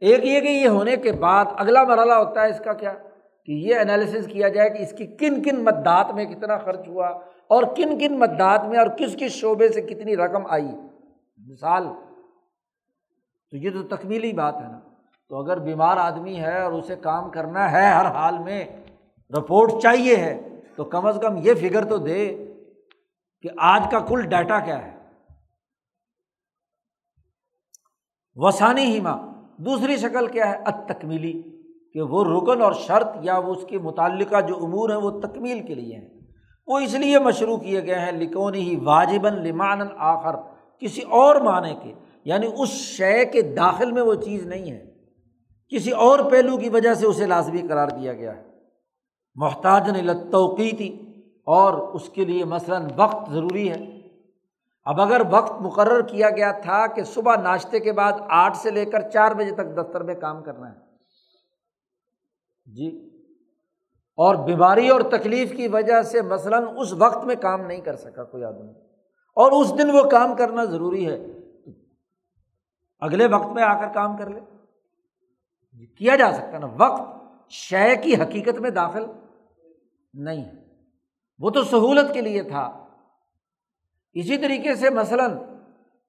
ایک 0.00 0.24
یہ 0.24 0.40
کہ 0.40 0.48
یہ 0.48 0.68
ہونے 0.68 0.96
کے 0.96 1.12
بعد 1.12 1.44
اگلا 1.56 1.84
مرحلہ 1.84 2.12
ہوتا 2.12 2.42
ہے 2.42 2.50
اس 2.50 2.58
کا 2.58 2.72
کیا؟ 2.72 2.92
کہ 3.46 3.52
یہ 3.52 3.74
انالیسس 3.76 4.26
کیا 4.26 4.48
جائے 4.48 4.70
کہ 4.70 4.82
اس 4.82 4.92
کی 4.92 5.06
کن 5.06 5.42
کن 5.42 5.64
مددات 5.64 6.10
میں 6.10 6.24
کتنا 6.24 6.58
خرچ 6.58 6.88
ہوا 6.88 7.06
اور 7.48 7.62
کن 7.76 7.98
کن 7.98 8.18
مددات 8.18 8.64
میں 8.64 8.78
اور 8.78 8.86
کس 8.86 9.16
کس 9.16 9.32
شعبے 9.32 9.68
سے 9.68 9.82
کتنی 9.82 10.16
رقم 10.16 10.42
آئی۔ 10.46 10.68
مثال، 11.36 11.82
تو 13.50 13.56
یہ 13.56 13.70
تو 13.70 13.96
تکمیلی 13.96 14.32
بات 14.32 14.54
ہے 14.56 14.68
نا۔ 14.68 14.80
تو 15.28 15.36
اگر 15.36 15.58
بیمار 15.58 15.96
آدمی 15.96 16.36
ہے 16.36 16.60
اور 16.60 16.72
اسے 16.72 16.96
کام 16.96 17.30
کرنا 17.30 17.72
ہے 17.72 17.86
ہر 17.86 18.06
حال 18.06 18.38
میں، 18.38 18.64
رپورٹ 19.30 19.82
چاہیے 19.82 20.16
ہے، 20.16 20.60
تو 20.76 20.84
کم 20.84 21.06
از 21.06 21.18
کم 21.22 21.36
یہ 21.36 21.54
فگر 21.54 21.84
تو 21.84 21.96
دے 21.96 22.52
کہ 23.42 23.48
آج 23.58 23.82
کا 23.90 23.98
کل 23.98 24.22
ڈیٹا 24.22 24.60
کیا 24.60 24.86
ہے۔ 24.86 24.93
وسانی 28.36 28.84
ہی 28.84 29.00
ماں۔ 29.00 29.18
دوسری 29.58 29.96
شکل 29.96 30.26
کیا 30.26 30.50
ہے؟ 30.50 30.56
ات 30.66 30.88
تکمیلی 30.88 31.42
کہ 31.92 32.02
وہ 32.02 32.24
رکن 32.24 32.62
اور 32.62 32.72
شرط 32.72 33.16
یا 33.20 33.38
وہ 33.38 33.54
اس 33.54 33.64
کے 33.68 33.78
متعلقہ 33.78 34.40
جو 34.40 34.56
امور 34.56 34.90
ہیں 34.90 34.96
وہ 34.96 35.10
تکمیل 35.10 35.62
کے 35.66 35.74
لیے 35.74 35.96
ہیں۔ 35.96 36.08
وہ 36.66 36.78
اس 36.78 36.94
لیے 36.94 37.18
مشروع 37.18 37.56
کیے 37.56 37.86
گئے 37.86 37.98
ہیں، 37.98 38.12
لکونی 38.12 38.60
ہی 38.60 38.76
واجباً 38.76 39.46
لمان 39.46 39.78
آخر، 39.98 40.36
کسی 40.80 41.00
اور 41.00 41.36
معنی 41.36 41.74
کے 41.82 41.92
یعنی 42.24 42.46
اس 42.58 42.68
شے 42.68 43.24
کے 43.24 43.42
داخل 43.42 43.92
میں 43.92 44.02
وہ 44.02 44.14
چیز 44.14 44.46
نہیں 44.46 44.70
ہے۔ 44.70 44.94
کسی 45.68 45.90
اور 45.90 46.18
پہلو 46.18 46.56
کی 46.56 46.68
وجہ 46.68 46.94
سے 46.94 47.06
اسے 47.06 47.26
لازمی 47.26 47.62
قرار 47.68 47.88
دیا 47.88 48.12
گیا 48.12 48.36
ہے۔ 48.36 48.42
محتاج 49.34 49.90
توقیتی 50.30 50.88
اور 51.46 51.74
اس 51.74 52.08
کے 52.08 52.24
لیے 52.24 52.44
مثلاً 52.44 52.88
وقت 52.96 53.30
ضروری 53.30 53.70
ہے۔ 53.70 53.93
اب 54.84 55.00
اگر 55.00 55.22
وقت 55.30 55.52
مقرر 55.60 56.02
کیا 56.02 56.30
گیا 56.30 56.52
تھا 56.52 56.86
کہ 56.86 57.02
صبح 57.02 57.36
ناشتے 57.36 57.80
کے 57.80 57.92
بعد 57.92 58.12
آٹھ 58.28 58.56
سے 58.56 58.70
لے 58.70 58.84
کر 58.84 59.10
چار 59.10 59.30
بجے 59.30 59.50
تک 59.50 59.76
دفتر 59.76 60.00
میں 60.02 60.14
کام 60.14 60.42
کرنا 60.42 60.72
ہے۔ 60.72 60.76
جی۔ 62.66 63.08
اور 64.16 64.34
بیماری 64.34 64.88
اور 64.88 65.00
تکلیف 65.00 65.56
کی 65.56 65.68
وجہ 65.68 66.02
سے 66.02 66.22
مثلاً 66.22 66.64
اس 66.78 66.92
وقت 66.92 67.24
میں 67.24 67.34
کام 67.36 67.60
نہیں 67.60 67.80
کر 67.80 67.96
سکا 67.96 68.24
کوئی 68.24 68.44
آدمی۔ 68.44 68.72
اور 69.36 69.52
اس 69.52 69.78
دن 69.78 69.90
وہ 69.90 70.02
کام 70.10 70.36
کرنا 70.36 70.64
ضروری 70.64 71.10
ہے۔ 71.10 71.26
اگلے 73.00 73.26
وقت 73.26 73.46
میں 73.46 73.62
آ 73.62 73.80
کر 73.80 73.92
کام 73.92 74.16
کر 74.16 74.30
لے۔ 74.30 74.40
جی 75.72 75.86
کیا 75.86 76.16
جا 76.16 76.32
سکتا 76.32 76.58
نا؟ 76.58 76.68
وقت 76.78 77.02
شے 77.50 77.96
کی 77.96 78.14
حقیقت 78.14 78.60
میں 78.60 78.70
داخل 78.70 79.06
نہیں۔ 80.14 80.44
ہے 80.44 80.52
وہ 81.38 81.50
تو 81.50 81.62
سہولت 81.64 82.14
کے 82.14 82.20
لیے 82.20 82.42
تھا۔ 82.42 82.83
اسی 84.14 84.38
طریقے 84.38 84.74
سے 84.74 84.90
مثلاً 84.90 85.38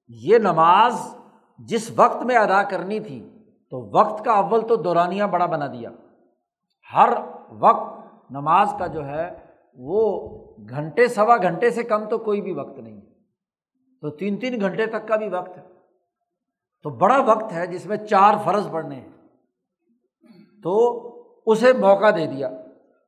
یہ 0.08 0.38
نماز 0.38 1.14
جس 1.58 1.90
وقت 1.96 2.22
میں 2.22 2.36
ادا 2.36 2.62
کرنی 2.62 3.00
تھی، 3.00 3.28
تو 3.70 3.98
وقت 3.98 4.24
کا 4.24 4.32
اول 4.32 4.68
تو 4.68 4.76
دورانیہ 4.76 5.24
بڑا 5.24 5.46
بنا 5.46 5.66
دیا۔ 5.66 5.90
ہر 6.94 7.12
وقت 7.48 8.06
نماز 8.30 8.74
کا 8.78 8.86
جو 8.86 9.06
ہے، 9.06 9.30
وہ 9.74 10.28
گھنٹے 10.68 11.08
سوا 11.08 11.36
گھنٹے 11.36 11.70
سے 11.70 11.82
کم 11.82 12.08
تو 12.08 12.18
کوئی 12.18 12.40
بھی 12.40 12.52
وقت 12.52 12.78
نہیں۔ 12.78 13.00
تو 14.00 14.10
تین 14.10 14.36
تین 14.36 14.60
گھنٹے 14.60 14.86
تک 14.86 15.08
کا 15.08 15.16
بھی 15.16 15.28
وقت۔ 15.28 15.58
ہے 15.58 15.62
تو 16.82 16.90
بڑا 16.90 17.18
وقت 17.18 17.52
ہے 17.52 17.66
جس 17.66 17.86
میں 17.86 17.96
چار 17.96 18.34
فرض 18.44 18.70
پڑھنے 18.70 18.94
ہیں۔ 18.94 19.08
تو 20.62 21.00
اسے 21.46 21.72
موقع 21.72 22.10
دے 22.10 22.26
دیا۔ 22.26 22.48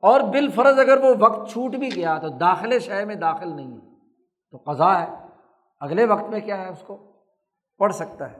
اور 0.02 0.20
بال 0.20 0.50
فرض 0.50 0.78
اگر 0.78 1.04
وہ 1.04 1.14
وقت 1.18 1.50
چھوٹ 1.50 1.70
بھی 1.70 1.96
گیا 1.96 2.18
تو 2.18 2.28
داخلے 2.28 2.78
شہر 2.78 3.04
میں 3.04 3.14
داخل 3.14 3.56
نہیں 3.56 3.72
ہے۔ 3.72 3.87
تو 4.50 4.58
قضا 4.58 5.02
ہے۔ 5.02 5.06
اگلے 5.80 6.04
وقت 6.04 6.28
میں 6.28 6.40
کیا 6.40 6.58
ہے 6.58 6.68
اس 6.68 6.82
کو؟ 6.86 6.98
پڑھ 7.78 7.94
سکتا 7.94 8.30
ہے۔ 8.30 8.36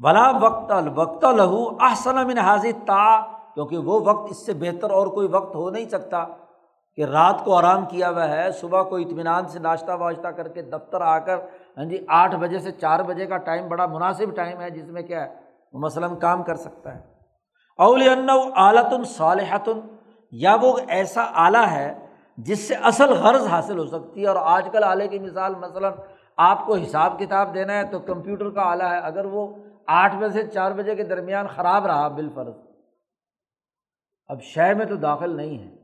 بلا 0.00 0.30
وقت 0.30 0.72
الوقت 0.72 1.24
لہو 1.24 1.68
احسن 1.80 2.26
من 2.26 2.38
حاضر 2.38 2.86
تا 2.86 3.26
کیونکہ 3.54 3.78
وہ 3.78 4.00
وقت 4.04 4.30
اس 4.30 4.46
سے 4.46 4.52
بہتر 4.52 4.90
اور 4.90 5.06
کوئی 5.06 5.28
وقت 5.28 5.54
ہو 5.54 5.70
نہیں 5.70 5.88
سکتا 5.88 6.24
کہ 6.96 7.04
رات 7.04 7.44
کو 7.44 7.54
آرام 7.54 7.86
کیا 7.86 8.10
ہوا 8.10 8.28
ہے، 8.28 8.52
صبح 8.52 8.82
کو 8.82 8.96
اطمینان 8.96 9.46
سے 9.48 9.58
ناشتہ 9.58 9.92
واشتہ 9.92 10.28
کر 10.28 10.48
کے 10.48 10.62
دفتر 10.62 11.00
آ 11.00 11.18
کر 11.18 11.38
ہاں 11.76 11.84
جی 11.84 12.04
آٹھ 12.08 12.36
بجے 12.36 12.58
سے 12.58 12.72
چار 12.72 13.00
بجے 13.00 13.26
کا 13.26 13.36
ٹائم 13.36 13.68
بڑا 13.68 13.86
مناسب 13.86 14.36
ٹائم 14.36 14.60
ہے، 14.60 14.70
جس 14.70 14.88
میں 14.88 15.02
کیا 15.02 15.26
ہے، 15.26 15.34
وہ 15.72 15.80
مثلاً 15.80 16.16
کام 16.16 16.42
کر 16.42 16.54
سکتا 16.54 16.94
ہے۔ 16.94 17.00
اول 17.78 18.30
اعلیٰ 18.56 19.04
صالحتن 19.04 19.80
یا 20.30 20.56
وہ 20.62 20.78
ایسا 20.88 21.26
آلہ 21.34 21.66
ہے 21.70 22.01
جس 22.36 22.68
سے 22.68 22.74
اصل 22.74 23.12
غرض 23.12 23.46
حاصل 23.46 23.78
ہو 23.78 23.86
سکتی 23.86 24.22
ہے 24.22 24.26
اور 24.26 24.36
آج 24.36 24.68
کل 24.72 24.84
آلے 24.84 25.08
کی 25.08 25.18
مثال 25.18 25.54
مثلاً 25.54 25.92
آپ 26.36 26.66
کو 26.66 26.74
حساب 26.74 27.18
کتاب 27.18 27.54
دینا 27.54 27.72
ہے 27.72 27.84
تو 27.84 27.98
کمپیوٹر 27.98 28.50
کا 28.50 28.62
آلہ 28.62 28.82
ہے، 28.82 28.98
اگر 28.98 29.24
وہ 29.24 29.56
آٹھ 29.86 30.16
بجے 30.16 30.28
سے 30.28 30.46
چار 30.46 30.72
بجے 30.72 30.94
کے 30.94 31.02
درمیان 31.02 31.46
خراب 31.46 31.86
رہا 31.86 32.08
بال 32.08 32.28
فرض، 32.34 32.54
اب 34.26 34.42
شہر 34.42 34.74
میں 34.74 34.86
تو 34.86 34.96
داخل 34.96 35.36
نہیں 35.36 35.58
ہے۔ 35.58 35.74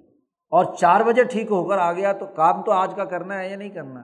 اور 0.50 0.64
چار 0.74 1.00
بجے 1.00 1.24
ٹھیک 1.24 1.50
ہو 1.50 1.68
کر 1.68 1.78
آ 1.78 1.92
گیا 1.92 2.12
تو 2.12 2.26
کام 2.26 2.62
تو 2.62 2.72
آج 2.72 2.94
کا 2.94 3.04
کرنا 3.04 3.38
ہے 3.38 3.48
یا 3.48 3.56
نہیں 3.56 3.68
کرنا؟ 3.68 4.02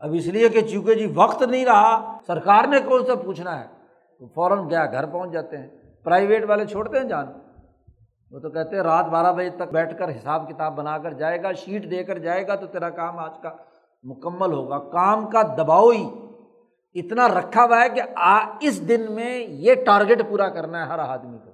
اب 0.00 0.10
اس 0.14 0.26
لیے 0.26 0.48
کہ 0.48 0.60
چونکہ 0.60 0.94
جی 0.94 1.12
وقت 1.14 1.42
نہیں 1.42 1.64
رہا، 1.64 2.18
سرکار 2.26 2.66
نے 2.66 2.80
کون 2.80 3.06
سا 3.06 3.14
پوچھنا 3.14 3.60
ہے؟ 3.60 3.66
تو 4.18 4.28
فوراً 4.28 4.70
گیا، 4.70 4.86
گھر 4.86 5.06
پہنچ 5.06 5.32
جاتے 5.32 5.58
ہیں۔ 5.58 5.68
پرائیویٹ 6.04 6.44
والے 6.48 6.66
چھوڑتے 6.66 6.98
ہیں 6.98 7.04
جان۔ 7.04 7.45
وہ 8.30 8.38
تو 8.38 8.50
کہتے 8.50 8.76
ہیں 8.76 8.82
رات 8.82 9.06
بارہ 9.06 9.32
بجے 9.32 9.50
تک 9.50 9.72
بیٹھ 9.72 9.98
کر 9.98 10.08
حساب 10.08 10.48
کتاب 10.48 10.76
بنا 10.76 10.98
کر 10.98 11.12
جائے 11.12 11.42
گا، 11.42 11.52
شیٹ 11.52 11.90
دے 11.90 12.04
کر 12.04 12.18
جائے 12.18 12.46
گا 12.46 12.54
تو 12.54 12.66
تیرا 12.66 12.90
کام 12.90 13.18
آج 13.18 13.38
کا 13.42 13.50
مکمل 14.04 14.52
ہوگا۔ 14.52 14.78
کام 14.78 15.26
کا 15.30 15.42
دباؤ 15.58 15.90
ہی 15.90 16.04
اتنا 16.94 17.28
رکھا 17.28 17.64
ہوا 17.64 17.82
ہے 17.82 17.88
کہ 17.88 18.02
اس 18.60 18.88
دن 18.88 19.04
میں 19.10 19.38
یہ 19.38 19.74
ٹارگیٹ 19.86 20.28
پورا 20.28 20.48
کرنا 20.48 20.82
ہے 20.82 20.86
ہر 20.86 20.98
آدمی 20.98 21.38
کو۔ 21.38 21.50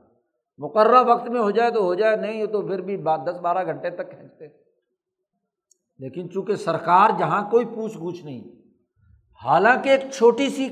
مقررہ 0.59 1.03
وقت 1.07 1.29
میں 1.29 1.41
ہو 1.41 1.51
جائے 1.51 1.71
تو 1.71 1.83
ہو 1.83 1.95
جائے، 1.95 2.17
نہیں 2.17 2.47
تو 2.47 2.63
پھر 2.63 2.81
بھی 2.81 2.97
دس 3.27 3.41
بارہ 3.41 3.65
گھنٹے 3.67 3.91
تک 3.91 4.11
کھینچتے۔ 4.11 4.47
لیکن 5.99 6.31
چونکہ 6.31 6.55
سرکار 6.55 7.11
جہاں 7.19 7.51
کوئی 7.51 7.65
پوچھ 7.65 7.99
گچھ 7.99 8.25
نہیں، 8.25 8.43
حالانکہ 9.45 9.89
ایک 9.89 10.01
چھوٹی 10.13 10.49
سی 10.49 10.69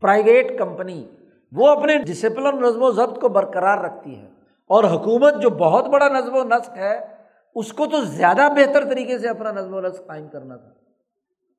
پرائیویٹ 0.00 0.58
کمپنی 0.58 1.08
وہ 1.52 1.68
اپنے 1.68 1.98
ڈسپلن 1.98 2.60
نظم 2.62 2.82
و 2.82 2.90
ضبط 2.90 3.20
کو 3.20 3.28
برقرار 3.28 3.78
رکھتی 3.78 4.18
ہے۔ 4.18 4.39
اور 4.70 4.84
حکومت 4.84 5.34
جو 5.42 5.50
بہت 5.50 5.86
بڑا 5.86 6.08
نظم 6.08 6.36
و 6.36 6.44
نسق 6.44 6.76
ہے، 6.76 7.00
اس 7.54 7.72
کو 7.72 7.86
تو 7.86 8.00
زیادہ 8.00 8.48
بہتر 8.56 8.84
طریقے 8.84 9.18
سے 9.18 9.28
اپنا 9.28 9.52
نظم 9.52 9.74
و 9.74 9.80
نسق 9.80 10.06
قائم 10.06 10.28
کرنا 10.28 10.56
تھا۔ 10.56 10.68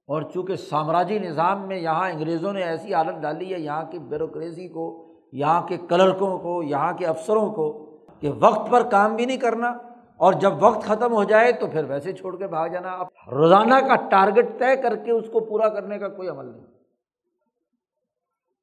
اور 0.07 0.21
چونکہ 0.21 0.55
سامراجی 0.55 1.19
نظام 1.19 1.67
میں 1.67 1.77
یہاں 1.77 2.09
انگریزوں 2.09 2.53
نے 2.53 2.63
ایسی 2.63 2.93
حالت 2.93 3.21
ڈالی 3.21 3.53
ہے، 3.53 3.59
یہاں 3.59 3.83
کی 3.91 3.99
بیوروکریسی 3.99 4.67
کو، 4.67 5.13
یہاں 5.31 5.61
کے 5.61 5.77
کلرکوں 5.89 6.39
کو، 6.39 6.63
یہاں 6.63 6.93
کے 6.93 7.05
افسروں 7.05 7.53
کو، 7.53 7.97
کہ 8.19 8.31
وقت 8.39 8.71
پر 8.71 8.89
کام 8.89 9.15
بھی 9.15 9.25
نہیں 9.25 9.37
کرنا 9.37 9.69
اور 10.17 10.33
جب 10.33 10.63
وقت 10.63 10.87
ختم 10.87 11.13
ہو 11.13 11.23
جائے 11.23 11.51
تو 11.51 11.67
پھر 11.67 11.83
ویسے 11.83 12.13
چھوڑ 12.13 12.37
کے 12.37 12.47
بھاگ 12.47 12.67
جانا۔ 12.67 12.91
اب 12.91 13.07
روزانہ 13.31 13.75
کا 13.75 13.95
ٹارگیٹ 13.95 14.59
طے 14.59 14.75
کر 14.75 14.95
کے 14.95 15.11
اس 15.11 15.25
کو 15.33 15.39
پورا 15.39 15.69
کرنے 15.69 15.99
کا 15.99 16.07
کوئی 16.07 16.27
عمل 16.27 16.45
نہیں۔ 16.45 16.65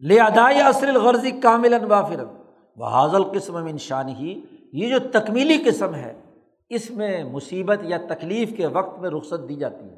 لے 0.00 0.20
ادائی 0.20 0.60
اصل 0.60 0.96
غرضی 0.96 1.30
کامل 1.30 1.74
انوافر 1.74 2.37
وہ 2.78 2.86
حاضل 2.86 3.22
قسم 3.22 3.56
انشان 3.56 4.08
ہی 4.08 4.40
یہ 4.72 4.88
جو 4.88 5.08
تکمیلی 5.12 5.58
قسم 5.66 5.94
ہے، 5.94 6.20
اس 6.68 6.90
میں 6.90 7.24
مصیبت 7.24 7.78
یا 7.82 7.98
تکلیف 8.08 8.56
کے 8.56 8.66
وقت 8.66 8.98
میں 8.98 9.10
رخصت 9.10 9.48
دی 9.48 9.54
جاتی 9.54 9.84
ہے۔ 9.84 9.96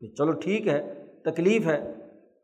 کہ 0.00 0.14
چلو 0.14 0.32
ٹھیک 0.32 0.68
ہے، 0.68 1.06
تکلیف 1.24 1.66
ہے، 1.66 1.94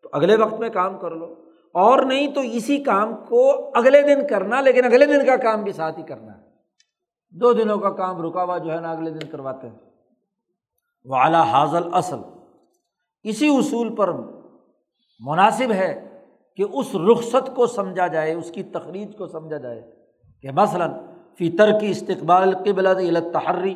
تو 0.02 0.08
اگلے 0.12 0.36
وقت 0.36 0.60
میں 0.60 0.68
کام 0.68 0.98
کر 0.98 1.10
لو۔ 1.10 1.34
اور 1.74 2.02
نہیں 2.02 2.32
تو 2.32 2.40
اسی 2.40 2.78
کام 2.78 3.14
کو 3.28 3.70
اگلے 3.74 4.02
دن 4.02 4.26
کرنا، 4.30 4.60
لیکن 4.60 4.84
اگلے 4.84 5.06
دن 5.06 5.26
کا 5.26 5.36
کام 5.36 5.62
بھی 5.62 5.72
ساتھ 5.72 5.98
ہی 5.98 6.04
کرنا 6.04 6.38
ہے۔ 6.38 6.42
دو 7.30 7.52
دنوں 7.52 7.78
کا 7.78 7.90
کام 7.90 8.22
رکا 8.22 8.44
ہوا 8.44 8.58
جو 8.58 8.72
ہے 8.72 8.80
نا 8.80 8.90
اگلے 8.90 9.10
دن 9.10 9.26
کرواتے 9.30 9.68
ہیں۔ 9.68 9.76
وہ 11.04 11.16
اعلیٰ 11.16 11.44
حاضل 11.44 11.82
اصل 11.92 12.18
اسی 13.22 13.48
اصول 13.48 13.94
پر 13.94 14.12
مناسب 15.20 15.72
ہے 15.72 16.07
کہ 16.58 16.64
اس 16.72 16.94
رخصت 16.94 17.56
کو 17.56 17.66
سمجھا 17.66 18.06
جائے، 18.06 18.34
اس 18.34 18.50
کی 18.50 18.62
تخریج 18.62 19.16
کو 19.16 19.26
سمجھا 19.26 19.56
جائے 19.56 19.90
کہ 20.42 20.50
مثلاً 20.50 20.90
فی 21.38 21.50
ترکی 21.50 21.90
استقبال 21.90 22.54
قبل 22.54 22.86
تحری 23.32 23.74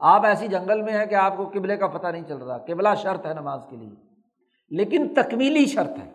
آپ 0.00 0.26
ایسی 0.26 0.48
جنگل 0.48 0.82
میں 0.82 0.92
ہیں 0.92 1.06
کہ 1.06 1.14
آپ 1.14 1.36
کو 1.36 1.48
قبلے 1.48 1.76
کا 1.76 1.86
پتہ 1.86 2.06
نہیں 2.06 2.22
چل 2.28 2.36
رہا، 2.36 2.58
قبلہ 2.58 2.88
شرط 3.02 3.26
ہے 3.26 3.34
نماز 3.34 3.60
کے 3.70 3.76
لیے۔ 3.76 3.90
لیکن 4.70 5.08
تکمیلی 5.08 5.66
شرط 5.66 5.98
ہے۔ 5.98 6.12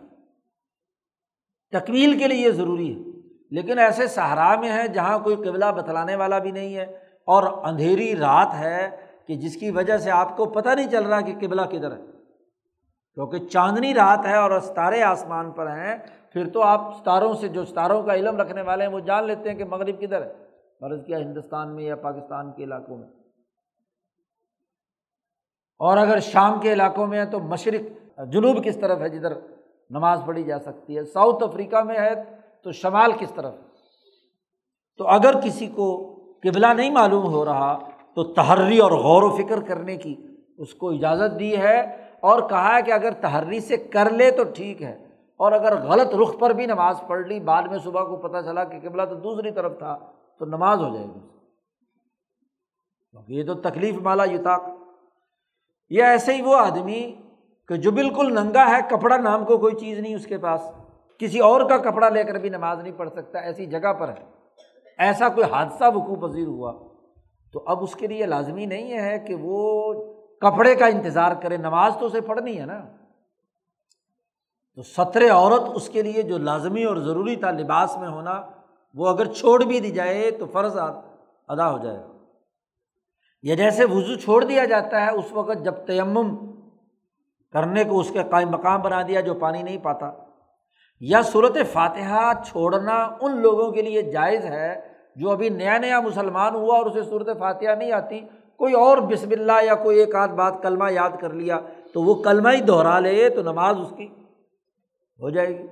تکمیل 1.70 2.18
کے 2.18 2.28
لیے 2.28 2.46
یہ 2.46 2.50
ضروری 2.50 2.94
ہے۔ 2.94 3.00
لیکن 3.50 3.78
ایسے 3.78 4.06
صحرا 4.06 4.60
میں 4.60 4.72
ہے 4.72 4.88
جہاں 4.88 5.18
کوئی 5.18 5.36
قبلہ 5.36 5.72
بتلانے 5.76 6.16
والا 6.16 6.38
بھی 6.38 6.50
نہیں 6.50 6.76
ہے، 6.76 6.82
اور 7.26 7.42
اندھیری 7.42 8.16
رات 8.16 8.54
ہے 8.54 8.90
کہ 9.26 9.34
جس 9.34 9.56
کی 9.56 9.70
وجہ 9.70 9.98
سے 9.98 10.10
آپ 10.10 10.36
کو 10.36 10.46
پتہ 10.46 10.68
نہیں 10.68 10.90
چل 10.90 11.06
رہا 11.06 11.20
کہ 11.20 11.34
قبلہ 11.40 11.62
کدھر 11.62 11.92
ہے۔ 11.92 12.15
کیونکہ 13.16 13.46
چاندنی 13.46 13.94
رات 13.94 14.26
ہے 14.26 14.36
اور 14.36 14.60
ستارے 14.60 15.02
آسمان 15.02 15.50
پر 15.50 15.66
ہیں، 15.66 15.96
پھر 16.32 16.48
تو 16.48 16.62
آپ 16.62 16.96
ستاروں 17.00 17.34
سے 17.34 17.48
جو 17.48 17.64
ستاروں 17.64 18.02
کا 18.02 18.14
علم 18.14 18.36
رکھنے 18.36 18.62
والے 18.62 18.84
ہیں، 18.84 18.92
وہ 18.92 19.00
جان 19.00 19.24
لیتے 19.24 19.50
ہیں 19.50 19.56
کہ 19.56 19.64
مغرب 19.64 20.00
کدھر 20.00 20.22
ہے۔ 20.22 20.32
فرض 20.80 21.04
کیا 21.06 21.18
ہندوستان 21.18 21.74
میں 21.74 21.84
یا 21.84 21.96
پاکستان 21.96 22.52
کے 22.52 22.64
علاقوں 22.64 22.96
میں۔ 22.96 23.08
اور 25.78 25.96
اگر 25.96 26.18
شام 26.18 26.60
کے 26.60 26.72
علاقوں 26.72 27.06
میں 27.06 27.18
ہے 27.18 27.24
تو 27.24 27.40
مشرق، 27.40 28.18
جنوب 28.32 28.64
کس 28.64 28.76
طرف 28.76 29.00
ہے 29.00 29.08
جدھر 29.08 29.32
نماز 29.90 30.20
پڑھی 30.26 30.42
جا 30.42 30.58
سکتی 30.58 30.96
ہے؟ 30.96 31.04
ساؤتھ 31.04 31.44
افریقہ 31.44 31.76
میں 31.76 31.98
ہے 31.98 32.14
تو 32.62 32.72
شمال 32.72 33.12
کس 33.12 33.32
طرف 33.34 33.54
تو 34.96 35.08
اگر 35.08 35.40
کسی 35.40 35.66
کو 35.66 36.14
قبلہ 36.42 36.66
نہیں 36.66 36.90
معلوم 36.90 37.26
ہو 37.26 37.44
رہا 37.44 37.78
تو 38.14 38.24
تحری 38.24 38.78
اور 38.78 38.90
غور 38.90 39.22
و 39.22 39.36
فکر 39.36 39.60
کرنے 39.60 39.96
کی 39.96 40.14
اس 40.58 40.74
کو 40.74 40.90
اجازت 40.90 41.40
دی 41.40 41.56
ہے۔ 41.56 42.05
اور 42.22 42.48
کہا 42.48 42.76
ہے 42.76 42.82
کہ 42.82 42.92
اگر 42.92 43.10
تحری 43.10 43.60
سے 43.60 43.76
کر 43.76 44.10
لے 44.10 44.30
تو 44.30 44.42
ٹھیک 44.54 44.82
ہے، 44.82 45.06
اور 45.36 45.52
اگر 45.52 45.76
غلط 45.76 46.14
رخ 46.14 46.38
پر 46.38 46.50
بھی 46.50 46.66
نماز 46.66 47.00
پڑھ 47.06 47.26
لی، 47.26 47.40
بعد 47.40 47.62
میں 47.62 47.78
صبح 47.78 48.04
کو 48.04 48.16
پتہ 48.16 48.40
چلا 48.44 48.64
کہ 48.64 48.88
قبلہ 48.88 49.02
تو 49.02 49.14
دوسری 49.14 49.50
طرف 49.50 49.78
تھا، 49.78 49.98
تو 50.38 50.44
نماز 50.44 50.78
ہو 50.78 50.94
جائے 50.94 51.06
گی۔ 51.06 51.20
یہ 53.28 53.44
تو 53.46 53.54
تکلیف 53.54 53.94
مالا 53.94 54.24
یوتاق۔ 54.24 54.62
یہ 55.90 56.02
ایسے 56.02 56.34
ہی 56.34 56.42
وہ 56.42 56.56
آدمی 56.56 57.14
کہ 57.68 57.76
جو 57.76 57.90
بالکل 57.90 58.34
ننگا 58.34 58.66
ہے، 58.70 58.80
کپڑا 58.90 59.16
نام 59.16 59.44
کو 59.44 59.58
کوئی 59.58 59.74
چیز 59.74 59.98
نہیں 59.98 60.14
اس 60.14 60.26
کے 60.26 60.38
پاس۔ 60.38 60.60
کسی 61.18 61.38
اور 61.38 61.60
کا 61.60 61.76
کپڑا 61.76 62.08
لے 62.08 62.24
کر 62.24 62.34
بھی 62.34 62.48
نماز 62.48 62.82
نہیں 62.82 62.92
پڑھ 62.96 63.10
سکتا، 63.10 63.38
ایسی 63.38 63.66
جگہ 63.66 63.92
پر 63.92 64.08
ہے۔ 64.08 64.24
ایسا 64.98 65.28
کوئی 65.28 65.50
حادثہ 65.50 65.84
وقوع 65.94 66.28
پذیر 66.28 66.46
ہوا۔ 66.46 66.72
تو 67.52 67.62
اب 67.66 67.82
اس 67.82 67.94
کے 67.94 68.06
لیے 68.06 68.26
لازمی 68.26 68.66
نہیں 68.66 68.98
ہے 68.98 69.18
کہ 69.18 69.34
وہ 69.40 69.94
کپڑے 70.40 70.74
کا 70.74 70.86
انتظار 70.86 71.32
کرے، 71.42 71.56
نماز 71.56 71.92
تو 72.00 72.06
اسے 72.06 72.20
پڑھنی 72.20 72.60
ہے 72.60 72.66
نا۔ 72.66 72.84
تو 74.74 74.82
سطر 74.82 75.30
عورت 75.30 75.62
اس 75.74 75.88
کے 75.88 76.02
لیے 76.02 76.22
جو 76.22 76.38
لازمی 76.38 76.84
اور 76.84 76.96
ضروری 76.96 77.36
تھا 77.36 77.50
لباس 77.50 77.96
میں 77.96 78.08
ہونا، 78.08 78.42
وہ 78.94 79.08
اگر 79.08 79.32
چھوڑ 79.32 79.64
بھی 79.64 79.80
دی 79.80 79.90
جائے 79.90 80.30
تو 80.30 80.46
فرض 80.46 80.76
ادا 81.48 81.72
ہو 81.72 81.78
جائے۔ 81.78 81.98
گا 81.98 82.12
یا 83.42 83.54
جیسے 83.54 83.84
وضو 83.84 84.14
چھوڑ 84.14 84.44
دیا 84.44 84.64
جاتا 84.64 85.00
ہے، 85.00 85.10
اس 85.10 85.32
وقت 85.32 85.64
جب 85.64 85.74
تیمم 85.86 86.50
کرنے 87.52 87.84
کو 87.84 88.00
اس 88.00 88.10
کے 88.10 88.22
قائم 88.30 88.50
مقام 88.50 88.80
بنا 88.80 89.02
دیا 89.02 89.20
جو 89.20 89.34
پانی 89.34 89.62
نہیں 89.62 89.78
پاتا۔ 89.78 90.12
یا 91.00 91.22
صورت 91.22 91.56
فاتحہ 91.72 92.32
چھوڑنا 92.46 93.16
ان 93.20 93.36
لوگوں 93.36 93.72
کے 93.72 93.82
لیے 93.82 94.02
جائز 94.02 94.44
ہے 94.44 94.92
جو 95.16 95.30
ابھی 95.30 95.48
نیا 95.48 95.78
نیا 95.78 96.00
مسلمان 96.00 96.54
ہوا 96.54 96.78
اور 96.78 96.86
اسے 96.86 97.02
صورت 97.02 97.28
فاتحہ 97.38 97.74
نہیں 97.74 97.92
آتی۔ 97.92 98.20
کوئی 98.58 98.74
اور 98.74 98.98
بسم 98.98 99.28
اللہ 99.30 99.64
یا 99.64 99.74
کوئی 99.74 99.98
ایک 99.98 100.14
آدھ 100.14 100.30
بات 100.30 100.54
کلمہ 100.62 100.92
یاد 100.92 101.10
کر 101.20 101.32
لیا 101.32 101.60
تو 101.92 102.02
وہ 102.02 102.22
کلمہ 102.22 102.48
ہی 102.48 102.60
دہرا 102.60 102.98
لے 102.98 103.30
تو 103.30 103.42
نماز 103.42 103.76
اس 103.78 103.92
کی 103.96 104.06
ہو 105.20 105.30
جائے 105.30 105.58
گی۔ 105.58 105.66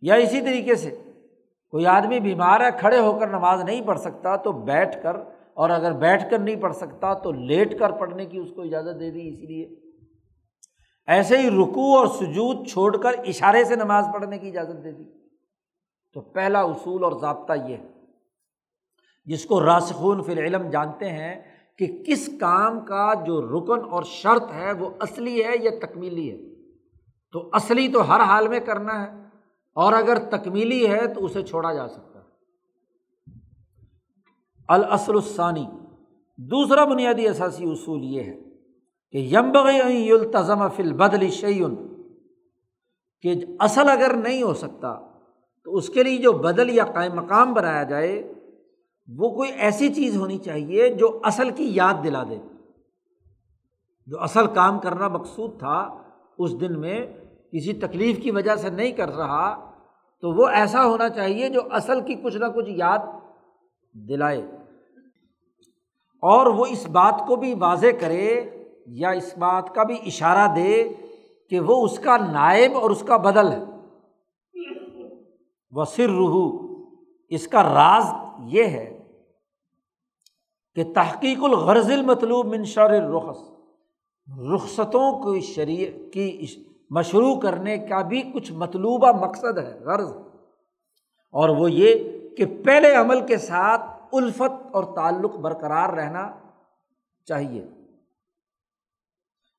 یا 0.00 0.14
اسی 0.14 0.40
طریقے 0.40 0.74
سے 0.74 1.02
کوئی 1.70 1.86
آدمی 1.86 2.20
بیمار 2.20 2.60
ہے، 2.60 2.66
کھڑے 2.80 2.98
ہو 2.98 3.18
کر 3.18 3.26
نماز 3.26 3.64
نہیں 3.64 3.86
پڑھ 3.86 4.00
سکتا 4.00 4.36
تو 4.36 4.52
بیٹھ 4.52 5.02
کر، 5.02 5.16
اور 5.54 5.70
اگر 5.70 5.92
بیٹھ 5.92 6.30
کر 6.30 6.38
نہیں 6.38 6.56
پڑھ 6.56 6.76
سکتا 6.76 7.14
تو 7.14 7.32
لیٹ 7.32 7.78
کر 7.78 7.90
پڑھنے 7.90 8.26
کی 8.26 8.38
اس 8.38 8.50
کو 8.56 8.62
اجازت 8.62 9.00
دے 9.00 9.10
دی 9.10 9.28
اسی 9.28 9.46
لیے۔ 9.46 9.68
ایسے 11.06 11.38
ہی 11.38 11.50
رکو 11.50 11.98
اور 11.98 12.06
سجود 12.06 12.66
چھوڑ 12.66 12.96
کر 12.96 13.10
اشارے 13.26 13.64
سے 13.64 13.76
نماز 13.76 14.04
پڑھنے 14.12 14.38
کی 14.38 14.48
اجازت 14.48 14.84
دے 14.84 14.92
دی۔ 14.92 15.04
تو 16.12 16.20
پہلا 16.20 16.60
اصول 16.60 17.04
اور 17.04 17.12
ضابطہ 17.20 17.52
یہ۔ 17.68 17.76
ہے 17.76 17.97
جس 19.28 19.44
کو 19.44 19.60
راسخون 19.64 20.22
فی 20.22 20.32
العلم 20.32 20.68
جانتے 20.70 21.10
ہیں 21.10 21.34
کہ 21.78 21.86
کس 22.06 22.28
کام 22.40 22.80
کا 22.84 23.12
جو 23.26 23.40
رکن 23.42 23.84
اور 23.90 24.02
شرط 24.02 24.52
ہے 24.52 24.72
وہ 24.72 24.90
اصلی 25.00 25.42
ہے 25.44 25.54
یا 25.62 25.70
تکمیلی 25.82 26.30
ہے؟ 26.30 26.36
تو 27.34 27.48
اصلی 27.52 27.88
تو 27.88 28.08
ہر 28.08 28.20
حال 28.20 28.48
میں 28.48 28.60
کرنا 28.60 29.02
ہے، 29.02 29.10
اور 29.76 29.92
اگر 29.92 30.18
تکمیلی 30.30 30.86
ہے 30.88 31.06
تو 31.06 31.24
اسے 31.24 31.42
چھوڑا 31.42 31.72
جا 31.72 31.88
سکتا 31.88 32.18
ہے۔ 32.18 32.24
الاصل 34.68 35.14
الثانی، 35.14 35.64
دوسرا 36.38 36.84
بنیادی 36.84 37.28
اثاثی 37.28 37.64
اصول 37.64 38.04
یہ 38.04 38.22
ہے 38.22 38.36
کہ 39.14 39.18
یمبغی 39.32 40.10
التظم 40.12 40.68
فل 40.68 40.92
بدلی 40.92 41.30
شعین 41.30 41.74
کہ 43.24 43.34
اصل 43.60 43.88
اگر 43.88 44.14
نہیں 44.16 44.42
ہو 44.42 44.54
سکتا 44.54 44.92
تو 45.66 45.76
اس 45.76 45.88
کے 45.88 46.02
لیے 46.02 46.18
جو 46.18 46.32
بدل 46.32 46.70
یا 46.70 46.84
قائم 46.84 47.14
مقام 47.14 47.54
بنایا 47.54 47.82
جائے 47.82 48.12
وہ 49.16 49.30
کوئی 49.30 49.50
ایسی 49.52 49.94
چیز 49.94 50.16
ہونی 50.16 50.38
چاہیے 50.38 50.88
جو 50.88 51.20
اصل 51.24 51.50
کی 51.50 51.74
یاد 51.74 51.94
دلا 52.04 52.22
دے۔ 52.22 52.38
جو 54.06 54.22
اصل 54.22 54.46
کام 54.46 54.78
کرنا 54.78 55.08
مقصود 55.08 55.58
تھا، 55.58 56.02
اس 56.38 56.60
دن 56.60 56.80
میں 56.80 57.06
کسی 57.52 57.72
تکلیف 57.72 58.22
کی 58.22 58.30
وجہ 58.30 58.56
سے 58.56 58.70
نہیں 58.70 58.92
کر 58.92 59.16
رہا، 59.16 59.70
تو 60.20 60.30
وہ 60.30 60.48
ایسا 60.48 60.84
ہونا 60.84 61.08
چاہیے 61.08 61.48
جو 61.48 61.60
اصل 61.70 62.00
کی 62.00 62.14
کچھ 62.14 62.36
نہ 62.36 62.44
کچھ 62.44 62.70
یاد 62.70 62.98
دلائے۔ 63.92 64.42
اور 66.22 66.46
وہ 66.46 66.66
اس 66.66 66.88
بات 66.88 67.22
کو 67.26 67.36
بھی 67.36 67.54
واضح 67.54 67.86
کرے 68.00 68.50
یا 68.86 69.10
اس 69.10 69.38
بات 69.38 69.74
کا 69.74 69.82
بھی 69.82 69.96
اشارہ 70.06 70.54
دے 70.54 70.88
کہ 71.50 71.60
وہ 71.60 71.84
اس 71.84 71.98
کا 71.98 72.16
نائب 72.16 72.72
اور 72.74 72.90
اس 72.90 73.02
کا 73.02 73.16
بدل 73.16 73.52
ہے۔ 73.52 73.64
وہ 75.70 75.84
سر 75.84 76.10
روح 76.10 76.68
اس 77.28 77.48
کا 77.48 77.62
راز 77.62 78.04
یہ 78.54 78.64
ہے 78.64 78.97
کہ 80.78 80.92
تحقیق 80.94 81.44
الغرض 81.44 81.90
المطلوب 81.90 82.46
منشور 82.46 82.90
الرخص، 82.90 83.38
رخصتوں 84.54 85.18
کی 85.18 85.40
شریع، 85.40 86.10
کی 86.12 86.46
مشروع 86.90 87.36
کرنے 87.40 87.78
کا 87.78 88.02
بھی 88.02 88.22
کچھ 88.22 88.52
مطلوبہ 88.52 89.12
مقصد 89.12 89.58
ہے، 89.58 89.78
غرض۔ 89.80 90.12
اور 91.32 91.48
وہ 91.48 91.70
یہ 91.70 92.18
کہ 92.36 92.64
پہلے 92.64 92.94
عمل 92.94 93.26
کے 93.26 93.36
ساتھ 93.36 93.80
الفت 94.12 94.66
اور 94.72 94.84
تعلق 94.84 95.36
برقرار 95.36 95.88
رہنا 95.88 96.30
چاہیے۔ 97.24 97.62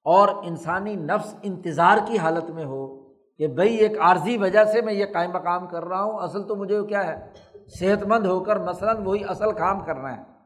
اور 0.03 0.27
انسانی 0.43 0.95
نفس 0.95 1.35
انتظار 1.41 1.97
کی 2.07 2.17
حالت 2.17 2.49
میں 2.49 2.65
ہو 2.65 3.09
کہ 3.37 3.47
بھائی 3.47 3.75
ایک 3.75 3.99
عارضی 3.99 4.37
وجہ 4.37 4.63
سے 4.63 4.81
میں 4.81 4.93
یہ 4.93 5.05
قائم 5.13 5.31
مقام 5.31 5.67
کر 5.67 5.85
رہا 5.85 6.03
ہوں، 6.03 6.19
اصل 6.19 6.43
تو 6.43 6.55
مجھے 6.55 6.83
کیا 6.83 7.07
ہے، 7.07 7.31
صحت 7.79 8.07
مند 8.07 8.25
ہو 8.25 8.39
کر 8.39 8.59
مثلاً 8.59 9.03
وہی 9.03 9.23
اصل 9.27 9.51
کام 9.51 9.79
کرنا 9.79 10.17
ہے۔ 10.17 10.38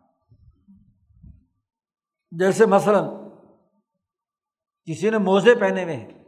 جیسے 2.40 2.66
مثلاً 2.66 3.04
کسی 4.86 5.10
نے 5.10 5.18
موزے 5.18 5.56
پہنے 5.56 5.84
ہوئے 5.84 5.96
ہیں، 5.96 6.24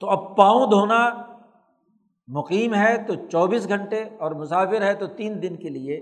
تو 0.00 0.10
اب 0.10 0.36
پاؤں 0.36 0.66
دھونا 0.66 1.32
مقیم 2.26 2.74
ہے 2.74 2.96
تو 3.06 3.14
چوبیس 3.14 3.68
گھنٹے 3.68 4.02
اور 4.02 4.30
مسافر 4.30 4.82
ہے 4.82 4.94
تو 4.94 5.06
تین 5.06 5.42
دن 5.42 5.56
کے 5.56 5.68
لیے 5.68 5.96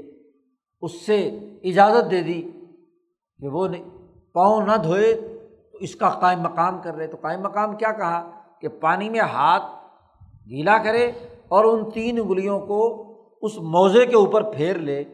اس 0.80 1.06
سے 1.06 1.28
اجازت 1.62 2.10
دے 2.10 2.22
دی 2.22 2.42
کہ 3.38 3.48
وہ 3.48 3.68
پاؤں 4.32 4.66
نہ 4.66 4.76
دھوئے 4.76 5.14
تو 5.72 5.78
اس 5.78 5.94
کا 5.96 6.10
قائم 6.10 6.40
مقام 6.40 6.82
کر 6.82 6.94
رہے۔ 6.94 7.06
تو 7.06 7.16
قائم 7.20 7.40
مقام 7.40 7.76
کیا 7.76 7.92
کہا؟ 7.92 8.42
کہ 8.60 8.68
پانی 8.68 9.10
میں 9.10 9.20
ہاتھ 9.20 9.62
گیلا 10.50 10.78
کرے 10.78 11.12
اور 11.48 11.64
ان 11.64 11.90
تین 11.90 12.20
انگلیوں 12.20 12.60
کو 12.60 13.06
اس 13.42 13.56
موزے 13.56 14.06
کے 14.06 14.16
اوپر 14.16 14.42
پھیر 14.42 14.76
لے۔ 14.76 15.04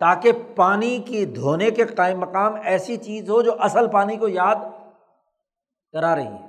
تاکہ 0.00 0.32
پانی 0.56 0.98
کی 0.98 1.24
دھونے 1.24 1.70
کے 1.70 1.84
قائم 1.84 2.20
مقام 2.20 2.54
ایسی 2.64 2.96
چیز 2.96 3.30
ہو 3.30 3.42
جو 3.42 3.62
اصل 3.62 3.90
پانی 3.90 4.16
کو 4.16 4.28
یاد 4.28 4.56
کرا 5.92 6.16
رہی 6.16 6.26
ہے۔ 6.26 6.48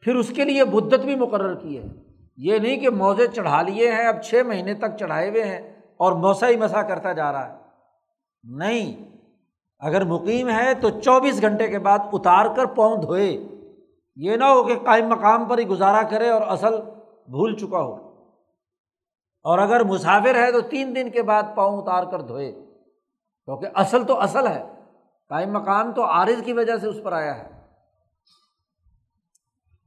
پھر 0.00 0.14
اس 0.14 0.32
کے 0.36 0.44
لیے 0.44 0.64
بدت 0.64 1.00
بھی 1.00 1.14
مقرر 1.14 1.54
کی 1.54 1.78
ہے۔ 1.78 1.84
یہ 2.36 2.58
نہیں 2.58 2.76
کہ 2.76 2.90
موزے 2.90 3.26
چڑھا 3.26 3.62
لیے 3.62 3.92
ہیں، 3.92 4.06
اب 4.06 4.22
چھ 4.22 4.42
مہینے 4.46 4.74
تک 4.74 4.96
چڑھائے 4.98 5.30
ہوئے 5.30 5.44
ہیں 5.44 5.80
اور 5.96 6.12
موسا 6.12 6.48
ہی 6.48 6.56
مسا 6.56 6.82
کرتا 6.82 7.12
جا 7.12 7.32
رہا 7.32 7.52
ہے۔ 7.52 7.58
نہیں، 8.42 9.16
اگر 9.78 10.04
مقیم 10.04 10.48
ہے 10.48 10.74
تو 10.74 11.00
چوبیس 11.00 11.40
گھنٹے 11.40 11.68
کے 11.68 11.78
بعد 11.78 11.98
اتار 12.12 12.54
کر 12.56 12.66
پاؤں 12.66 13.02
دھوئے۔ 13.02 13.36
یہ 14.16 14.36
نہ 14.36 14.44
ہو 14.44 14.64
کہ 14.64 14.78
قائم 14.78 15.08
مقام 15.08 15.44
پر 15.44 15.58
ہی 15.58 15.66
گزارا 15.66 16.02
کرے 16.02 16.28
اور 16.28 16.42
اصل 16.42 16.76
بھول 17.26 17.56
چکا 17.56 17.80
ہو۔ 17.80 18.03
اور 19.44 19.58
اگر 19.58 19.84
مسافر 19.84 20.34
ہے 20.34 20.52
تو 20.52 20.60
تین 20.60 20.96
دن 20.96 21.10
کے 21.10 21.22
بعد 21.22 21.42
پاؤں 21.54 21.82
اتار 21.82 22.04
کر 22.10 22.20
دھوئے۔ 22.20 22.52
کیونکہ 23.44 23.66
اصل 23.74 24.04
تو 24.04 24.20
اصل 24.20 24.46
ہے۔ 24.46 24.64
قائم 25.28 25.52
مقام 25.52 25.92
تو 25.92 26.04
عارض 26.04 26.44
کی 26.44 26.52
وجہ 26.52 26.76
سے 26.76 26.86
اس 26.86 26.96
پر 27.04 27.12
آیا 27.12 27.38
ہے۔ 27.38 27.50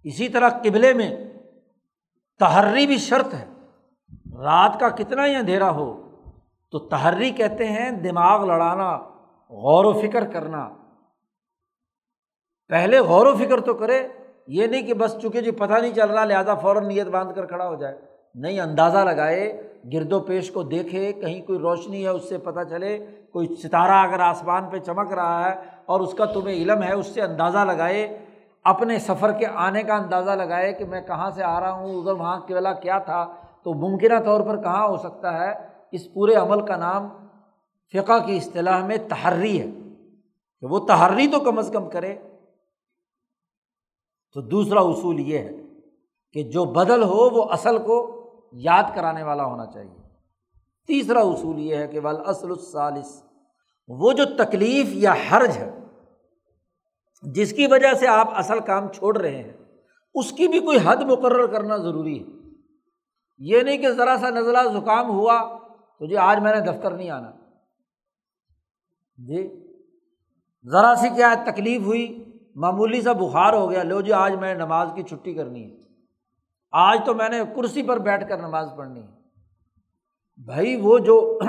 اسی 0.03 0.29
طرح 0.29 0.49
قبلے 0.49 0.93
میں 0.93 1.17
تحری 2.39 2.87
بھی 2.87 2.97
شرط 2.97 3.33
ہے۔ 3.33 3.45
رات 4.43 4.79
کا 4.79 4.89
کتنا 4.89 5.25
ہی 5.25 5.35
اندھیرا 5.35 5.69
ہو، 5.69 6.09
تو 6.71 6.79
تحری 6.79 7.31
کہتے 7.31 7.67
ہیں 7.67 7.91
دماغ 7.91 8.45
لڑانا، 8.45 8.97
غور 9.49 9.85
و 9.85 9.93
فکر 9.93 10.25
کرنا۔ 10.25 10.69
پہلے 12.67 12.99
غور 12.99 13.25
و 13.25 13.37
فکر 13.37 13.61
تو 13.61 13.73
کرے، 13.73 14.07
یہ 14.47 14.67
نہیں 14.67 14.81
کہ 14.81 14.93
بس 14.93 15.17
چونکہ 15.21 15.41
جی 15.41 15.51
پتہ 15.51 15.73
نہیں 15.73 15.93
چل 15.93 16.09
رہا، 16.09 16.25
لہٰذا 16.25 16.55
فوراً 16.55 16.87
نیت 16.87 17.07
باندھ 17.07 17.35
کر 17.35 17.45
کھڑا 17.45 17.67
ہو 17.67 17.75
جائے۔ 17.75 18.06
نہیں 18.35 18.59
اندازہ 18.59 18.97
لگائے 18.97 19.61
گرد 19.93 20.13
و 20.13 20.19
پیش 20.19 20.51
کو 20.51 20.63
دیکھے، 20.63 21.13
کہیں 21.13 21.41
کوئی 21.41 21.59
روشنی 21.59 22.03
ہے، 22.03 22.09
اس 22.09 22.29
سے 22.29 22.37
پتہ 22.37 22.63
چلے، 22.69 22.97
کوئی 23.31 23.47
ستارہ 23.55 23.91
اگر 23.91 24.19
آسمان 24.19 24.69
پہ 24.69 24.79
چمک 24.79 25.13
رہا 25.13 25.49
ہے 25.49 25.55
اور 25.85 25.99
اس 25.99 26.13
کا 26.13 26.25
تمہیں 26.25 26.55
علم 26.55 26.83
ہے، 26.83 26.93
اس 26.93 27.07
سے 27.07 27.21
اندازہ 27.21 27.57
لگائے، 27.57 28.17
اپنے 28.63 28.99
سفر 28.99 29.31
کے 29.31 29.45
آنے 29.45 29.83
کا 29.83 29.95
اندازہ 29.95 30.31
لگائے 30.31 30.73
کہ 30.73 30.85
میں 30.85 31.01
کہاں 31.01 31.29
سے 31.31 31.43
آ 31.43 31.59
رہا 31.59 31.71
ہوں، 31.71 31.99
ادھر 31.99 32.11
وہاں 32.11 32.39
والا 32.49 32.73
کیا 32.73 32.99
تھا، 32.99 33.25
تو 33.63 33.73
ممکنہ 33.73 34.19
طور 34.25 34.41
پر 34.41 34.61
کہاں 34.61 34.87
ہو 34.87 34.97
سکتا 34.97 35.33
ہے، 35.39 35.53
اس 35.91 36.13
پورے 36.13 36.33
عمل 36.33 36.65
کا 36.65 36.75
نام 36.75 37.07
فقہ 37.93 38.25
کی 38.25 38.37
اصطلاح 38.37 38.85
میں 38.85 38.97
تحری 39.09 39.59
ہے، 39.61 39.67
کہ 40.61 40.67
وہ 40.67 40.79
تحری 40.79 41.27
تو 41.27 41.39
کم 41.39 41.57
از 41.57 41.69
کم 41.73 41.89
کرے۔ 41.89 42.15
تو 44.35 44.41
دوسرا 44.41 44.79
اصول 44.79 45.19
یہ 45.19 45.37
ہے 45.37 45.55
کہ 46.35 46.43
جو 46.43 46.65
بدل 46.65 47.03
ہو، 47.03 47.29
وہ 47.29 47.43
اصل 47.43 47.77
کو 47.77 48.16
یاد 48.63 48.83
کرانے 48.95 49.23
والا 49.23 49.45
ہونا 49.45 49.65
چاہیے۔ 49.65 49.95
تیسرا 50.87 51.19
اصول 51.19 51.59
یہ 51.59 51.75
ہے 51.75 51.87
کہ 51.87 51.99
اصل 52.05 52.49
الثالث، 52.49 53.23
وہ 53.87 54.13
جو 54.13 54.25
تکلیف 54.37 54.87
یا 54.91 55.13
حرج 55.29 55.57
ہے، 55.57 55.69
جس 57.21 57.53
کی 57.53 57.67
وجہ 57.67 57.93
سے 57.93 58.07
آپ 58.07 58.27
اصل 58.35 58.59
کام 58.59 58.91
چھوڑ 58.91 59.17
رہے 59.17 59.43
ہیں، 59.43 59.53
اس 60.15 60.31
کی 60.31 60.47
بھی 60.47 60.59
کوئی 60.59 60.77
حد 60.83 60.95
مقرر 60.95 61.47
کرنا 61.47 61.77
ضروری 61.77 62.19
ہے۔ 62.19 62.25
یہ 63.37 63.61
نہیں 63.61 63.77
کہ 63.77 63.91
ذرا 63.91 64.15
سا 64.21 64.29
نزلہ 64.29 64.57
زکام 64.73 65.09
ہوا 65.09 65.57
تو 65.99 66.05
جی 66.05 66.17
آج 66.17 66.39
میں 66.39 66.53
نے 66.55 66.59
دفتر 66.61 66.91
نہیں 66.91 67.09
آنا۔ 67.09 67.31
جی 69.17 69.65
ذرا 70.71 70.95
سی 70.95 71.09
کیا 71.09 71.33
تکلیف 71.45 71.81
ہوئی، 71.81 72.23
معمولی 72.55 73.01
سا 73.01 73.11
بخار 73.11 73.53
ہو 73.53 73.71
گیا، 73.71 73.83
لو 73.83 74.01
جی 74.01 74.13
آج 74.13 74.33
میں 74.35 74.53
نماز 74.53 74.89
کی 74.95 75.03
چھٹی 75.03 75.33
کرنی 75.33 75.71
ہے۔ 75.71 75.86
آج 76.71 76.99
تو 77.05 77.13
میں 77.13 77.29
نے 77.29 77.39
کرسی 77.55 77.83
پر 77.83 77.97
بیٹھ 77.97 78.29
کر 78.29 78.37
نماز 78.37 78.69
پڑھنی 78.77 79.01
ہے۔ 79.01 79.07
بھائی، 80.37 80.75
وہ 80.75 80.99
جو 80.99 81.39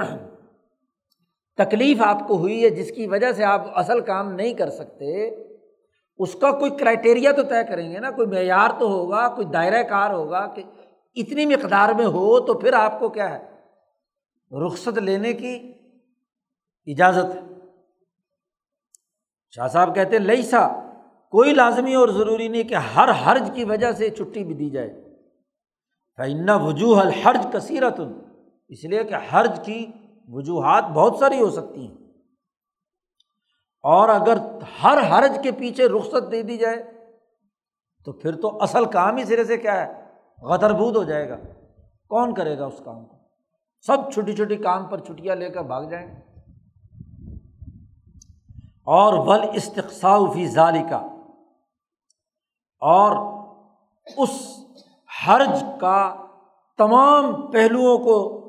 تکلیف 1.56 2.02
آپ 2.02 2.28
کو 2.28 2.36
ہوئی 2.36 2.64
ہے 2.64 2.70
جس 2.70 2.92
کی 2.96 3.06
وجہ 3.06 3.32
سے 3.32 3.44
آپ 3.44 3.78
اصل 3.78 4.00
کام 4.00 4.32
نہیں 4.32 4.54
کر 4.54 4.70
سکتے، 4.70 5.28
اس 6.18 6.34
کا 6.40 6.50
کوئی 6.50 6.70
کرائٹیریا 6.70 7.32
تو 7.32 7.42
طے 7.42 7.66
کریں 7.68 7.92
گے 7.92 7.98
نا۔ 7.98 8.10
کوئی 8.10 8.28
معیار 8.28 8.70
تو 8.78 8.88
ہوگا، 8.88 9.28
کوئی 9.28 9.46
دائرۂ 9.46 9.88
کار 9.88 10.10
ہوگا 10.10 10.46
کہ 10.46 10.62
اتنی 11.14 11.46
مقدار 11.46 11.94
میں 11.94 12.06
ہو 12.06 12.40
تو 12.40 12.54
پھر 12.54 12.72
آپ 12.72 13.00
کو 13.00 13.08
کیا 13.08 13.38
ہے؟ 13.38 13.50
رخصت 14.66 14.98
لینے 14.98 15.32
کی 15.32 15.72
اجازت 16.86 17.34
ہے۔ 17.34 17.40
شاہ 19.50 19.68
صاحب 19.68 19.94
کہتے 19.94 20.16
ہیں 20.16 20.24
لئی 20.24 20.42
سا 20.42 20.68
کوئی 21.30 21.54
لازمی 21.54 21.94
اور 21.94 22.08
ضروری 22.08 22.48
نہیں 22.48 22.62
کہ 22.62 22.74
ہر 22.74 23.08
حرج 23.26 23.50
کی 23.54 23.64
وجہ 23.64 23.92
سے 23.92 24.10
چھٹی 24.10 24.44
بھی 24.44 24.54
دی 24.54 24.70
جائے۔ 24.70 25.07
فن 26.18 26.50
وجوہ 26.50 27.00
الحرج 27.00 27.46
کثیرت 27.52 28.00
اس 28.68 28.84
لیے 28.84 29.04
کہ 29.04 29.14
حرج 29.32 29.60
کی 29.64 29.86
وجوہات 30.28 30.84
بہت 30.84 31.16
ساری 31.16 31.40
ہو 31.40 31.50
سکتی 31.50 31.88
ہیں۔ 31.88 31.96
اور 33.82 34.08
اگر 34.08 34.38
ہر 34.82 34.98
حرج 35.10 35.38
کے 35.42 35.52
پیچھے 35.52 35.88
رخصت 35.88 36.32
دے 36.32 36.42
دی 36.42 36.56
جائے، 36.56 36.76
تو 38.04 38.12
پھر 38.12 38.40
تو 38.40 38.62
اصل 38.62 38.84
کام 38.84 39.16
ہی 39.16 39.24
سرے 39.24 39.44
سے 39.44 39.56
کیا 39.56 39.86
ہے؟ 39.86 40.04
غدر 40.42 40.72
بود 40.72 40.96
ہو 40.96 41.02
جائے 41.02 41.28
گا۔ 41.28 41.36
کون 42.08 42.34
کرے 42.34 42.58
گا 42.58 42.66
اس 42.66 42.80
کام 42.84 43.06
کو؟ 43.06 43.16
سب 43.86 44.12
چھوٹی 44.12 44.36
چھوٹی 44.36 44.56
کام 44.56 44.86
پر 44.86 44.98
چھٹیاں 44.98 45.36
لے 45.36 45.50
کر 45.50 45.62
بھاگ 45.62 45.82
جائیں۔ 45.82 46.20
اور 48.86 49.12
ول 49.26 49.58
فی 50.34 50.48
ظالی 50.48 50.82
کا 50.90 50.96
اور 52.80 53.38
اس 54.16 54.57
حرج 55.26 55.64
کا 55.80 56.24
تمام 56.76 57.50
پہلوؤں 57.50 57.98
کو 57.98 58.44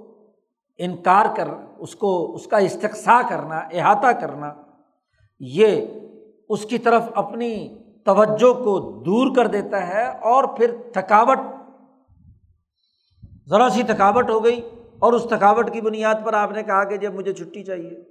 انکار 0.78 1.26
کر، 1.36 1.48
اس 1.78 1.96
کو، 1.96 2.36
اس 2.36 2.48
کا 2.48 2.58
استقصا 2.58 3.22
کرنا، 3.30 3.58
احاطہ 3.58 4.08
کرنا، 4.08 4.54
یہ 5.40 5.86
اس 6.50 6.66
کی 6.66 6.78
طرف 6.78 7.02
اپنی 7.16 7.84
توجہ 8.06 8.54
کو 8.54 9.04
دور 9.06 9.36
کر 9.36 9.48
دیتا 9.48 9.88
ہے 9.88 10.08
اور 10.08 10.44
پھر 10.44 10.76
تھکاوٹ، 10.94 11.40
ذرا 13.50 13.70
سی 13.70 13.84
تھکاوٹ 13.84 14.30
ہو 14.30 14.44
گئی 14.44 14.70
اور 15.00 15.14
اس 15.14 15.24
تھکاوٹ 15.30 15.74
کی 15.74 15.82
بنیاد 15.82 16.16
پر 16.26 16.34
آپ 16.34 16.52
نے 16.52 16.64
کہا 16.64 16.84
کہ 16.84 16.98
جب 16.98 17.14
مجھے 17.14 17.34
چھٹی 17.34 17.64
چاہیے، 17.64 18.04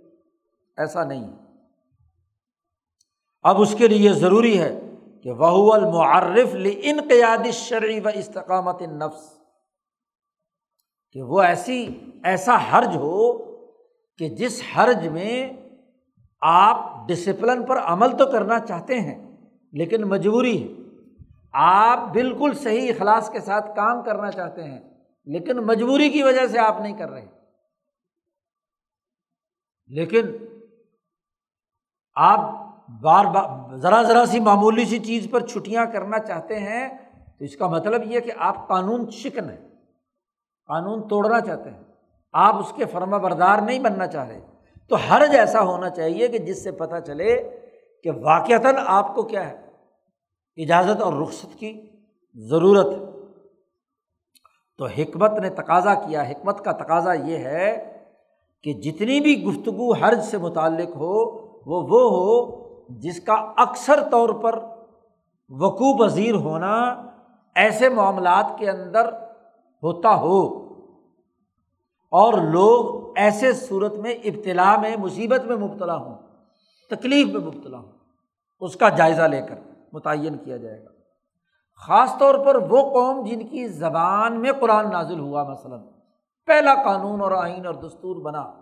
ایسا 0.76 1.04
نہیں۔ 1.04 1.30
اب 3.42 3.60
اس 3.60 3.74
کے 3.78 3.88
لیے 3.88 4.12
ضروری 4.12 4.60
ہے 4.60 4.87
کہ 5.22 5.30
وہ 5.30 5.74
المعرف 5.74 6.56
انقیادی 6.82 7.50
شرعی 7.50 8.00
و 8.00 8.08
استقامت 8.14 8.82
نفس 8.82 9.38
کہ 11.12 11.22
وہ 11.22 11.42
ایسی، 11.42 12.00
ایسا 12.24 12.56
حرج 12.56 12.96
ہو 12.96 13.44
کہ 14.18 14.28
جس 14.28 14.62
حرج 14.76 15.08
میں 15.08 15.52
آپ 16.40 17.08
ڈسپلن 17.08 17.66
پر 17.66 17.78
عمل 17.78 18.16
تو 18.16 18.26
کرنا 18.26 18.60
چاہتے 18.60 19.00
ہیں، 19.00 19.36
لیکن 19.72 20.02
مجبوری 20.02 20.62
ہے۔ 20.62 20.84
آپ 21.52 21.98
بالکل 21.98 22.52
صحیح 22.54 22.92
اخلاص 22.92 23.30
کے 23.30 23.40
ساتھ 23.40 23.76
کام 23.76 24.02
کرنا 24.02 24.30
چاہتے 24.30 24.64
ہیں، 24.64 24.80
لیکن 25.24 25.56
مجبوری 25.56 26.10
کی 26.10 26.22
وجہ 26.22 26.46
سے 26.46 26.58
آپ 26.58 26.80
نہیں 26.80 26.96
کر 26.96 27.10
رہے۔ 27.10 27.26
لیکن 29.86 30.26
آپ 32.14 32.57
بار 32.88 33.24
بار 33.24 33.76
ذرا 33.76 34.02
ذرا 34.02 34.24
سی 34.26 34.40
معمولی 34.40 34.84
سی 34.84 34.98
چیز 34.98 35.26
پر 35.30 35.46
چھٹیاں 35.46 35.84
کرنا 35.86 36.18
چاہتے 36.18 36.58
ہیں، 36.58 36.88
تو 37.38 37.44
اس 37.44 37.56
کا 37.56 37.66
مطلب 37.66 38.02
یہ 38.04 38.20
کہ 38.20 38.32
آپ 38.36 38.66
قانون 38.68 39.10
شکن 39.10 39.50
ہیں، 39.50 39.56
قانون 40.68 41.06
توڑنا 41.08 41.40
چاہتے 41.40 41.70
ہیں، 41.70 41.82
آپ 42.34 42.54
اس 42.56 42.72
کے 42.76 42.84
فرما 42.84 43.18
بردار 43.18 43.58
نہیں 43.58 43.78
بننا 43.78 44.06
چاہ 44.06 44.28
رہے۔ 44.28 44.40
تو 44.90 44.96
حرج 44.96 45.34
ایسا 45.36 45.60
ہونا 45.60 45.90
چاہیے 45.90 46.28
کہ 46.28 46.38
جس 46.38 46.62
سے 46.64 46.70
پتہ 46.72 47.00
چلے 47.06 47.36
کہ 48.04 48.10
واقعتاً 48.10 48.74
آپ 48.86 49.14
کو 49.14 49.22
کیا 49.22 49.48
ہے، 49.48 49.56
اجازت 50.58 51.02
اور 51.02 51.12
رخصت 51.12 51.58
کی 51.58 51.72
ضرورت 52.36 52.94
تو 54.78 54.86
حکمت 54.86 55.38
نے 55.38 55.48
تقاضا 55.50 55.94
کیا، 55.94 56.22
حکمت 56.22 56.64
کا 56.64 56.72
تقاضا 56.72 57.12
یہ 57.12 57.44
ہے 57.44 57.74
کہ 58.64 58.72
جتنی 58.72 59.20
بھی 59.20 59.42
گفتگو 59.44 59.92
حرج 59.92 60.24
سے 60.24 60.38
متعلق 60.38 60.96
ہو، 60.96 61.14
وہ 61.66 61.80
وہ 61.82 62.00
ہو 62.10 62.66
جس 62.88 63.20
کا 63.20 63.52
اکثر 63.56 64.08
طور 64.10 64.28
پر 64.28 64.58
وقوع 65.50 66.06
پذیر 66.06 66.34
ہونا 66.34 67.02
ایسے 67.54 67.88
معاملات 67.88 68.46
کے 68.58 68.70
اندر 68.70 69.12
ہوتا 69.82 70.14
ہو۔ 70.14 70.68
اور 72.10 72.32
لوگ 72.32 73.12
ایسے 73.16 73.52
صورت 73.52 73.94
میں 73.94 74.14
ابتلا 74.14 74.76
میں، 74.76 74.96
مصیبت 74.96 75.44
میں 75.44 75.56
مبتلا 75.56 75.96
ہوں، 75.96 76.14
تکلیف 76.90 77.26
میں 77.26 77.40
مبتلا 77.40 77.78
ہوں، 77.78 77.92
اس 78.60 78.76
کا 78.76 78.88
جائزہ 78.88 79.22
لے 79.22 79.42
کر 79.42 79.54
متعین 79.92 80.36
کیا 80.38 80.56
جائے 80.56 80.84
گا۔ 80.84 80.88
خاص 81.86 82.18
طور 82.18 82.34
پر 82.34 82.54
وہ 82.54 82.90
قوم 82.90 83.26
جن 83.26 83.46
کی 83.46 83.68
زبان 83.68 84.40
میں 84.40 84.52
قرآن 84.52 84.92
نازل 84.92 85.20
ہوا، 85.20 85.42
مثلاً 85.42 85.80
پہلا 86.46 86.74
قانون 86.84 87.20
اور 87.20 87.32
آئین 87.32 87.66
اور 87.66 87.74
دستور 87.74 88.16
بنا، 88.16 88.52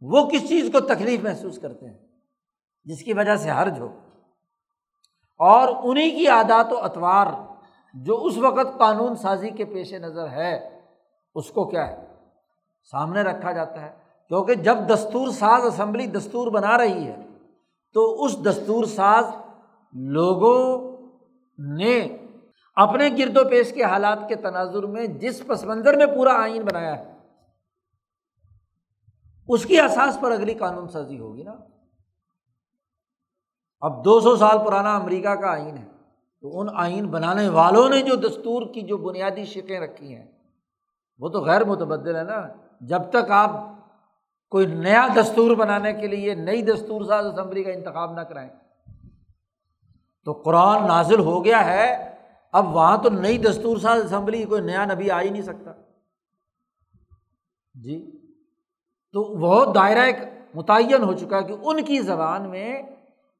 وہ 0.00 0.26
کس 0.26 0.48
چیز 0.48 0.70
کو 0.72 0.80
تکلیف 0.80 1.22
محسوس 1.22 1.58
کرتے 1.58 1.86
ہیں؟ 1.86 2.11
جس 2.84 3.02
کی 3.02 3.12
وجہ 3.12 3.36
سے 3.36 3.50
حرج 3.50 3.80
ہو۔ 3.80 3.98
اور 5.38 5.90
انہیں 5.90 6.10
کی 6.10 6.28
عادات 6.28 6.72
و 6.72 6.78
اطوار 6.78 7.26
جو 7.94 8.24
اس 8.24 8.38
وقت 8.38 8.78
قانون 8.78 9.16
سازی 9.16 9.50
کے 9.50 9.64
پیش 9.64 9.94
نظر 9.94 10.28
ہے، 10.28 10.80
اس 11.34 11.50
کو 11.50 11.68
کیا 11.68 11.88
ہے؟ 11.88 12.06
سامنے 12.90 13.22
رکھا 13.22 13.52
جاتا 13.52 13.80
ہے۔ 13.80 13.92
کیونکہ 14.28 14.54
جب 14.54 14.78
دستور 14.94 15.28
ساز 15.28 15.64
اسمبلی 15.64 16.06
دستور 16.06 16.52
بنا 16.52 16.78
رہی 16.78 17.06
ہے، 17.06 17.16
تو 17.94 18.24
اس 18.24 18.44
دستور 18.44 18.84
ساز 18.84 19.24
لوگوں 19.92 20.92
نے 21.76 22.16
اپنے 22.74 23.08
گرد 23.18 23.36
و 23.36 23.48
پیش 23.48 23.72
کے 23.72 23.84
حالات 23.84 24.18
کے 24.28 24.34
تناظر 24.34 24.82
میں 24.82 25.06
جس 25.06 25.46
پس 25.46 25.64
منظر 25.64 25.96
میں 25.96 26.06
پورا 26.06 26.42
آئین 26.42 26.62
بنایا 26.62 26.98
ہے، 26.98 27.16
اس 29.48 29.66
کی 29.66 29.80
احساس 29.80 30.18
پر 30.20 30.32
اگلی 30.32 30.54
قانون 30.54 30.88
سازی 30.88 31.18
ہوگی 31.18 31.42
نا۔ 31.42 31.71
اب 33.82 34.04
دو 34.04 34.20
سو 34.20 34.36
سال 34.36 34.58
پرانا 34.66 34.94
امریکہ 34.96 35.34
کا 35.34 35.50
آئین 35.50 35.76
ہے، 35.76 35.84
تو 36.42 36.60
ان 36.60 36.66
آئین 36.74 37.06
بنانے 37.06 37.48
والوں 37.48 37.88
نے 37.88 38.00
جو 38.02 38.14
دستور 38.14 38.62
کی، 38.74 38.80
جو 38.80 38.96
بنیادی 38.96 39.44
شکیں 39.44 39.80
رکھی 39.80 40.14
ہیں، 40.14 40.26
وہ 41.20 41.28
تو 41.28 41.40
غیر 41.40 41.64
متبدل 41.64 42.16
ہے 42.16 42.22
نا۔ 42.22 42.46
جب 42.80 43.02
تک 43.10 43.30
آپ 43.30 43.50
کوئی 44.52 44.66
نیا 44.66 45.06
دستور 45.16 45.54
بنانے 45.56 45.92
کے 45.92 46.06
لیے 46.06 46.34
نئی 46.34 46.62
دستور 46.62 47.04
ساز 47.04 47.26
اسمبلی 47.26 47.62
کا 47.64 47.72
انتخاب 47.72 48.12
نہ 48.12 48.20
کرائیں، 48.20 48.50
تو 50.26 50.32
قرآن 50.32 50.86
نازل 50.86 51.20
ہو 51.20 51.44
گیا 51.44 51.64
ہے۔ 51.66 52.14
اب 52.52 52.74
وہاں 52.76 52.96
تو 52.98 53.10
نئی 53.10 53.38
دستور 53.38 53.76
ساز 53.76 54.04
اسمبلی، 54.04 54.42
کوئی 54.44 54.62
نیا 54.62 54.84
نبی 54.84 55.10
آ 55.10 55.20
ہی 55.20 55.30
نہیں 55.30 55.42
سکتا۔ 55.42 55.72
جی 57.74 58.00
تو 59.14 59.22
وہ 59.40 59.64
دائرہ 59.72 59.98
ایک 59.98 60.16
متعین 60.54 61.02
ہو 61.02 61.12
چکا 61.12 61.38
ہے 61.38 61.42
کہ 61.42 61.54
ان 61.62 61.84
کی 61.84 61.98
زبان 62.00 62.50
میں 62.50 62.82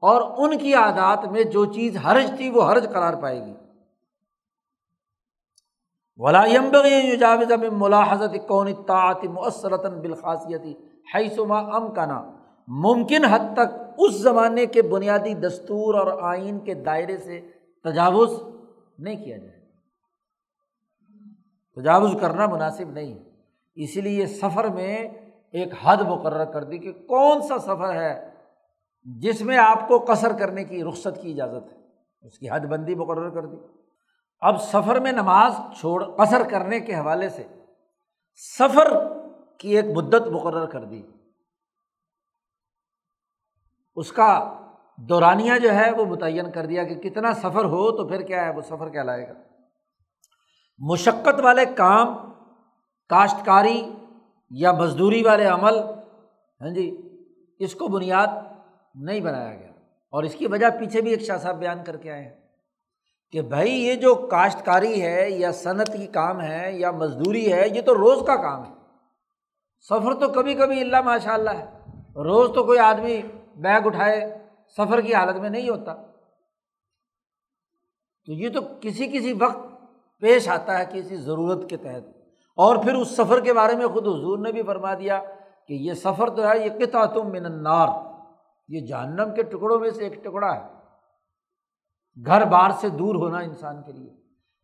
اور 0.03 0.23
ان 0.37 0.59
کی 0.59 0.75
عادات 0.75 1.25
میں 1.25 1.45
جو 1.45 1.65
چیز 1.65 1.97
حرج 1.97 2.37
تھی 2.37 2.51
وہ 2.51 2.63
حرج 2.63 2.89
قرار 2.93 3.15
پائے 3.15 3.47
گی۔ 3.47 3.55
جاوز 7.17 7.53
ملاحظت 7.73 8.49
کون 8.49 8.85
طاعت 8.87 9.25
مؤثرتاً 9.25 10.01
بالخاصیتی 10.01 10.75
حیثما 11.15 11.59
ام 11.59 11.95
کنا 11.95 12.37
ممکن 12.69 13.25
حد 13.25 13.55
تک 13.55 13.93
اس 13.99 14.15
زمانے 14.15 14.67
کے 14.67 14.83
بنیادی 14.83 15.35
دستور 15.35 15.95
اور 15.95 16.23
آئین 16.23 16.59
کے 16.59 16.75
دائرے 16.75 17.19
سے 17.19 17.41
تجاوز 17.85 18.43
نہیں 18.99 19.25
کیا 19.25 19.37
جائے۔ 19.37 19.63
تجاوز 21.77 22.11
کرنا 22.21 22.47
مناسب 22.47 22.91
نہیں۔ 22.91 23.15
ہے 23.15 23.31
اسی 23.75 24.01
لیے 24.01 24.27
سفر 24.27 24.69
میں 24.69 25.09
ایک 25.53 25.69
حد 25.83 25.97
مقرر 25.97 26.45
کر 26.45 26.65
دی 26.65 26.79
کہ 26.79 26.93
کون 26.93 27.43
سا 27.43 27.59
سفر 27.59 27.95
ہے 27.95 28.32
جس 29.05 29.43
میں 29.43 29.59
آپ 29.59 29.89
کو 29.89 30.05
قصر 30.09 30.33
کرنے 30.39 30.65
کی 30.65 30.85
رخصت 30.85 31.23
کی 31.23 31.33
اجازت 31.33 31.73
ہے۔ 31.73 31.79
اس 32.23 32.39
کی 32.39 32.51
حد 32.51 32.61
بندی 32.61 32.95
مقرر 32.95 33.31
کر 33.31 33.47
دی۔ 33.47 33.57
اب 34.41 34.63
سفر 34.63 35.01
میں 35.01 35.13
نماز 35.13 35.53
چھوڑ، 35.81 36.05
قصر 36.05 36.43
کرنے 36.51 36.81
کے 36.81 36.95
حوالے 36.95 37.29
سے 37.29 37.47
سفر 38.59 38.93
کی 39.59 39.77
ایک 39.77 39.85
مدت 39.97 40.29
مقرر 40.29 40.67
کر 40.67 40.85
دی۔ 40.85 41.03
اس 43.97 44.13
کا 44.13 44.59
دورانیہ 44.97 45.59
جو 45.63 45.75
ہے 45.75 45.91
وہ 45.91 46.05
متعین 46.05 46.51
کر 46.51 46.67
دیا 46.67 46.85
کہ 46.85 46.95
کتنا 46.95 47.35
سفر 47.35 47.65
ہو 47.65 47.97
تو 47.97 48.09
پھر 48.09 48.21
کیا 48.21 48.45
ہے، 48.45 48.51
وہ 48.57 48.63
سفر 48.63 48.89
کہلائے 48.89 49.29
گا۔ 49.29 49.35
مشقت 50.79 51.41
والے 51.43 51.65
کام، 51.77 52.33
کاشتکاری 53.09 53.93
یا 54.51 54.73
مزدوری 54.73 55.23
والے 55.23 55.47
عمل 55.47 55.79
ہاں 56.61 56.71
جی 56.71 57.03
اس 57.59 57.75
کو 57.75 57.89
بنیاد 57.89 58.27
نہیں 58.95 59.21
بنایا 59.21 59.55
گیا۔ 59.55 59.69
اور 60.11 60.23
اس 60.23 60.35
کی 60.35 60.47
وجہ 60.47 60.67
پیچھے 60.81 61.01
بھی 61.01 61.11
ایک 61.11 61.23
شاہ 61.23 61.37
صاحب 61.37 61.59
بیان 61.59 61.85
کر 61.85 61.97
کے 61.97 62.13
آئے 62.13 62.23
ہیں 62.23 62.41
کہ 63.33 63.43
بھائی 63.43 63.73
یہ 63.73 63.95
جو 63.95 64.15
کاشتکاری 64.15 65.03
ہے 65.03 65.31
یا 65.31 65.53
صنعت 65.53 65.87
کی 65.87 66.07
کام 66.07 66.41
ہے 66.41 66.73
یا 66.73 66.91
مزدوری 66.91 67.53
ہے، 67.53 67.69
یہ 67.69 67.81
تو 67.81 67.95
روز 67.95 68.27
کا 68.27 68.37
کام 68.37 68.65
ہے۔ 68.65 68.75
سفر 69.81 70.15
تو 70.15 70.29
کبھی 70.29 70.55
کبھی 70.55 70.81
اللہ 70.81 71.01
ماشاء 71.01 71.33
اللہ 71.33 71.51
ہے۔ 71.51 71.65
روز 72.15 72.51
تو 72.55 72.65
کوئی 72.65 72.79
آدمی 72.79 73.23
بیگ 73.57 73.81
اٹھائے 73.85 74.39
سفر 74.77 75.01
کی 75.01 75.15
حالت 75.15 75.37
میں 75.37 75.51
نہیں 75.51 75.69
ہوتا۔ 75.69 75.95
تو 78.27 78.33
یہ 78.33 78.49
تو 78.49 78.61
کسی 78.81 79.07
کسی 79.07 79.33
وقت 79.33 79.59
پیش 80.21 80.49
آتا 80.49 80.79
ہے 80.79 80.85
کسی 80.93 81.17
ضرورت 81.17 81.71
کے 81.71 81.77
تحت۔ 81.77 82.17
اور 82.57 82.77
پھر 82.77 82.95
اس 82.95 83.09
سفر 83.09 83.41
کے 83.41 83.53
بارے 83.53 83.77
میں 83.77 83.87
خود 83.87 84.09
حضور 84.09 84.39
نے 84.39 84.53
بھی 84.53 84.63
فرما 84.63 84.95
دیا 84.95 85.23
کہ 85.69 85.73
یہ 85.73 85.95
سفر 85.95 86.31
تو 86.31 86.49
ہے، 86.49 86.65
یہ 86.65 86.87
کتا 86.87 87.07
تم 87.07 87.31
من 87.31 87.47
النار۔ 87.47 88.12
یہ 88.73 88.87
جہنم 88.87 89.35
کے 89.35 89.43
ٹکڑوں 89.43 89.81
میں 89.81 89.91
سے 89.91 90.05
ایک 90.05 90.25
ٹکڑا 90.25 90.55
ہے۔ 90.55 90.69
گھر 92.27 92.45
بار 92.45 92.71
سے 92.71 92.89
دور 92.89 93.15
ہونا 93.15 93.39
انسان 93.39 93.83
کے 93.83 93.93
لیے۔ 93.93 94.11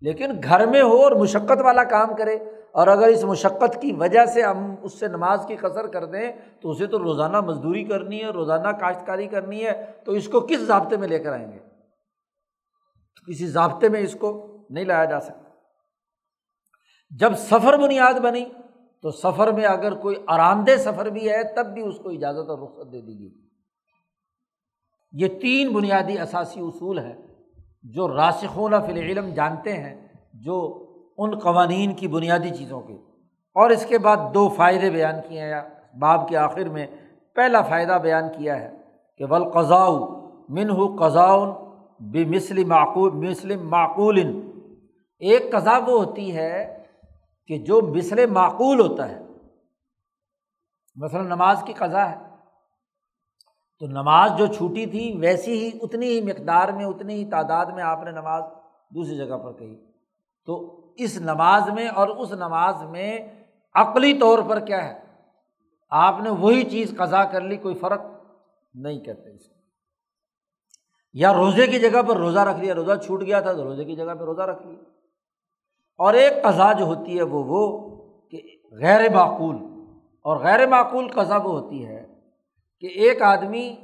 لیکن 0.00 0.30
گھر 0.44 0.66
میں 0.66 0.82
ہو 0.82 1.02
اور 1.02 1.12
مشقت 1.12 1.60
والا 1.64 1.84
کام 1.84 2.16
کرے، 2.16 2.38
اور 2.72 2.86
اگر 2.86 3.06
اس 3.06 3.24
مشقت 3.24 3.82
کی 3.82 3.92
وجہ 3.92 4.24
سے 4.24 4.42
ہم 4.42 4.74
اس 4.82 5.00
سے 5.00 5.08
نماز 5.08 5.44
کی 5.48 5.56
قصر 5.56 5.86
کر 5.86 6.04
دیں، 6.04 6.32
تو 6.60 6.70
اسے 6.70 6.86
تو 6.86 6.98
روزانہ 6.98 7.40
مزدوری 7.40 7.84
کرنی 7.84 8.20
ہے، 8.20 8.28
روزانہ 8.28 8.68
کاشتکاری 8.68 9.26
کرنی 9.26 9.66
ہے، 9.66 9.92
تو 10.04 10.12
اس 10.12 10.28
کو 10.28 10.40
کس 10.40 10.60
ضابطے 10.60 10.96
میں 10.96 11.08
لے 11.08 11.18
کر 11.18 11.32
آئیں 11.32 11.52
گے؟ 11.52 11.58
کسی 13.26 13.46
ضابطے 13.46 13.88
میں 13.88 14.00
اس 14.00 14.16
کو 14.20 14.58
نہیں 14.70 14.84
لایا 14.84 15.04
جا 15.04 15.20
سکتا۔ 15.20 15.50
جب 17.10 17.32
سفر 17.34 17.78
بنیاد 17.78 18.14
بنی، 18.14 18.44
تو 19.02 19.10
سفر 19.10 19.52
میں 19.52 19.64
اگر 19.64 19.94
کوئی 19.94 20.16
آرام 20.26 20.64
دہ 20.64 20.76
سفر 20.76 21.06
بھی 21.06 21.30
ہے، 21.30 21.54
تب 21.54 21.66
بھی 21.66 21.82
اس 21.82 21.98
کو 21.98 22.08
اجازت 22.08 22.50
اور 22.50 22.58
رخصت 22.58 22.92
دے 22.92 23.00
دی 23.00 23.18
گئی۔ 23.18 23.47
یہ 25.12 25.28
تین 25.28 25.72
بنیادی 25.72 26.18
اثاثی 26.18 26.60
اصول 26.60 26.98
ہے 26.98 27.16
جو 27.82 28.16
راسخون 28.16 28.72
فی 28.86 28.92
العلم 28.92 29.28
جانتے 29.28 29.72
ہیں، 29.72 30.08
جو 30.34 30.84
ان 31.18 31.38
قوانین 31.38 31.94
کی 31.94 32.08
بنیادی 32.08 32.50
چیزوں 32.50 32.80
کے۔ 32.80 32.94
اور 33.54 33.70
اس 33.70 33.86
کے 33.86 33.98
بعد 33.98 34.16
دو 34.34 34.48
فائدے 34.48 34.90
بیان 34.90 35.14
کیے 35.28 35.40
ہیں۔ 35.40 35.60
باب 35.98 36.28
کے 36.28 36.36
آخر 36.36 36.64
میں 36.64 36.86
پہلا 37.34 37.62
فائدہ 37.62 37.98
بیان 38.02 38.24
کیا 38.38 38.60
ہے 38.60 38.76
کہ 39.18 39.24
ولقضاء 39.24 39.88
من 40.48 40.70
ہو 40.70 40.96
قزاؤن 40.96 41.50
بے 42.00 42.24
مسلم 42.24 42.68
معقول 42.68 43.12
مسلم 43.12 43.68
معقول۔ 43.68 44.18
ایک 45.18 45.52
قضا 45.52 45.78
وہ 45.78 46.04
ہوتی 46.04 46.36
ہے 46.36 46.82
کہ 47.46 47.58
جو 47.58 47.80
بسر 47.80 48.26
معقول 48.26 48.80
ہوتا 48.80 49.08
ہے۔ 49.08 49.22
مثلاً 50.96 51.26
نماز 51.26 51.62
کی 51.66 51.72
قضا 51.72 52.10
ہے۔ 52.10 52.27
تو 53.78 53.86
نماز 53.86 54.32
جو 54.38 54.46
چھوٹی 54.46 54.86
تھی 54.86 55.16
ویسی 55.20 55.52
ہی 55.52 55.78
اتنی 55.82 56.06
ہی 56.06 56.20
مقدار 56.20 56.68
میں، 56.68 56.84
اتنی 56.84 57.14
ہی 57.14 57.30
تعداد 57.30 57.66
میں 57.66 57.82
آپ 57.82 58.02
نے 58.04 58.10
نماز 58.10 58.42
دوسری 58.94 59.16
جگہ 59.16 59.38
پر 59.38 59.52
کہی۔ 59.52 59.76
تو 60.46 60.80
اس 60.96 61.20
نماز 61.20 61.68
میں 61.68 61.88
اور 61.88 62.08
اس 62.08 62.32
نماز 62.32 62.82
میں 62.82 63.18
عقلی 63.74 64.18
طور 64.18 64.38
پر 64.48 64.60
کیا 64.60 64.84
ہے؟ 64.84 64.98
آپ 65.90 66.14
نے 66.22 66.30
وہی 66.30 66.70
چیز 66.70 66.94
قضا 66.98 67.24
کر 67.24 67.40
لی، 67.40 67.56
کوئی 67.56 67.74
فرق 67.74 68.00
نہیں 68.74 68.98
کرتے 68.98 69.34
اس 69.34 69.40
یا 71.12 71.34
روزے 71.34 71.66
کی 71.66 71.78
جگہ 71.78 72.02
پر 72.02 72.16
روزہ 72.16 72.38
رکھ 72.38 72.60
لیا، 72.60 72.74
روزہ 72.74 72.92
چھوٹ 73.06 73.22
گیا 73.22 73.40
تھا 73.40 73.52
تو 73.52 73.64
روزے 73.64 73.84
کی 73.84 73.96
جگہ 73.96 74.14
پہ 74.18 74.24
روزہ 74.24 74.42
رکھ 74.42 74.66
لیا۔ 74.66 74.82
اور 75.98 76.14
ایک 76.14 76.42
قضا 76.42 76.72
جو 76.72 76.84
ہوتی 76.84 77.18
ہے 77.18 77.22
وہ 77.22 77.44
وہ 77.46 77.88
کہ 78.30 78.42
غیر 78.72 79.12
معقول 79.12 79.56
اور 80.22 80.36
غیر 80.36 80.68
معقول 80.68 81.08
قضا 81.08 81.36
وہ 81.36 81.60
ہوتی 81.60 81.86
ہے 81.86 82.17
کہ 82.80 82.86
ایک 82.86 83.22
آدمی 83.22 83.76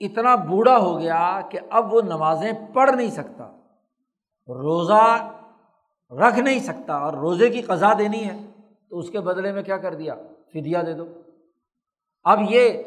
اتنا 0.00 0.34
بوڑھا 0.34 0.76
ہو 0.76 0.98
گیا 0.98 1.40
کہ 1.50 1.58
اب 1.70 1.94
وہ 1.94 2.00
نمازیں 2.00 2.52
پڑھ 2.72 2.90
نہیں 2.90 3.10
سکتا، 3.10 3.44
روزہ 4.48 5.30
رکھ 6.10 6.38
نہیں 6.38 6.58
سکتا 6.58 6.96
اور 6.96 7.12
روزے 7.12 7.50
کی 7.50 7.62
قضا 7.62 7.92
دینی 7.98 8.24
ہے، 8.24 8.46
تو 8.90 8.98
اس 8.98 9.10
کے 9.10 9.20
بدلے 9.20 9.52
میں 9.52 9.62
کیا 9.62 9.76
کر 9.76 9.94
دیا؟ 9.94 10.14
فدیا 10.52 10.82
دے 10.86 10.92
دو۔ 10.92 11.04
اب 12.24 12.38
یہ 12.50 12.82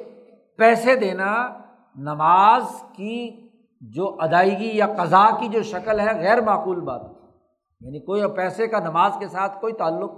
پیسے 0.57 0.95
دینا 0.95 1.57
نماز 1.95 2.63
کی 2.95 3.47
جو 3.81 4.15
ادائیگی 4.19 4.77
یا 4.77 4.87
قضا 4.97 5.39
کی 5.39 5.47
جو 5.47 5.63
شکل 5.63 5.99
ہے 5.99 6.19
غیر 6.19 6.41
معقول 6.41 6.79
بات۔ 6.79 7.01
یعنی 7.81 7.99
کوئی 7.99 8.21
پیسے 8.35 8.67
کا 8.67 8.79
نماز 8.79 9.11
کے 9.19 9.27
ساتھ 9.27 9.61
کوئی 9.61 9.73
تعلق 9.73 10.11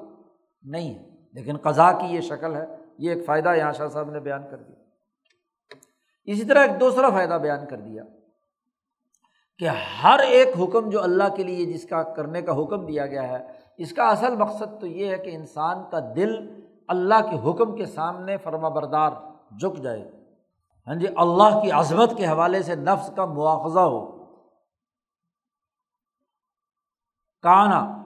نہیں 0.64 0.96
ہے، 0.96 1.10
لیکن 1.34 1.58
قضا 1.58 1.92
کی 1.92 2.06
یہ 2.06 2.22
شکل 2.22 2.56
ہے۔ 2.56 2.66
یہ 2.98 3.14
ایک 3.14 3.26
فائدہ 3.26 3.54
یہاں 3.58 3.72
شاہ 3.72 3.88
صاحب 3.88 4.12
نے 4.12 4.20
بیان 4.20 4.42
کر 4.52 4.58
دیا۔ 4.58 4.79
اسی 6.32 6.46
طرح 6.46 6.60
ایک 6.60 6.80
دوسرا 6.80 7.10
فائدہ 7.10 7.34
بیان 7.34 7.66
کر 7.66 7.78
دیا 7.78 8.04
کہ 9.60 9.70
ہر 10.04 10.20
ایک 10.20 10.48
حکم 10.60 10.90
جو 10.90 11.04
اللہ 11.04 11.36
کے 11.36 11.44
لیے 11.44 11.66
جس 11.66 11.88
کا 11.90 12.04
کرنے 12.04 12.42
کا 12.42 12.52
حکم 12.52 12.86
دیا 12.86 13.06
گیا 13.06 13.28
ہے، 13.30 13.40
اس 13.78 13.94
کا 13.94 14.10
اصل 14.10 14.36
مقصد 14.36 14.80
تو 14.82 14.88
یہ 14.88 15.10
ہے 15.10 15.18
کہ 15.18 15.36
انسان 15.36 15.84
کا 15.92 16.00
دل 16.16 16.36
اللہ 16.88 17.30
کے 17.30 17.50
حکم 17.50 17.76
کے 17.76 17.86
سامنے 17.86 18.38
فرما 18.38 18.70
بردار 18.70 19.12
جھک 19.60 19.82
جائے۔ 19.84 20.12
ہاں 20.88 20.96
جی 20.96 21.08
اللہ 21.18 21.60
کی 21.64 21.72
عظمت 21.72 22.18
کے 22.18 22.26
حوالے 22.26 22.62
سے 22.64 22.76
نفس 22.76 23.12
کا 23.16 23.26
مواخذہ 23.26 23.80
ہو۔ 23.80 24.20
کانا 27.42 28.04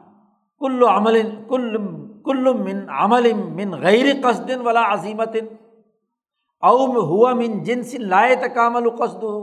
کل 0.59 0.83
عمل 0.89 1.21
کل 1.47 1.77
کل 2.23 2.53
من 2.53 2.89
عمل 2.89 3.33
من 3.33 3.73
غیر 3.81 4.05
قصد 4.23 4.51
ولا 4.65 4.93
عظیمت 4.93 5.35
اوم 6.63 6.95
ہوا 6.97 7.33
من 7.33 7.61
جن 7.63 7.83
سے 7.83 7.97
لائے 7.97 8.35
تکامل 8.41 8.89
قصد 8.97 9.23
ہو 9.23 9.37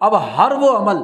اب 0.00 0.14
ہر 0.36 0.52
وہ 0.60 0.70
عمل 0.78 1.02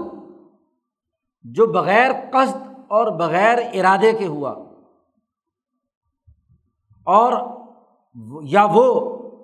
جو 1.44 1.66
بغیر 1.72 2.10
قصد 2.32 2.66
اور 2.88 3.06
بغیر 3.18 3.58
ارادے 3.74 4.12
کے 4.12 4.26
ہوا، 4.26 4.50
اور 7.06 7.32
یا 8.44 8.64
وہ 8.72 8.86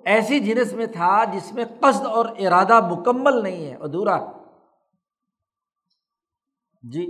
ایسی 0.05 0.39
جنس 0.39 0.73
میں 0.73 0.85
تھا 0.85 1.13
جس 1.33 1.51
میں 1.53 1.65
قصد 1.79 2.05
اور 2.05 2.25
ارادہ 2.39 2.79
مکمل 2.87 3.41
نہیں 3.43 3.65
ہے، 3.65 3.75
ادھورا۔ 3.75 4.17
جی 6.83 7.05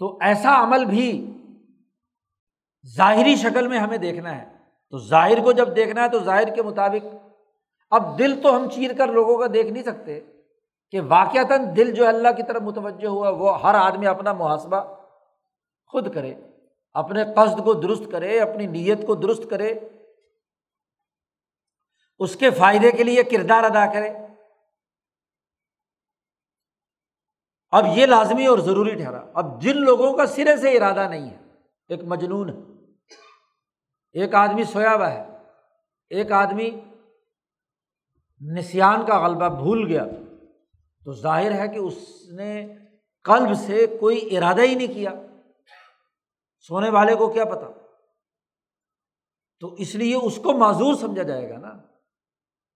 تو 0.00 0.16
ایسا 0.20 0.62
عمل 0.62 0.84
بھی 0.84 1.08
ظاہری 2.84 3.34
شکل 3.36 3.68
میں 3.68 3.78
ہمیں 3.78 3.96
دیکھنا 3.98 4.36
ہے۔ 4.36 4.44
تو 4.92 4.98
ظاہر 4.98 5.42
کو 5.44 5.52
جب 5.52 5.74
دیکھنا 5.76 6.02
ہے 6.02 6.08
تو 6.08 6.18
ظاہر 6.24 6.54
کے 6.54 6.62
مطابق 6.62 7.04
اب 7.90 8.18
دل 8.18 8.42
تو 8.42 8.56
ہم 8.56 8.68
چیر 8.70 8.90
کر 8.98 9.06
لوگوں 9.06 9.38
کا 9.38 9.46
دیکھ 9.54 9.68
نہیں 9.68 9.82
سکتے 9.82 10.20
کہ 10.90 11.00
واقعتاً 11.00 11.76
دل 11.76 11.94
جو 11.94 12.06
اللہ 12.08 12.28
کی 12.36 12.42
طرف 12.42 12.62
متوجہ 12.62 13.08
ہوا، 13.08 13.28
وہ 13.28 13.62
ہر 13.62 13.74
آدمی 13.74 14.06
اپنا 14.06 14.32
محاسبہ 14.32 14.80
خود 15.86 16.14
کرے، 16.14 16.34
اپنے 16.92 17.24
قصد 17.36 17.64
کو 17.64 17.74
درست 17.74 18.02
کرے، 18.12 18.40
اپنی 18.40 18.66
نیت 18.66 19.06
کو 19.06 19.14
درست 19.14 19.42
کرے، 19.50 19.74
اس 22.18 22.36
کے 22.36 22.50
فائدے 22.50 22.90
کے 22.92 23.04
لیے 23.04 23.22
کردار 23.22 23.64
ادا 23.64 23.86
کرے۔ 23.92 24.10
اب 27.70 27.84
یہ 27.96 28.06
لازمی 28.06 28.46
اور 28.46 28.58
ضروری 28.58 28.94
ٹھہرا۔ 28.94 29.20
اب 29.34 29.60
جن 29.62 29.76
لوگوں 29.76 30.12
کا 30.16 30.26
سرے 30.26 30.56
سے 30.56 30.76
ارادہ 30.76 31.08
نہیں 31.08 31.30
ہے، 31.30 31.38
ایک 31.88 32.04
مجنون 32.04 32.48
ہے، 32.48 32.60
ایک 34.12 34.34
آدمی 34.34 34.64
سویا 34.64 34.94
ہوا 34.94 35.12
ہے، 35.12 35.24
ایک 36.10 36.32
آدمی 36.32 36.70
نسان 38.40 39.06
کا 39.06 39.26
غلبہ 39.26 39.48
بھول 39.48 39.86
گیا۔ 39.86 40.04
تو 41.04 41.12
ظاہر 41.12 41.52
ہے 41.52 41.68
کہ 41.68 41.78
اس 41.78 42.22
نے 42.36 42.76
قلب 43.24 43.54
سے 43.54 43.86
کوئی 44.00 44.36
ارادہ 44.36 44.60
ہی 44.60 44.74
نہیں 44.74 44.94
کیا۔ 44.94 45.10
سونے 46.60 46.90
والے 46.90 47.14
کو 47.14 47.32
کیا 47.32 47.44
پتا؟ 47.44 47.66
تو 49.60 49.74
اس 49.74 49.94
لیے 49.94 50.14
اس 50.14 50.36
کو 50.36 50.52
معذور 50.52 50.94
سمجھا 50.94 51.22
جائے 51.22 51.50
گا 51.50 51.58
نا۔ 51.58 51.72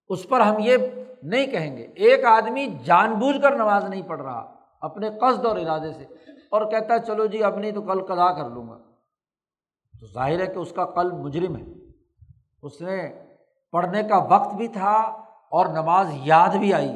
اس 0.07 0.29
پر 0.29 0.39
ہم 0.39 0.55
یہ 0.59 0.77
نہیں 1.23 1.47
کہیں 1.47 1.77
گے۔ 1.77 1.83
ایک 1.83 2.25
آدمی 2.25 2.67
جان 2.83 3.13
بوجھ 3.13 3.41
کر 3.41 3.51
نماز 3.51 3.83
نہیں 3.83 4.01
پڑھ 4.01 4.21
رہا، 4.21 4.59
اپنے 4.81 5.09
قصد 5.09 5.45
اور 5.45 5.57
ارادے 5.57 5.93
سے، 5.93 6.03
اور 6.51 6.71
کہتا 6.71 6.93
ہے، 6.93 6.99
چلو 7.07 7.25
جی 7.25 7.43
اب 7.43 7.59
نہیں 7.59 7.71
تو 7.71 7.81
کل 7.81 8.05
قدا 8.05 8.43
کر 8.43 8.49
لوں 8.49 8.67
گا۔ 8.67 8.77
تو 9.99 10.07
ظاہر 10.07 10.39
ہے 10.39 10.47
کہ 10.47 10.59
اس 10.59 10.73
کا 10.75 10.85
قلب 10.85 11.13
مجرم 11.13 11.57
ہے۔ 11.57 11.63
اس 12.63 12.81
نے 12.81 13.25
پڑھنے 13.71 14.03
کا 14.03 14.17
وقت 14.17 14.53
بھی 14.53 14.67
تھا 14.67 15.22
اور 15.53 15.65
نماز 15.65 16.07
یاد 16.23 16.49
بھی 16.49 16.73
آئی۔ 16.73 16.89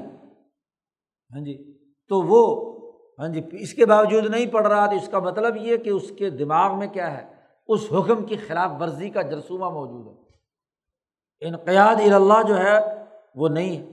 ہاں 1.34 1.45
جی 1.45 1.77
تو 2.09 2.21
وہ 2.21 2.77
ہاں 3.19 3.27
جی 3.27 3.41
اس 3.51 3.73
کے 3.73 3.85
باوجود 3.85 4.25
نہیں 4.25 4.45
پڑھ 4.45 4.67
رہا 4.67 4.85
تو 4.85 4.95
اس 4.95 5.09
کا 5.09 5.19
مطلب 5.19 5.55
یہ 5.57 5.77
کہ 5.77 5.89
اس 5.89 6.11
کے 6.17 6.29
دماغ 6.29 6.79
میں 6.79 6.88
کیا 6.88 7.17
ہے؟ 7.17 7.25
اس 7.67 7.88
حکم 7.91 8.25
کی 8.25 8.35
خلاف 8.38 8.71
ورزی 8.79 9.09
کا 9.09 9.21
جرسومہ 9.21 9.69
موجود 9.69 10.07
ہے۔ 10.07 10.23
انقیاد 11.47 11.95
اللہ 12.13 12.43
جو 12.47 12.57
ہے 12.57 13.03
وہ 13.35 13.49
نہیں 13.49 13.77
ہے۔ 13.77 13.85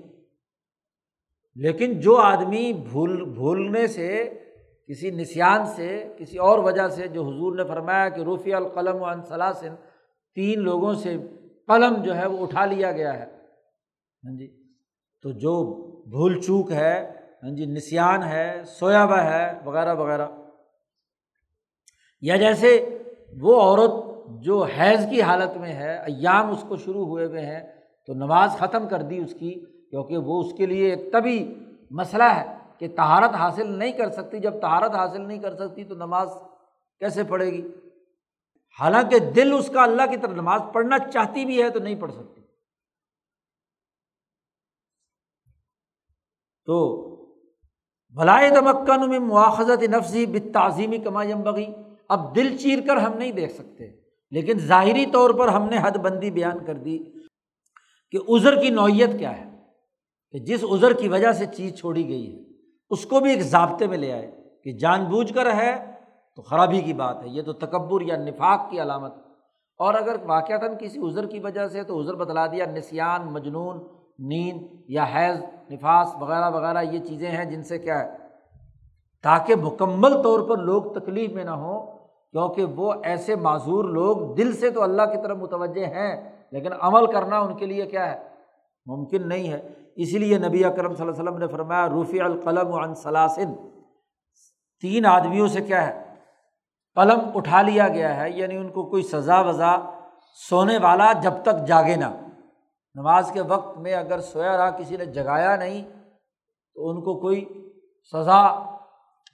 لیکن 1.55 2.01
جو 2.01 2.17
آدمی 2.17 2.73
بھول، 2.73 3.25
بھولنے 3.25 3.87
سے، 3.87 4.41
کسی 4.89 5.11
نسان 5.11 5.67
سے، 5.67 6.15
کسی 6.19 6.39
اور 6.39 6.59
وجہ 6.59 6.89
سے، 6.89 7.09
جو 7.09 7.23
حضور 7.23 7.57
نے 7.57 7.65
فرمایا 7.65 8.09
کہ 8.09 8.21
رفیع 8.21 8.57
القلم 8.57 9.03
و 9.03 9.05
انصلاسن 9.05 9.75
تین 10.35 10.61
لوگوں 10.63 10.95
سے 10.95 11.17
قلم 11.67 12.03
جو 12.03 12.17
ہے 12.17 12.27
وہ 12.27 12.43
اٹھا 12.43 12.65
لیا 12.65 12.93
گیا 12.93 13.19
ہے۔ 13.19 13.34
ہاں 14.25 14.37
جی۔ 14.37 14.63
تو 15.23 15.31
جو 15.31 15.65
بھول 16.11 16.41
چوک 16.41 16.73
ہے 16.73 17.11
ہاں 17.43 17.51
جی 17.51 17.67
نسان 17.67 18.23
ہے 18.23 18.63
سویابہ 18.67 19.17
ہے، 19.17 19.61
وغیرہ 19.65 19.95
وغیرہ۔ 19.95 20.29
یا 22.21 22.37
جیسے 22.37 22.99
وہ 23.41 23.61
عورت 23.61 23.91
جو 24.29 24.65
حیض 24.65 25.09
کی 25.11 25.23
حالت 25.23 25.57
میں 25.57 25.73
ہے، 25.73 25.97
ایام 25.97 26.51
اس 26.51 26.65
کو 26.69 26.77
شروع 26.77 27.07
ہوئے 27.07 27.27
ہوئے 27.27 27.47
ہیں، 27.47 27.61
تو 28.07 28.15
نماز 28.15 28.51
ختم 28.51 28.89
کر 28.89 29.03
دی 29.03 29.19
اس 29.19 29.35
کی، 29.35 29.65
کیونکہ 29.91 30.17
وہ 30.17 30.43
اس 30.43 30.53
کے 30.53 30.67
لیے 30.67 30.95
ایک 30.95 31.13
طبی 31.13 31.55
مسئلہ 31.91 32.25
ہے 32.25 32.59
کہ 32.79 32.89
تہارت 32.89 33.35
حاصل 33.35 33.79
نہیں 33.79 33.93
کر 33.93 34.11
سکتی۔ 34.11 34.39
جب 34.39 34.61
تہارت 34.61 34.95
حاصل 34.95 35.21
نہیں 35.21 35.39
کر 35.39 35.55
سکتی، 35.55 35.85
تو 35.85 35.95
نماز 35.95 36.29
کیسے 36.99 37.25
پڑھے 37.25 37.47
گی؟ 37.47 37.69
حالانکہ 38.81 39.19
دل 39.19 39.53
اس 39.59 39.71
کا 39.75 39.83
اللہ 39.83 40.03
کی 40.11 40.17
طرف 40.17 40.31
نماز 40.31 40.61
پڑھنا 40.73 40.99
چاہتی 40.99 41.45
بھی 41.45 41.63
ہے 41.63 41.71
تو 41.71 41.79
نہیں 41.79 41.95
پڑھ 41.95 42.13
سکتی۔ 42.13 42.44
تو 46.67 46.77
بلائے 48.09 48.51
تمکن 48.51 49.09
میں 49.09 49.19
مواخذت 49.19 49.83
نفسی 49.83 50.27
بت 50.27 50.55
تعظیمی 50.55 50.99
کمایم 50.99 51.43
بگی 51.43 51.67
اب 52.09 52.37
دل 52.37 52.57
چیر 52.57 52.79
کر 52.87 52.97
ہم 52.97 53.19
نہیں 53.19 53.33
دیکھ 53.33 53.53
سکتے۔ 53.53 53.85
لیکن 54.31 54.59
ظاہری 54.59 55.07
طور 55.07 55.31
پر 55.31 55.49
ہم 55.49 55.69
نے 55.69 55.77
حد 55.83 55.91
بندی 55.91 56.31
بیان 56.31 56.65
کر 56.65 56.75
دی 56.75 56.99
کہ 58.11 58.19
ازر 58.29 58.61
کی 58.61 58.71
نوعیت 58.71 59.19
کیا 59.19 59.37
ہے، 59.37 59.59
کہ 60.31 60.39
جس 60.39 60.65
ازر 60.71 60.93
کی 60.93 61.09
وجہ 61.09 61.33
سے 61.33 61.47
چیز 61.47 61.75
چھوڑی 61.75 62.09
گئی 62.09 62.37
ہے، 62.37 62.43
اس 62.91 63.07
کو 63.07 63.21
بھی 63.21 63.31
ایک 63.31 63.43
ضابطے 63.43 63.87
میں 63.87 63.99
لے 63.99 64.13
آئے 64.13 64.45
کہ 64.65 64.73
جان 64.73 65.05
بوجھ 65.05 65.33
کر 65.33 65.55
ہے 65.55 65.91
تو 66.37 66.43
خرابی 66.43 66.81
کی 66.81 66.93
بات 66.93 67.23
ہے، 67.23 67.29
یہ 67.29 67.43
تو 67.43 67.53
تکبر 67.53 68.03
یا 68.03 68.17
نفاق 68.17 68.71
کی 68.71 68.83
علامت۔ 68.83 69.15
اور 69.79 69.95
اگر 69.95 70.17
واقعات 70.27 70.81
کسی 70.81 71.01
ازر 71.03 71.27
کی 71.27 71.39
وجہ 71.39 71.69
سے 71.69 71.83
تو 71.83 72.01
ازر 72.01 72.15
بتلا 72.15 72.47
دیا 72.47 72.65
نسان 72.67 73.33
مجنون 73.33 73.94
نیند 74.19 74.63
یا 74.89 75.05
حیض، 75.15 75.39
نفاس 75.71 76.09
وغیرہ 76.21 76.51
وغیرہ 76.51 76.83
یہ 76.83 76.99
چیزیں 76.99 77.31
ہیں 77.31 77.45
جن 77.45 77.63
سے 77.63 77.79
کیا 77.79 77.99
ہے؟ 77.99 78.17
تاکہ 79.23 79.55
مکمل 79.57 80.23
طور 80.23 80.49
پر 80.49 80.57
لوگ 80.57 80.83
تکلیف 80.83 81.33
میں 81.33 81.45
نہ 81.45 81.51
ہوں، 81.51 81.87
کیونکہ 82.33 82.65
وہ 82.65 82.95
ایسے 83.05 83.35
معذور 83.35 83.85
لوگ 83.85 84.35
دل 84.35 84.53
سے 84.53 84.71
تو 84.71 84.83
اللہ 84.83 85.03
کی 85.03 85.23
طرف 85.23 85.37
متوجہ 85.37 85.87
ہیں، 85.87 86.31
لیکن 86.51 86.71
عمل 86.81 87.13
کرنا 87.13 87.39
ان 87.39 87.57
کے 87.57 87.67
لیے 87.67 87.87
کیا 87.87 88.13
ہے؟ 88.13 88.29
ممکن 88.87 89.29
نہیں 89.29 89.49
ہے۔ 89.49 89.69
اسی 89.97 90.19
لیے 90.19 90.39
نبی 90.39 90.65
اکرم 90.65 90.95
صلی 90.95 91.07
اللہ 91.07 91.13
علیہ 91.13 91.23
وسلم 91.23 91.39
نے 91.39 91.47
فرمایا 91.47 91.89
رفیع 91.89 92.25
القلم 92.25 92.71
و 92.71 92.77
انصلاسن 92.77 93.55
تین 94.81 95.07
آدمیوں 95.07 95.49
سے 95.49 95.63
کیا 95.63 95.87
ہے؟ 95.87 96.05
قلم 96.95 97.21
اٹھا 97.35 97.63
لیا 97.63 97.89
گیا 97.89 98.17
ہے 98.17 98.31
یعنی 98.31 98.57
ان 98.57 98.69
کو 98.69 98.83
کوئی 98.83 99.03
سزا 99.03 99.41
وزا 99.41 99.77
سونے 100.49 100.79
والا 100.79 101.13
جب 101.13 101.33
تک 101.43 101.67
جاگے 101.67 101.97
نہ۔ 101.97 102.05
نماز 102.95 103.31
کے 103.33 103.41
وقت 103.41 103.79
میں 103.79 103.95
اگر 103.95 104.21
سویا 104.21 104.57
رہا، 104.57 104.71
کسی 104.71 104.97
نے 104.97 105.05
جگایا 105.05 105.57
نہیں، 105.57 105.85
تو 106.75 106.89
ان 106.89 107.01
کو 107.01 107.21
کوئی 107.21 107.71
سزا 108.13 108.47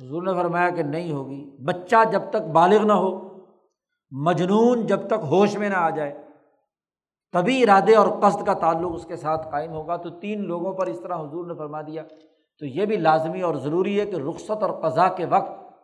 حضور 0.01 0.23
نے 0.23 0.35
فرمایا 0.35 0.71
کہ 0.71 0.83
نہیں 0.83 1.13
ہوگی۔ 1.13 1.57
بچہ 1.65 1.97
جب 2.13 2.23
تک 2.31 2.49
بالغ 2.53 2.87
نہ 2.87 2.93
ہو، 2.93 3.39
مجنون 4.11 4.87
جب 4.87 5.07
تک 5.07 5.25
ہوش 5.31 5.59
میں 5.59 5.69
نہ 5.69 5.75
آ 5.75 5.91
جائے، 5.91 6.23
تبھی 7.33 7.63
ارادے 7.63 7.95
اور 7.95 8.21
قصد 8.23 8.47
کا 8.47 8.55
تعلق 8.55 8.93
اس 8.95 9.07
کے 9.07 9.17
ساتھ 9.17 9.49
قائم 9.51 9.73
ہوگا۔ 9.73 9.97
تو 9.97 10.11
تین 10.11 10.45
لوگوں 10.45 10.73
پر 10.73 10.87
اس 10.87 11.01
طرح 11.01 11.17
حضور 11.17 11.47
نے 11.47 11.55
فرما 11.55 11.83
دیا۔ 11.83 12.03
تو 12.59 12.67
یہ 12.67 12.87
بھی 12.87 12.97
لازمی 12.97 13.43
اور 13.43 13.55
ضروری 13.55 14.01
ہے 14.01 14.07
کہ 14.07 14.17
رخصت 14.17 14.63
اور 14.63 14.83
قضا 14.83 15.09
کے 15.09 15.25
وقت 15.25 15.75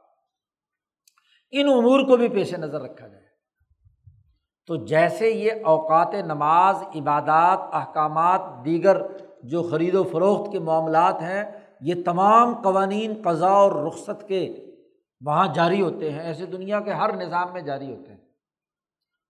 ان 1.51 1.69
امور 1.69 2.01
کو 2.01 2.17
بھی 2.17 2.29
پیش 2.29 2.55
نظر 2.55 2.81
رکھا 2.81 3.09
جائے۔ 3.09 3.26
تو 4.67 4.77
جیسے 4.77 5.31
یہ 5.31 5.51
اوقات 5.65 6.15
نماز، 6.15 6.77
عبادات، 6.95 7.59
احکامات 7.73 8.41
دیگر 8.65 9.03
جو 9.43 9.63
خرید 9.63 9.95
و 9.95 10.03
فروخت 10.03 10.53
کے 10.53 10.59
معاملات 10.59 11.23
ہیں، 11.23 11.45
یہ 11.81 11.95
تمام 12.05 12.55
قوانین، 12.63 13.13
قضاء 13.25 13.49
اور 13.49 13.73
رخصت 13.73 14.29
کے 14.29 14.67
وہاں 15.27 15.55
جاری 15.55 15.83
ہوتے 15.83 16.13
ہیں، 16.13 16.21
ایسے 16.21 16.47
دنیا 16.47 16.81
کے 16.81 16.93
ہر 16.93 17.17
نظام 17.17 17.53
میں 17.53 17.61
جاری 17.61 17.95
ہوتے 17.95 18.11
ہیں۔ 18.11 18.21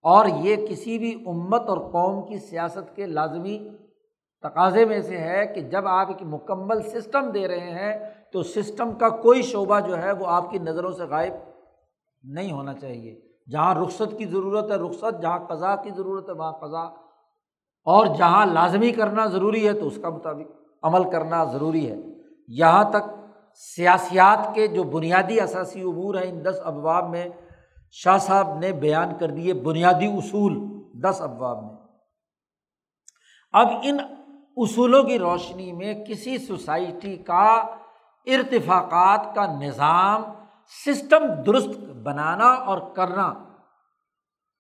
اور 0.02 0.26
یہ 0.26 0.66
کسی 0.66 0.98
بھی 0.98 1.24
امت 1.26 1.62
اور 1.62 1.78
قوم 1.78 2.26
کی 2.26 2.38
سیاست 2.38 2.96
کے 2.96 3.06
لازمی 3.06 3.68
تقاضے 4.42 4.84
میں 4.84 5.00
سے 5.00 5.16
ہے 5.16 5.46
کہ 5.46 5.60
جب 5.60 5.86
آپ 5.86 6.08
ایک 6.08 6.22
مکمل 6.22 6.82
سسٹم 6.82 7.30
دے 7.30 7.48
رہے 7.48 7.70
ہیں، 7.70 8.08
تو 8.32 8.42
سسٹم 8.42 8.92
کا 8.92 9.08
کوئی 9.08 9.42
شعبہ 9.42 9.80
جو 9.80 9.98
ہے 9.98 10.12
وہ 10.12 10.26
آپ 10.26 10.50
کی 10.50 10.58
نظروں 10.58 10.92
سے 10.92 11.02
غائب 11.02 11.32
نہیں 12.24 12.52
ہونا 12.52 12.74
چاہیے۔ 12.74 13.26
جہاں 13.51 13.74
رخصت 13.74 14.18
کی 14.18 14.24
ضرورت 14.24 14.70
ہے 14.70 14.77
رخصت، 14.77 15.23
جہاں 15.23 15.39
قضا 15.39 15.77
کی 15.77 15.90
ضرورت 15.90 16.28
ہے، 16.28 16.35
وہاں 16.35 16.52
قضا 16.52 16.82
اور 17.86 18.06
جہاں 18.06 18.47
لازمی 18.47 18.93
کرنا 18.93 19.27
ضروری 19.27 19.68
ہے 19.68 19.73
تو 19.73 19.86
اس 19.86 19.98
کا 20.02 20.09
مطابق 20.09 20.52
عمل 20.82 21.10
کرنا 21.10 21.44
ضروری 21.44 21.90
ہے۔ 21.90 21.97
یہاں 22.48 22.90
تک 22.90 23.10
سیاسیات 23.55 24.55
کے 24.55 24.66
جو 24.66 24.82
بنیادی 24.82 25.40
اثاثی 25.40 25.81
امور 25.81 26.14
ہیں، 26.14 26.31
ان 26.31 26.44
دس 26.44 26.60
ابواب 26.64 27.09
میں 27.09 27.28
شاہ 27.90 28.18
صاحب 28.18 28.59
نے 28.59 28.73
بیان 28.73 29.09
کر 29.18 29.31
دیے، 29.31 29.55
بنیادی 29.55 30.06
اصول 30.06 30.82
دس 31.02 31.20
ابواب 31.20 31.62
میں۔ 31.62 31.74
اب 33.52 33.68
ان 33.82 33.97
اصولوں 34.56 35.02
کی 35.02 35.18
روشنی 35.18 35.73
میں 35.73 36.05
کسی 36.05 36.39
سوسائٹی 36.39 37.16
کا 37.16 37.47
ارتفاقات 38.27 39.35
کا 39.35 39.47
نظام 39.47 40.23
سسٹم 40.68 41.43
درست 41.47 41.78
بنانا 41.78 42.47
اور 42.47 42.78
کرنا۔ 42.94 43.34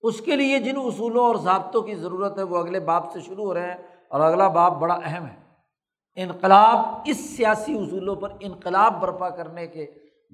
اس 0.02 0.20
کے 0.20 0.36
لیے 0.36 0.58
جن 0.58 0.76
اصولوں 0.76 1.24
اور 1.24 1.36
ضابطوں 1.36 1.82
کی 1.82 1.94
ضرورت 1.94 2.38
ہے، 2.38 2.42
وہ 2.42 2.58
اگلے 2.58 2.80
باپ 2.80 3.12
سے 3.12 3.20
شروع 3.20 3.44
ہو 3.44 3.54
رہے 3.54 3.66
ہیں 3.66 3.76
اور 4.08 4.20
اگلا 4.20 4.48
باپ 4.48 4.72
بڑا 4.72 4.98
اہم 5.04 5.26
ہے۔ 5.26 5.46
انقلاب، 6.16 6.78
اس 7.04 7.36
سیاسی 7.36 7.78
اصولوں 7.78 8.16
پر 8.16 8.28
انقلاب 8.40 9.00
برپا 9.00 9.30
کرنے 9.30 9.66
کے 9.66 9.86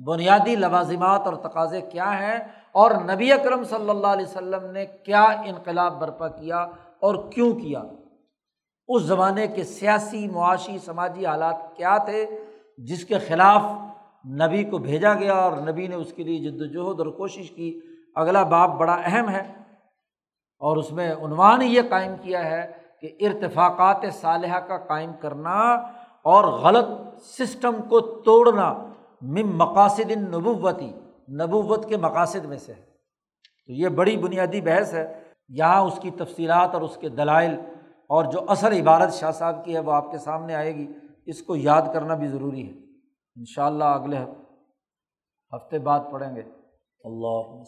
بنیادی 0.07 0.57
لوازمات 0.57 1.21
اور 1.21 1.35
تقاضے 1.35 1.81
کیا 1.81 2.19
ہیں 2.19 2.39
اور 2.73 2.91
نبی 2.91 3.33
اکرم 3.33 3.65
صلی 3.65 3.91
اللہ 3.91 4.07
علیہ 4.07 4.27
وسلم 4.27 4.71
نے 4.71 4.87
کیا 4.87 5.23
انقلاب 5.23 6.01
برپا 6.01 6.29
کیا 6.29 6.59
اور 7.01 7.31
کیوں 7.31 7.53
کیا؟ 7.53 7.83
اس 8.89 9.03
زمانے 9.03 9.47
کے 9.47 9.65
سیاسی، 9.65 10.29
معاشی، 10.29 10.79
سماجی 10.79 11.27
حالات 11.27 11.77
کیا 11.77 11.99
تھے 11.99 12.27
جس 12.79 13.05
کے 13.05 13.19
خلاف 13.19 13.63
نبی 14.25 14.65
کو 14.65 14.79
بھیجا 14.79 15.15
گیا 15.15 15.35
اور 15.35 15.57
نبی 15.57 15.87
نے 15.87 15.95
اس 15.95 16.13
کے 16.13 16.23
لیے 16.23 16.51
جد 16.51 16.61
وجہد 16.61 16.99
اور 16.99 17.07
کوشش 17.07 17.51
کی۔ 17.51 17.81
اگلا 18.15 18.43
باپ 18.43 18.71
بڑا 18.71 19.01
اہم 19.05 19.29
ہے 19.29 19.41
اور 20.59 20.77
اس 20.77 20.93
میں 20.93 21.13
عنوان 21.13 21.63
یہ 21.63 21.81
قائم 21.91 22.15
کیا 22.21 22.45
ہے 22.45 22.71
کہ 23.01 23.11
ارتفاقات 23.21 23.97
صالحہ 24.13 24.59
کا 24.59 24.79
قائم 24.79 25.11
کرنا 25.21 25.73
اور 26.23 26.45
غلط 26.45 26.89
سسٹم 27.23 27.75
کو 27.89 28.01
توڑنا 28.01 28.73
مم 29.23 29.57
مقاصد 29.57 30.11
نبوتی 30.11 30.93
نبوت 31.33 31.89
کے 31.89 31.97
مقاصد 31.97 32.45
میں 32.45 32.59
سے 32.59 32.73
ہے۔ 32.73 32.83
تو 33.67 33.73
یہ 33.73 33.89
بڑی 33.89 34.17
بنیادی 34.17 34.61
بحث 34.61 34.95
ہے۔ 34.95 35.23
یہاں 35.49 35.81
اس 35.81 35.99
کی 36.03 36.11
تفصیلات 36.11 36.75
اور 36.75 36.83
اس 36.83 36.97
کے 36.97 37.09
دلائل 37.09 37.57
اور 38.09 38.25
جو 38.25 38.39
اثر 38.49 38.73
عبارت 38.73 39.13
شاہ 39.13 39.31
صاحب 39.31 39.65
کی 39.65 39.75
ہے 39.75 39.79
وہ 39.79 39.93
آپ 39.93 40.11
کے 40.11 40.19
سامنے 40.19 40.55
آئے 40.55 40.75
گی۔ 40.75 40.87
اس 41.27 41.43
کو 41.43 41.57
یاد 41.57 41.83
کرنا 41.93 42.15
بھی 42.15 42.27
ضروری 42.27 42.69
ہے۔ 42.69 42.82
ان 43.37 43.45
شاء 43.47 43.67
اللہ 43.67 43.85
اگلے 43.85 44.19
ہفتے 45.53 45.79
بعد 45.79 46.01
پڑھیں 46.13 46.37
گے۔ 46.37 46.43
اللہ 47.05 47.63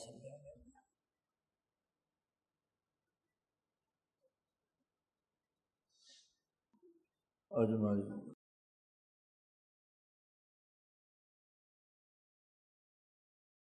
اجمائی 7.51 8.34